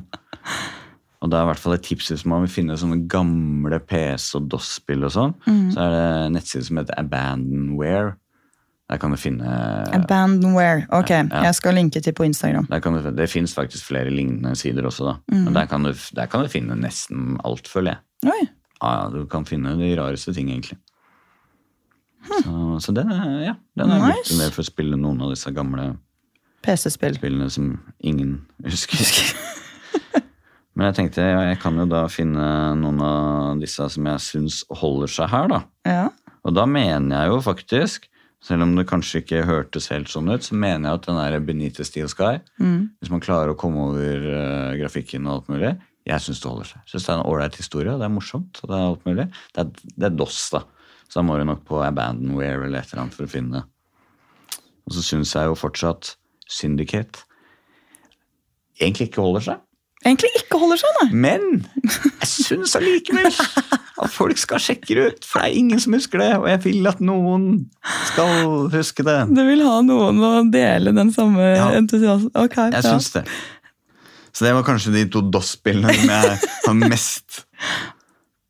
Og 1.22 1.30
da 1.30 1.38
er 1.38 1.44
i 1.44 1.48
hvert 1.52 1.60
fall 1.62 1.76
et 1.76 1.84
tips 1.86 2.08
hvis 2.10 2.24
man 2.26 2.44
vil 2.44 2.50
finne 2.50 2.76
sånne 2.78 3.02
gamle 3.10 3.78
PC- 3.86 4.38
og 4.40 4.48
DOS-spill 4.50 5.04
og 5.06 5.12
sånn. 5.14 5.34
Så 5.74 5.82
er 5.82 5.92
det 5.92 6.00
en 6.06 6.36
nettside 6.38 6.66
som 6.66 6.80
heter 6.80 6.98
Abandonware. 6.98 8.16
Der 8.92 8.98
kan 9.00 9.14
du 9.14 9.16
finne 9.16 9.48
Abandonware. 9.96 10.82
Ok, 10.92 11.08
Ja, 11.14 11.22
ja. 11.30 11.42
jeg 11.48 11.54
skal 11.56 11.74
linke 11.78 12.00
til 12.04 12.12
på 12.12 12.26
Instagram. 12.28 12.66
du, 12.68 13.10
Det 13.16 13.28
fins 13.32 13.54
faktisk 13.56 13.86
flere 13.88 14.10
lignende 14.12 14.52
sider 14.56 14.84
også, 14.84 15.06
da. 15.06 15.14
Mm. 15.32 15.44
Men 15.46 15.54
der 15.56 15.66
kan, 15.70 15.82
du, 15.88 15.92
der 16.14 16.26
kan 16.28 16.42
du 16.44 16.48
finne 16.52 16.76
nesten 16.76 17.38
alt, 17.44 17.68
føler 17.68 17.94
jeg. 17.96 18.32
Oi, 18.34 18.48
Ja, 18.82 19.08
du 19.08 19.24
kan 19.30 19.44
finne 19.46 19.76
de 19.78 19.94
rareste 19.96 20.34
ting, 20.34 20.50
egentlig. 20.50 20.76
Så, 22.26 22.52
så 22.84 22.92
den 22.94 23.08
ja, 23.42 23.54
den 23.78 23.90
er 23.90 23.98
Nice. 24.12 24.36
brukt 24.36 24.54
for 24.54 24.62
å 24.62 24.68
spille 24.68 24.96
noen 25.00 25.22
av 25.24 25.30
disse 25.32 25.50
gamle 25.54 25.96
PC-spill. 26.62 27.16
spillene 27.16 27.48
som 27.50 27.72
ingen 28.04 28.36
husker. 28.64 29.32
Men 30.74 30.86
jeg 30.88 30.94
tenkte 31.00 31.24
jeg 31.24 31.58
kan 31.60 31.76
jo 31.76 31.84
da 31.90 32.04
finne 32.08 32.44
noen 32.80 33.00
av 33.04 33.58
disse 33.60 33.88
som 33.92 34.06
jeg 34.08 34.22
syns 34.24 34.62
holder 34.70 35.10
seg 35.12 35.28
her, 35.32 35.48
da. 35.52 35.62
Ja. 35.88 36.06
Og 36.44 36.54
da 36.56 36.64
mener 36.66 37.22
jeg 37.24 37.28
jo 37.34 37.40
faktisk, 37.44 38.08
selv 38.42 38.66
om 38.66 38.74
det 38.74 38.88
kanskje 38.90 39.22
ikke 39.22 39.44
hørtes 39.46 39.88
helt 39.92 40.10
sånn 40.10 40.30
ut, 40.32 40.42
så 40.42 40.56
mener 40.58 40.88
jeg 40.88 40.98
at 40.98 41.08
den 41.08 41.20
der 41.20 41.44
Benite 41.46 41.86
Steel 41.86 42.10
Sky, 42.10 42.40
hvis 42.98 43.12
man 43.12 43.22
klarer 43.22 43.52
å 43.52 43.58
komme 43.58 43.88
over 43.92 44.26
uh, 44.26 44.74
grafikken 44.80 45.28
og 45.28 45.36
alt 45.36 45.50
mulig, 45.52 45.72
jeg 46.08 46.24
syns 46.24 46.40
det 46.42 46.50
holder 46.50 46.70
seg. 46.72 46.80
Jeg 46.82 46.90
synes 46.90 47.04
det 47.06 47.12
er 47.12 47.20
en 47.20 47.28
ålreit 47.30 47.58
historie, 47.60 47.92
og 47.92 48.00
det 48.02 48.08
er 48.08 48.14
morsomt, 48.16 48.58
og 48.62 48.70
det 48.70 48.78
er 48.78 48.86
alt 48.88 49.04
mulig. 49.06 49.26
Det 49.54 49.62
er, 49.62 49.92
det 49.94 50.08
er 50.08 50.16
DOS, 50.16 50.40
da. 50.50 50.64
Så 51.06 51.20
da 51.20 51.26
må 51.28 51.36
du 51.38 51.44
nok 51.46 51.62
på 51.68 51.78
Abandonware 51.84 52.66
eller 52.66 52.80
et 52.80 52.90
eller 52.90 53.04
annet 53.04 53.14
for 53.14 53.28
å 53.28 53.30
finne 53.30 53.60
det. 53.60 54.58
Og 54.88 54.96
så 54.96 55.04
syns 55.06 55.36
jeg 55.36 55.46
jo 55.46 55.58
fortsatt 55.58 56.16
Syndicate 56.50 57.22
egentlig 58.80 59.10
ikke 59.10 59.22
holder 59.24 59.46
seg. 59.46 59.62
Egentlig 60.02 60.30
ikke 60.40 60.58
holder 60.58 60.80
seg, 60.80 60.96
nei. 60.98 61.06
Men 61.24 61.42
jeg 61.84 62.28
syns 62.28 62.72
allikevel 62.78 63.28
at 63.32 64.10
folk 64.10 64.40
skal 64.40 64.58
sjekke 64.62 64.96
det 64.98 65.04
ut, 65.12 65.26
for 65.28 65.38
det 65.44 65.52
er 65.52 65.58
ingen 65.60 65.80
som 65.82 65.94
husker 65.94 66.18
det, 66.22 66.30
og 66.40 66.48
jeg 66.50 66.60
vil 66.64 66.88
at 66.90 67.00
noen 67.04 67.44
skal 68.10 68.66
huske 68.72 69.04
det. 69.06 69.18
Du 69.30 69.42
vil 69.46 69.62
ha 69.62 69.76
noen 69.86 70.18
å 70.26 70.32
dele 70.50 70.94
den 70.96 71.12
samme 71.14 71.52
Ja. 71.54 71.68
entusiasmen? 71.78 72.32
okay, 72.34 72.72
Jeg 72.74 72.82
ja. 72.82 72.96
syns 72.96 73.12
det. 73.14 73.24
Så 74.32 74.46
det 74.48 74.54
var 74.56 74.64
kanskje 74.66 74.94
de 74.94 75.04
to 75.12 75.20
DOS-spillene 75.28 75.92
som 75.94 76.10
jeg 76.16 76.38
har 76.66 76.78
mest 76.88 77.42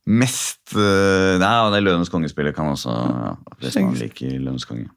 Mest 0.07 0.72
uh, 0.74 1.38
Nei, 1.38 1.53
og 1.62 1.70
det 1.74 1.80
Løvenes 1.84 2.11
konge-spillet 2.11 2.57
kan 2.57 2.72
også 2.72 2.90
ja, 2.90 3.32
Hvis 3.62 3.76
man 3.78 3.92
liker 3.98 4.32
Løvenes 4.42 4.64
konge. 4.66 4.88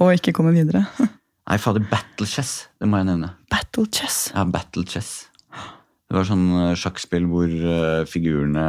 Og 0.00 0.14
ikke 0.16 0.32
komme 0.36 0.54
videre. 0.56 0.86
Nei, 1.00 1.58
fader, 1.60 1.84
Battle 1.90 2.26
Chess, 2.28 2.66
det 2.80 2.88
må 2.88 3.00
jeg 3.00 3.08
nevne. 3.10 3.34
Battle 3.52 3.84
chess. 3.92 4.30
Ja, 4.34 4.44
Battle 4.48 4.84
Chess. 4.88 5.26
Det 6.06 6.16
var 6.18 6.28
sånn 6.28 6.44
eh, 6.60 6.76
sjakkspill 6.78 7.24
hvor 7.30 7.50
uh, 7.50 8.04
figurene 8.06 8.66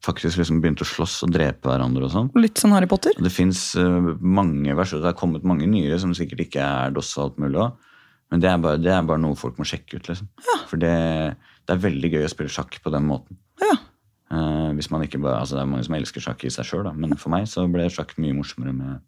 faktisk 0.00 0.40
liksom 0.40 0.62
begynte 0.62 0.86
å 0.86 0.88
slåss 0.88 1.18
og 1.26 1.34
drepe 1.34 1.68
hverandre 1.68 2.06
og 2.06 2.12
sånn. 2.14 2.30
Litt 2.40 2.56
sånn 2.56 2.72
Harry 2.72 2.88
Potter. 2.88 3.12
Og 3.20 3.26
Det 3.26 3.32
fins 3.34 3.60
mange 3.76 4.72
versjoner. 4.72 5.02
Det 5.04 5.10
har 5.10 5.18
kommet 5.18 5.44
mange 5.44 5.68
nye 5.68 5.98
som 6.00 6.14
sikkert 6.16 6.46
ikke 6.46 6.64
er 6.64 6.94
DOS 6.96 7.10
og 7.18 7.26
alt 7.26 7.42
mulig 7.44 7.60
òg. 7.60 7.74
Men 8.32 8.40
det 8.40 8.48
er, 8.48 8.56
bare, 8.62 8.80
det 8.80 8.94
er 8.94 9.04
bare 9.04 9.20
noe 9.20 9.36
folk 9.36 9.58
må 9.60 9.66
sjekke 9.68 9.98
ut. 9.98 10.08
liksom. 10.08 10.30
Ja. 10.46 10.56
For 10.70 10.80
det, 10.80 10.94
det 11.68 11.74
er 11.74 11.82
veldig 11.84 12.12
gøy 12.14 12.24
å 12.24 12.32
spille 12.32 12.52
sjakk 12.54 12.78
på 12.80 12.92
den 12.94 13.04
måten. 13.10 13.36
Ja. 13.60 13.76
Uh, 14.32 14.70
hvis 14.78 14.88
man 14.88 15.04
ikke 15.04 15.18
bare, 15.20 15.40
altså 15.42 15.58
Det 15.58 15.66
er 15.66 15.70
mange 15.74 15.84
som 15.84 15.96
elsker 15.98 16.22
sjakk 16.22 16.44
i 16.46 16.54
seg 16.54 16.68
sjøl, 16.68 16.88
men 16.96 17.16
for 17.20 17.34
meg 17.34 17.48
så 17.50 17.66
ble 17.68 17.88
sjakk 17.92 18.14
mye 18.22 18.36
morsommere 18.36 18.72
med 18.72 19.00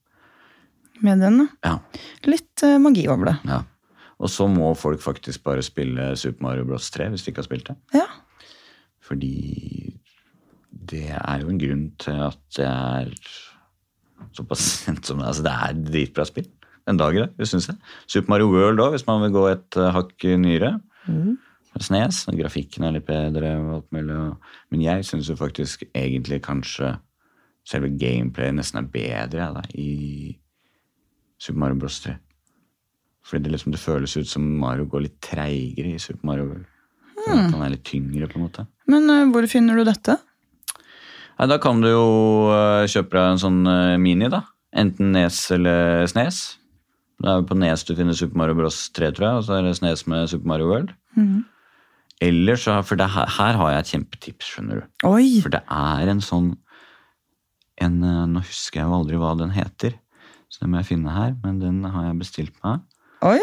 Med 1.06 1.22
den, 1.24 1.38
da. 1.40 1.46
ja, 1.70 2.02
Litt 2.28 2.62
eh, 2.66 2.76
magi 2.82 3.06
over 3.10 3.30
det. 3.32 3.36
ja. 3.48 3.62
Og 4.22 4.30
så 4.30 4.46
må 4.50 4.70
folk 4.78 5.02
faktisk 5.02 5.42
bare 5.44 5.64
spille 5.66 6.12
Super 6.16 6.46
Mario 6.46 6.66
Bros 6.68 6.90
3 6.94 7.10
hvis 7.10 7.24
de 7.24 7.32
ikke 7.32 7.42
har 7.42 7.48
spilt 7.48 7.70
det. 7.72 7.76
Ja. 7.96 8.06
Fordi 9.02 9.34
det 10.92 11.08
er 11.10 11.42
jo 11.42 11.50
en 11.50 11.60
grunn 11.60 11.86
til 12.00 12.22
at 12.28 12.42
det 12.56 12.66
er 12.68 13.10
såpass 14.36 14.66
kjent 14.84 15.06
som 15.06 15.18
det 15.18 15.26
er. 15.26 15.32
Altså, 15.32 15.46
det 15.46 15.54
er 15.54 15.86
dritbra 15.90 16.26
spill. 16.28 16.50
Den 16.88 16.98
dag 16.98 17.14
i 17.14 17.22
dag, 17.22 17.34
det 17.38 17.46
syns 17.50 17.68
jeg. 17.70 17.78
Super 18.10 18.32
Mario 18.34 18.50
World 18.50 18.82
òg, 18.82 18.94
hvis 18.96 19.06
man 19.06 19.22
vil 19.22 19.34
gå 19.34 19.46
et 19.52 19.78
eh, 19.78 19.92
hakk 19.94 20.26
nyere. 20.42 20.76
Snes. 21.80 22.26
og 22.28 22.36
Grafikken 22.36 22.84
er 22.84 22.96
litt 22.96 23.06
bedre 23.08 23.54
og 23.58 23.70
alt 23.78 23.94
mulig. 23.96 24.18
Men 24.70 24.82
jeg 24.84 25.06
syns 25.08 25.30
jo 25.30 25.38
faktisk 25.38 25.86
egentlig 25.94 26.42
kanskje 26.44 26.96
selve 27.68 27.92
gameplayet 27.98 28.58
nesten 28.58 28.82
er 28.82 28.90
bedre 28.92 29.48
da, 29.56 29.62
i 29.78 30.34
Super 31.38 31.62
Mario 31.62 31.78
Bros 31.82 32.00
3. 32.04 32.16
Fordi 33.26 33.44
det, 33.46 33.54
liksom, 33.54 33.72
det 33.74 33.80
føles 33.80 34.16
ut 34.18 34.28
som 34.28 34.46
Mario 34.60 34.88
går 34.90 35.06
litt 35.06 35.18
treigere 35.22 35.94
i 35.94 36.02
Super 36.02 36.26
Mario. 36.26 36.48
For 37.22 37.34
At 37.36 37.52
han 37.54 37.62
er 37.62 37.74
litt 37.76 37.84
tyngre, 37.86 38.28
på 38.30 38.38
en 38.38 38.46
måte. 38.48 38.66
Men 38.90 39.06
uh, 39.10 39.28
hvor 39.30 39.46
finner 39.50 39.78
du 39.78 39.86
dette? 39.86 40.16
Nei, 41.38 41.46
da 41.50 41.58
kan 41.62 41.80
du 41.82 41.88
jo 41.90 42.08
uh, 42.50 42.82
kjøpe 42.90 43.14
deg 43.14 43.28
en 43.36 43.42
sånn 43.44 43.62
uh, 43.68 44.00
mini, 44.02 44.28
da. 44.32 44.42
Enten 44.74 45.14
Nes 45.14 45.38
eller 45.54 46.04
Snes. 46.10 46.42
Det 47.22 47.30
er 47.30 47.38
jo 47.38 47.46
på 47.46 47.58
Nes 47.60 47.86
du 47.86 47.94
finner 47.94 48.18
Super 48.18 48.40
Mario 48.42 48.58
Bros 48.58 48.82
3, 48.96 49.12
tror 49.14 49.28
jeg, 49.28 49.38
og 49.38 49.46
så 49.46 49.56
er 49.58 49.68
det 49.68 49.76
Snes 49.78 50.04
med 50.10 50.30
Super 50.32 50.50
Mario 50.50 50.70
World. 50.72 50.94
Eller 52.22 52.58
så, 52.58 52.76
For 52.86 52.98
det 52.98 53.08
her, 53.14 53.30
her 53.38 53.58
har 53.58 53.72
jeg 53.72 53.84
et 53.84 53.92
kjempetips, 53.94 54.50
skjønner 54.50 54.82
du. 54.82 54.90
Oi! 55.06 55.40
For 55.44 55.54
det 55.54 55.62
er 55.66 56.10
en 56.10 56.22
sånn 56.22 56.52
en, 57.82 57.96
Nå 58.30 58.42
husker 58.44 58.82
jeg 58.82 58.86
jo 58.86 58.98
aldri 59.00 59.18
hva 59.18 59.32
den 59.38 59.54
heter, 59.54 59.96
så 60.52 60.62
det 60.62 60.70
må 60.70 60.82
jeg 60.82 60.90
finne 60.92 61.14
her, 61.14 61.32
men 61.42 61.58
den 61.62 61.80
har 61.90 62.10
jeg 62.10 62.18
bestilt 62.20 62.58
meg. 62.62 62.82
Oi! 63.22 63.38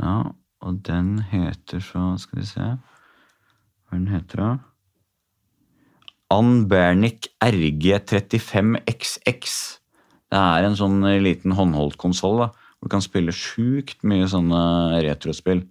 Ja, 0.00 0.30
og 0.64 0.78
den 0.86 1.18
heter 1.32 1.82
så 1.84 2.14
Skal 2.20 2.40
vi 2.40 2.46
se 2.48 2.62
Hva 2.64 3.98
den 3.98 4.06
heter 4.12 4.40
da? 4.40 4.50
Anbernic 6.30 7.26
RG35XX. 7.42 9.54
Det 10.30 10.38
er 10.38 10.66
en 10.68 10.76
sånn 10.78 11.00
liten 11.24 11.56
håndholdt 11.58 11.96
konsoll 11.98 12.36
hvor 12.44 12.86
du 12.86 12.90
kan 12.92 13.02
spille 13.02 13.34
sjukt 13.34 14.04
mye 14.06 14.28
sånne 14.30 14.60
retrospill. 15.02 15.64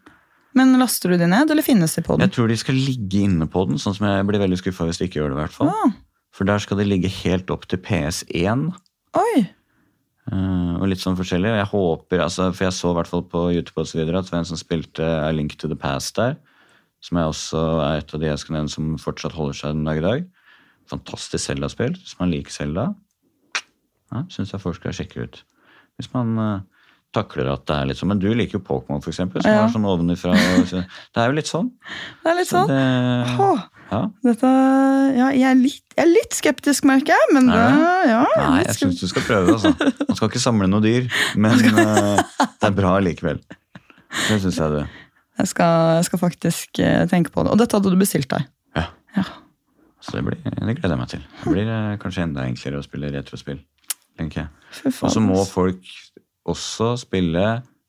Men 0.58 0.74
laster 0.82 1.14
du 1.14 1.22
de 1.22 1.30
ned, 1.32 1.48
eller 1.54 1.64
finnes 1.64 1.96
de 1.96 2.04
på 2.04 2.18
den? 2.18 2.26
Jeg 2.28 2.34
tror 2.36 2.52
de 2.52 2.58
skal 2.60 2.76
ligge 2.76 3.22
inne 3.24 3.48
på 3.50 3.64
den, 3.70 3.80
sånn 3.80 3.96
som 3.96 4.10
jeg 4.10 4.26
blir 4.28 4.42
veldig 4.44 4.60
skuffa 4.60 4.90
hvis 4.90 5.00
de 5.00 5.08
ikke 5.08 5.22
gjør 5.22 5.32
det. 5.32 5.38
i 5.38 5.42
hvert 5.46 5.56
fall. 5.56 5.72
Ah, 5.72 5.96
For 6.36 6.44
der 6.50 6.60
skal 6.60 6.82
de 6.82 6.90
ligge 6.90 7.08
helt 7.22 7.48
opp 7.56 7.64
til 7.72 7.80
PS1. 7.88 8.68
oi! 9.18 9.36
Eh, 10.30 10.74
og 10.78 10.86
litt 10.92 11.02
sånn 11.02 11.18
forskjellig. 11.18 11.52
Jeg 11.58 11.70
håper, 11.72 12.22
altså, 12.22 12.50
for 12.54 12.68
jeg 12.68 12.78
så 12.78 12.92
i 12.94 12.98
hvert 13.00 13.10
fall 13.10 13.26
på 13.32 13.46
YouTube 13.56 13.82
og 13.82 13.90
så 13.90 14.00
videre, 14.00 14.22
at 14.22 14.28
det 14.28 14.36
var 14.36 14.44
en 14.44 14.50
som 14.52 14.60
spilte 14.60 15.06
A 15.06 15.32
Link 15.34 15.56
to 15.58 15.70
the 15.72 15.78
Past 15.80 16.20
der. 16.20 16.38
Som 17.04 17.18
jeg 17.18 17.32
også 17.32 17.62
er 17.86 18.02
et 18.02 18.14
av 18.14 18.22
de 18.22 18.28
jeg 18.28 18.42
skal 18.42 18.58
nevne 18.58 18.74
som 18.74 18.92
fortsatt 19.00 19.38
holder 19.38 19.58
seg 19.58 19.78
den 19.78 19.88
dag 19.88 20.02
i 20.02 20.06
dag. 20.06 20.26
Fantastisk 20.92 21.46
Zelda-spill. 21.46 21.96
Hvis 21.98 22.18
man 22.20 22.34
liker 22.34 22.54
Zelda, 22.54 22.90
ja, 24.10 24.26
syns 24.34 24.52
jeg 24.54 24.62
folk 24.62 24.78
skal 24.80 24.96
sjekke 24.98 25.26
ut. 25.26 25.42
Hvis 25.98 26.12
man 26.14 26.36
eh, 26.44 26.79
takler 27.16 27.48
at 27.54 27.64
det 27.66 27.76
er 27.76 27.88
litt 27.90 27.98
sånn. 27.98 28.12
Men 28.12 28.20
du 28.22 28.28
liker 28.38 28.60
jo 28.60 28.64
Pokémon, 28.66 29.02
eksempel. 29.02 29.42
Som 29.42 29.52
Ja. 29.52 29.64
er 29.66 29.72
sånn 29.74 29.86
ovenifra. 29.90 30.36
så- 30.70 30.84
Det 31.14 31.18
er 31.24 31.28
jo 31.32 31.36
litt 31.40 31.50
sånn. 31.50 31.72
Det 32.24 32.32
er 32.32 32.36
litt 32.38 32.48
Så 32.48 32.60
sånn. 32.60 32.68
det, 32.68 33.40
Åh, 33.40 33.64
ja. 33.92 34.02
dette 34.24 34.52
Ja, 35.18 35.30
jeg 35.34 35.50
er 35.50 35.56
litt, 35.56 35.84
jeg 35.98 36.06
er 36.06 36.12
litt 36.14 36.34
skeptisk, 36.38 36.86
merker 36.86 37.16
jeg, 37.18 37.34
men 37.34 37.48
det, 37.50 37.56
ja, 38.10 38.26
Nei, 38.38 38.64
jeg 38.64 38.76
syns 38.78 39.00
du 39.02 39.08
skal 39.10 39.22
prøve 39.26 39.56
altså. 39.58 39.74
Man 40.08 40.16
skal 40.16 40.30
ikke 40.30 40.40
samle 40.44 40.68
noe 40.70 40.82
dyr, 40.86 41.10
men 41.36 41.52
eh, 41.60 42.22
det 42.62 42.70
er 42.70 42.76
bra 42.78 43.00
likevel. 43.02 43.42
Det 44.30 44.40
syns 44.42 44.58
jeg 44.62 44.72
det. 44.78 44.86
Jeg 45.40 45.48
skal, 45.48 45.96
jeg 45.98 46.06
skal 46.06 46.20
faktisk 46.20 46.80
eh, 46.84 47.06
tenke 47.08 47.32
på 47.32 47.44
det. 47.44 47.52
Og 47.54 47.58
dette 47.58 47.74
hadde 47.78 47.90
du 47.90 47.98
bestilt 47.98 48.30
deg. 48.30 48.46
Ja. 48.76 48.86
Ja. 49.18 49.24
Så 50.02 50.12
det, 50.16 50.24
blir, 50.26 50.38
det 50.44 50.76
gleder 50.78 50.94
jeg 50.96 51.00
meg 51.02 51.10
til. 51.10 51.24
Det 51.44 51.52
blir 51.54 51.68
eh, 51.74 51.98
kanskje 51.98 52.24
enda 52.28 52.46
enklere 52.46 52.80
å 52.80 52.86
spille 52.86 53.10
retrospill. 53.12 53.60
tenker 54.20 54.42
jeg. 54.46 54.94
Og 55.02 55.10
så 55.12 55.20
må 55.24 55.42
folk 55.48 55.80
også 56.50 56.94
spille 57.02 57.46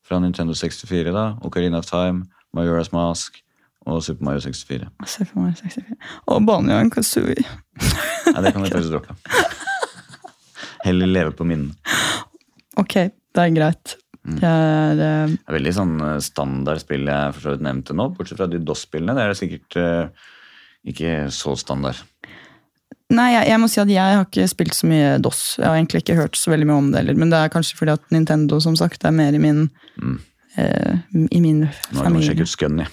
fra 0.07 0.19
Nintendo 0.23 0.55
64, 0.57 1.13
da, 1.15 1.27
Ocarina 1.47 1.81
of 1.81 1.89
Time, 1.89 2.27
Majora's 2.57 2.91
Mask 2.95 3.39
og 3.89 4.03
Super 4.05 4.27
Mario 4.27 4.43
64. 4.45 4.89
Super 5.07 5.41
Mario 5.41 5.57
64. 5.63 5.97
Og 6.27 6.45
Banjo 6.47 6.77
and 6.77 6.93
Kazooie. 6.93 7.47
Nei, 8.31 8.43
det 8.45 8.53
kan 8.53 8.65
vi 8.65 8.73
faktisk 8.73 8.93
droppe. 8.93 9.17
Heller 10.85 11.11
leve 11.11 11.35
på 11.37 11.47
minnene. 11.49 11.75
Ok, 12.81 12.95
det 12.97 13.43
er 13.45 13.55
greit. 13.57 13.97
Mm. 14.25 14.37
Det 14.37 14.51
er 14.51 14.99
det... 14.99 15.13
Det 15.33 15.49
er 15.49 15.57
veldig 15.57 15.73
sånn 15.77 15.95
eh, 16.05 16.19
standard 16.25 16.83
spill 16.83 17.09
jeg 17.09 17.35
for 17.35 17.45
så 17.45 17.55
vidt 17.55 17.65
nevnte 17.65 17.97
nå, 17.97 18.11
bortsett 18.17 18.41
fra 18.41 18.49
de 18.51 18.61
DOS-spillene. 18.63 19.17
Det 19.17 19.25
er 19.25 19.33
det 19.33 19.41
sikkert 19.41 19.79
uh, 19.81 20.29
ikke 20.93 21.15
så 21.35 21.57
standard. 21.61 22.01
Nei, 23.11 23.27
jeg, 23.35 23.49
jeg 23.51 23.59
må 23.59 23.69
si 23.71 23.81
at 23.83 23.91
jeg 23.91 24.17
har 24.17 24.27
ikke 24.27 24.47
spilt 24.51 24.77
så 24.77 24.87
mye 24.87 25.15
DOS. 25.23 25.43
Jeg 25.59 25.67
har 25.67 25.79
egentlig 25.81 26.05
ikke 26.05 26.19
hørt 26.19 26.39
så 26.39 26.53
veldig 26.53 26.69
mye 26.69 26.79
om 26.79 26.91
det 26.93 27.01
heller. 27.03 27.19
Men 27.19 27.33
det 27.33 27.41
er 27.41 27.53
kanskje 27.53 27.79
fordi 27.79 27.97
at 27.97 28.05
Nintendo 28.15 28.61
som 28.63 28.77
sagt, 28.79 29.05
er 29.05 29.15
mer 29.15 29.35
i 29.35 29.43
min, 29.43 29.65
eh, 30.57 31.01
i 31.27 31.41
min 31.43 31.65
Nå 31.65 31.71
kan 31.71 31.99
du 31.99 32.05
familie. 32.05 32.31
sjekke 32.31 32.47
ut 32.47 32.55
Scunny. 32.55 32.87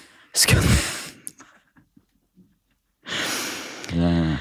Du 3.88 4.02
en 4.02 4.36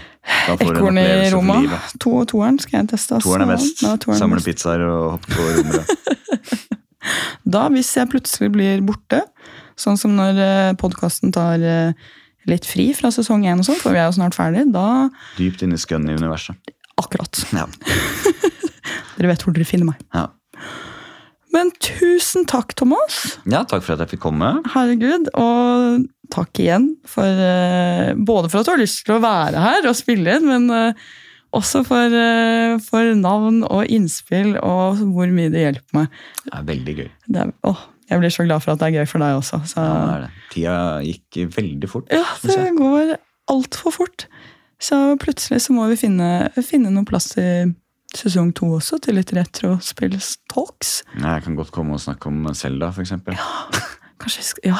Ekorn 0.59 0.97
i 0.99 1.29
Roma. 1.31 1.61
To 1.61 1.99
To, 1.99 2.25
toeren 2.33 2.59
skal 2.59 2.81
jeg 2.81 2.89
teste. 2.95 3.21
Toeren 3.23 3.45
er 3.47 3.53
best. 3.55 3.83
Samle 4.19 4.41
pizzaer 4.43 4.83
og 4.87 5.17
hoppe 5.17 5.35
på 5.35 5.47
rommet. 5.59 5.93
Da, 7.47 7.69
hvis 7.71 7.87
jeg 7.95 8.09
plutselig 8.11 8.49
blir 8.51 8.81
borte, 8.83 9.21
sånn 9.79 9.95
som 9.95 10.17
når 10.17 10.73
podkasten 10.81 11.31
tar 11.31 11.61
eh, 11.63 11.93
litt 12.49 12.67
fri 12.67 12.89
fra 12.97 13.11
sesong 13.13 13.45
én, 13.47 13.61
og 13.61 13.67
sånn, 13.67 13.79
for 13.81 13.95
vi 13.95 14.01
er 14.01 14.09
jo 14.09 14.17
snart 14.17 14.37
ferdig, 14.37 14.67
da 14.73 15.07
Dypt 15.37 15.63
inne 15.65 15.77
i 15.77 15.81
Scunny-universet. 15.81 16.73
Akkurat. 16.97 17.43
Ja. 17.53 17.67
Dere 19.17 19.31
vet 19.33 19.43
hvor 19.45 19.53
dere 19.55 19.67
finner 19.67 19.91
meg. 19.91 20.01
Ja. 20.13 20.27
Men 21.53 21.71
tusen 21.81 22.45
takk, 22.49 22.73
Thomas. 22.77 23.37
ja, 23.49 23.63
takk 23.65 23.85
for 23.85 23.95
at 23.95 24.03
jeg 24.03 24.15
fikk 24.15 24.25
komme. 24.27 24.49
Herregud. 24.73 25.29
Og 25.39 26.03
takk 26.33 26.59
igjen 26.59 26.89
for 27.07 27.23
eh, 27.47 28.11
Både 28.27 28.51
for 28.51 28.59
at 28.59 28.67
du 28.67 28.73
har 28.73 28.81
lyst 28.81 29.05
til 29.07 29.15
å 29.15 29.23
være 29.23 29.61
her 29.63 29.87
og 29.89 29.95
spille 29.97 30.37
inn, 30.37 30.47
men 30.49 30.67
eh, 30.75 31.07
også 31.57 31.81
for, 31.87 32.13
eh, 32.13 32.75
for 32.83 33.13
navn 33.17 33.61
og 33.65 33.87
innspill 33.93 34.57
og 34.59 34.99
hvor 35.15 35.31
mye 35.33 35.53
det 35.53 35.63
hjelper 35.63 36.01
meg. 36.01 36.17
Det 36.43 36.53
er 36.59 36.67
veldig 36.67 36.97
gøy. 36.99 37.07
Det 37.31 37.45
er, 37.45 37.53
åh, 37.71 37.85
jeg 38.09 38.19
blir 38.21 38.31
så 38.33 38.45
glad 38.47 38.63
for 38.63 38.73
at 38.73 38.79
det 38.81 38.87
er 38.89 38.99
gøy 39.01 39.07
for 39.11 39.19
deg 39.23 39.37
også. 39.39 39.59
Så, 39.67 39.81
Ja, 39.83 39.95
det 39.97 40.13
er 40.13 40.21
det. 40.21 40.29
Tida 40.53 40.75
gikk 41.03 41.55
veldig 41.57 41.89
fort. 41.91 42.07
ja, 42.13 42.23
det 42.43 42.69
går 42.77 43.15
altfor 43.51 43.91
fort. 43.95 44.27
Så 44.79 44.95
plutselig 45.19 45.61
så 45.65 45.73
må 45.73 45.87
vi 45.89 45.95
finne, 45.97 46.49
finne 46.63 46.91
noen 46.93 47.05
plass 47.09 47.31
i 47.41 47.47
sesong 48.15 48.53
to 48.55 48.69
også, 48.77 48.99
til 49.03 49.17
litt 49.19 49.33
retrospillstalks. 49.35 51.03
Ja, 51.19 51.33
Jeg 51.35 51.43
kan 51.43 51.55
godt 51.57 51.71
komme 51.75 51.93
og 51.97 51.99
snakke 52.03 52.29
om 52.29 52.45
Selda, 52.55 52.91
for 52.91 53.01
eksempel. 53.03 53.35
Kanskje 54.21 54.45
Ja! 54.65 54.77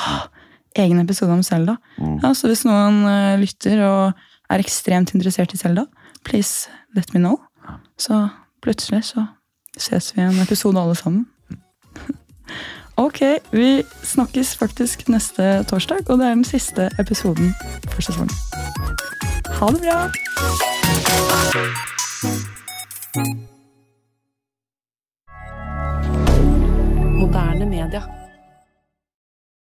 Egen 0.77 0.99
episode 1.01 1.33
om 1.33 1.41
Selda. 1.43 1.73
Mm. 1.97 2.19
Ja, 2.21 2.33
så 2.37 2.47
hvis 2.51 2.61
noen 2.67 2.99
eh, 3.09 3.39
lytter 3.41 3.79
og 3.81 4.13
er 4.53 4.61
ekstremt 4.61 5.09
interessert 5.15 5.55
i 5.55 5.57
Selda, 5.57 5.87
please 6.23 6.69
let 6.95 7.09
me 7.15 7.19
know. 7.19 7.39
Så 7.97 8.29
plutselig 8.61 9.03
så 9.09 9.23
ses 9.77 10.11
vi 10.15 10.21
i 10.21 10.27
en 10.27 10.37
episode 10.43 10.77
alle 10.77 10.93
sammen. 10.95 11.25
Ok, 12.97 13.19
vi 13.51 13.83
snakkes 14.03 14.57
faktisk 14.57 15.09
neste 15.09 15.63
torsdag, 15.63 15.97
og 16.09 16.17
det 16.17 16.25
er 16.25 16.33
den 16.33 16.43
siste 16.43 16.89
episoden 16.99 17.53
for 17.91 18.01
sesongen. 18.01 18.29
Ha 19.59 19.65
det 19.65 19.81
bra! 19.81 20.09
Moderne 27.19 27.65
media. 27.65 28.01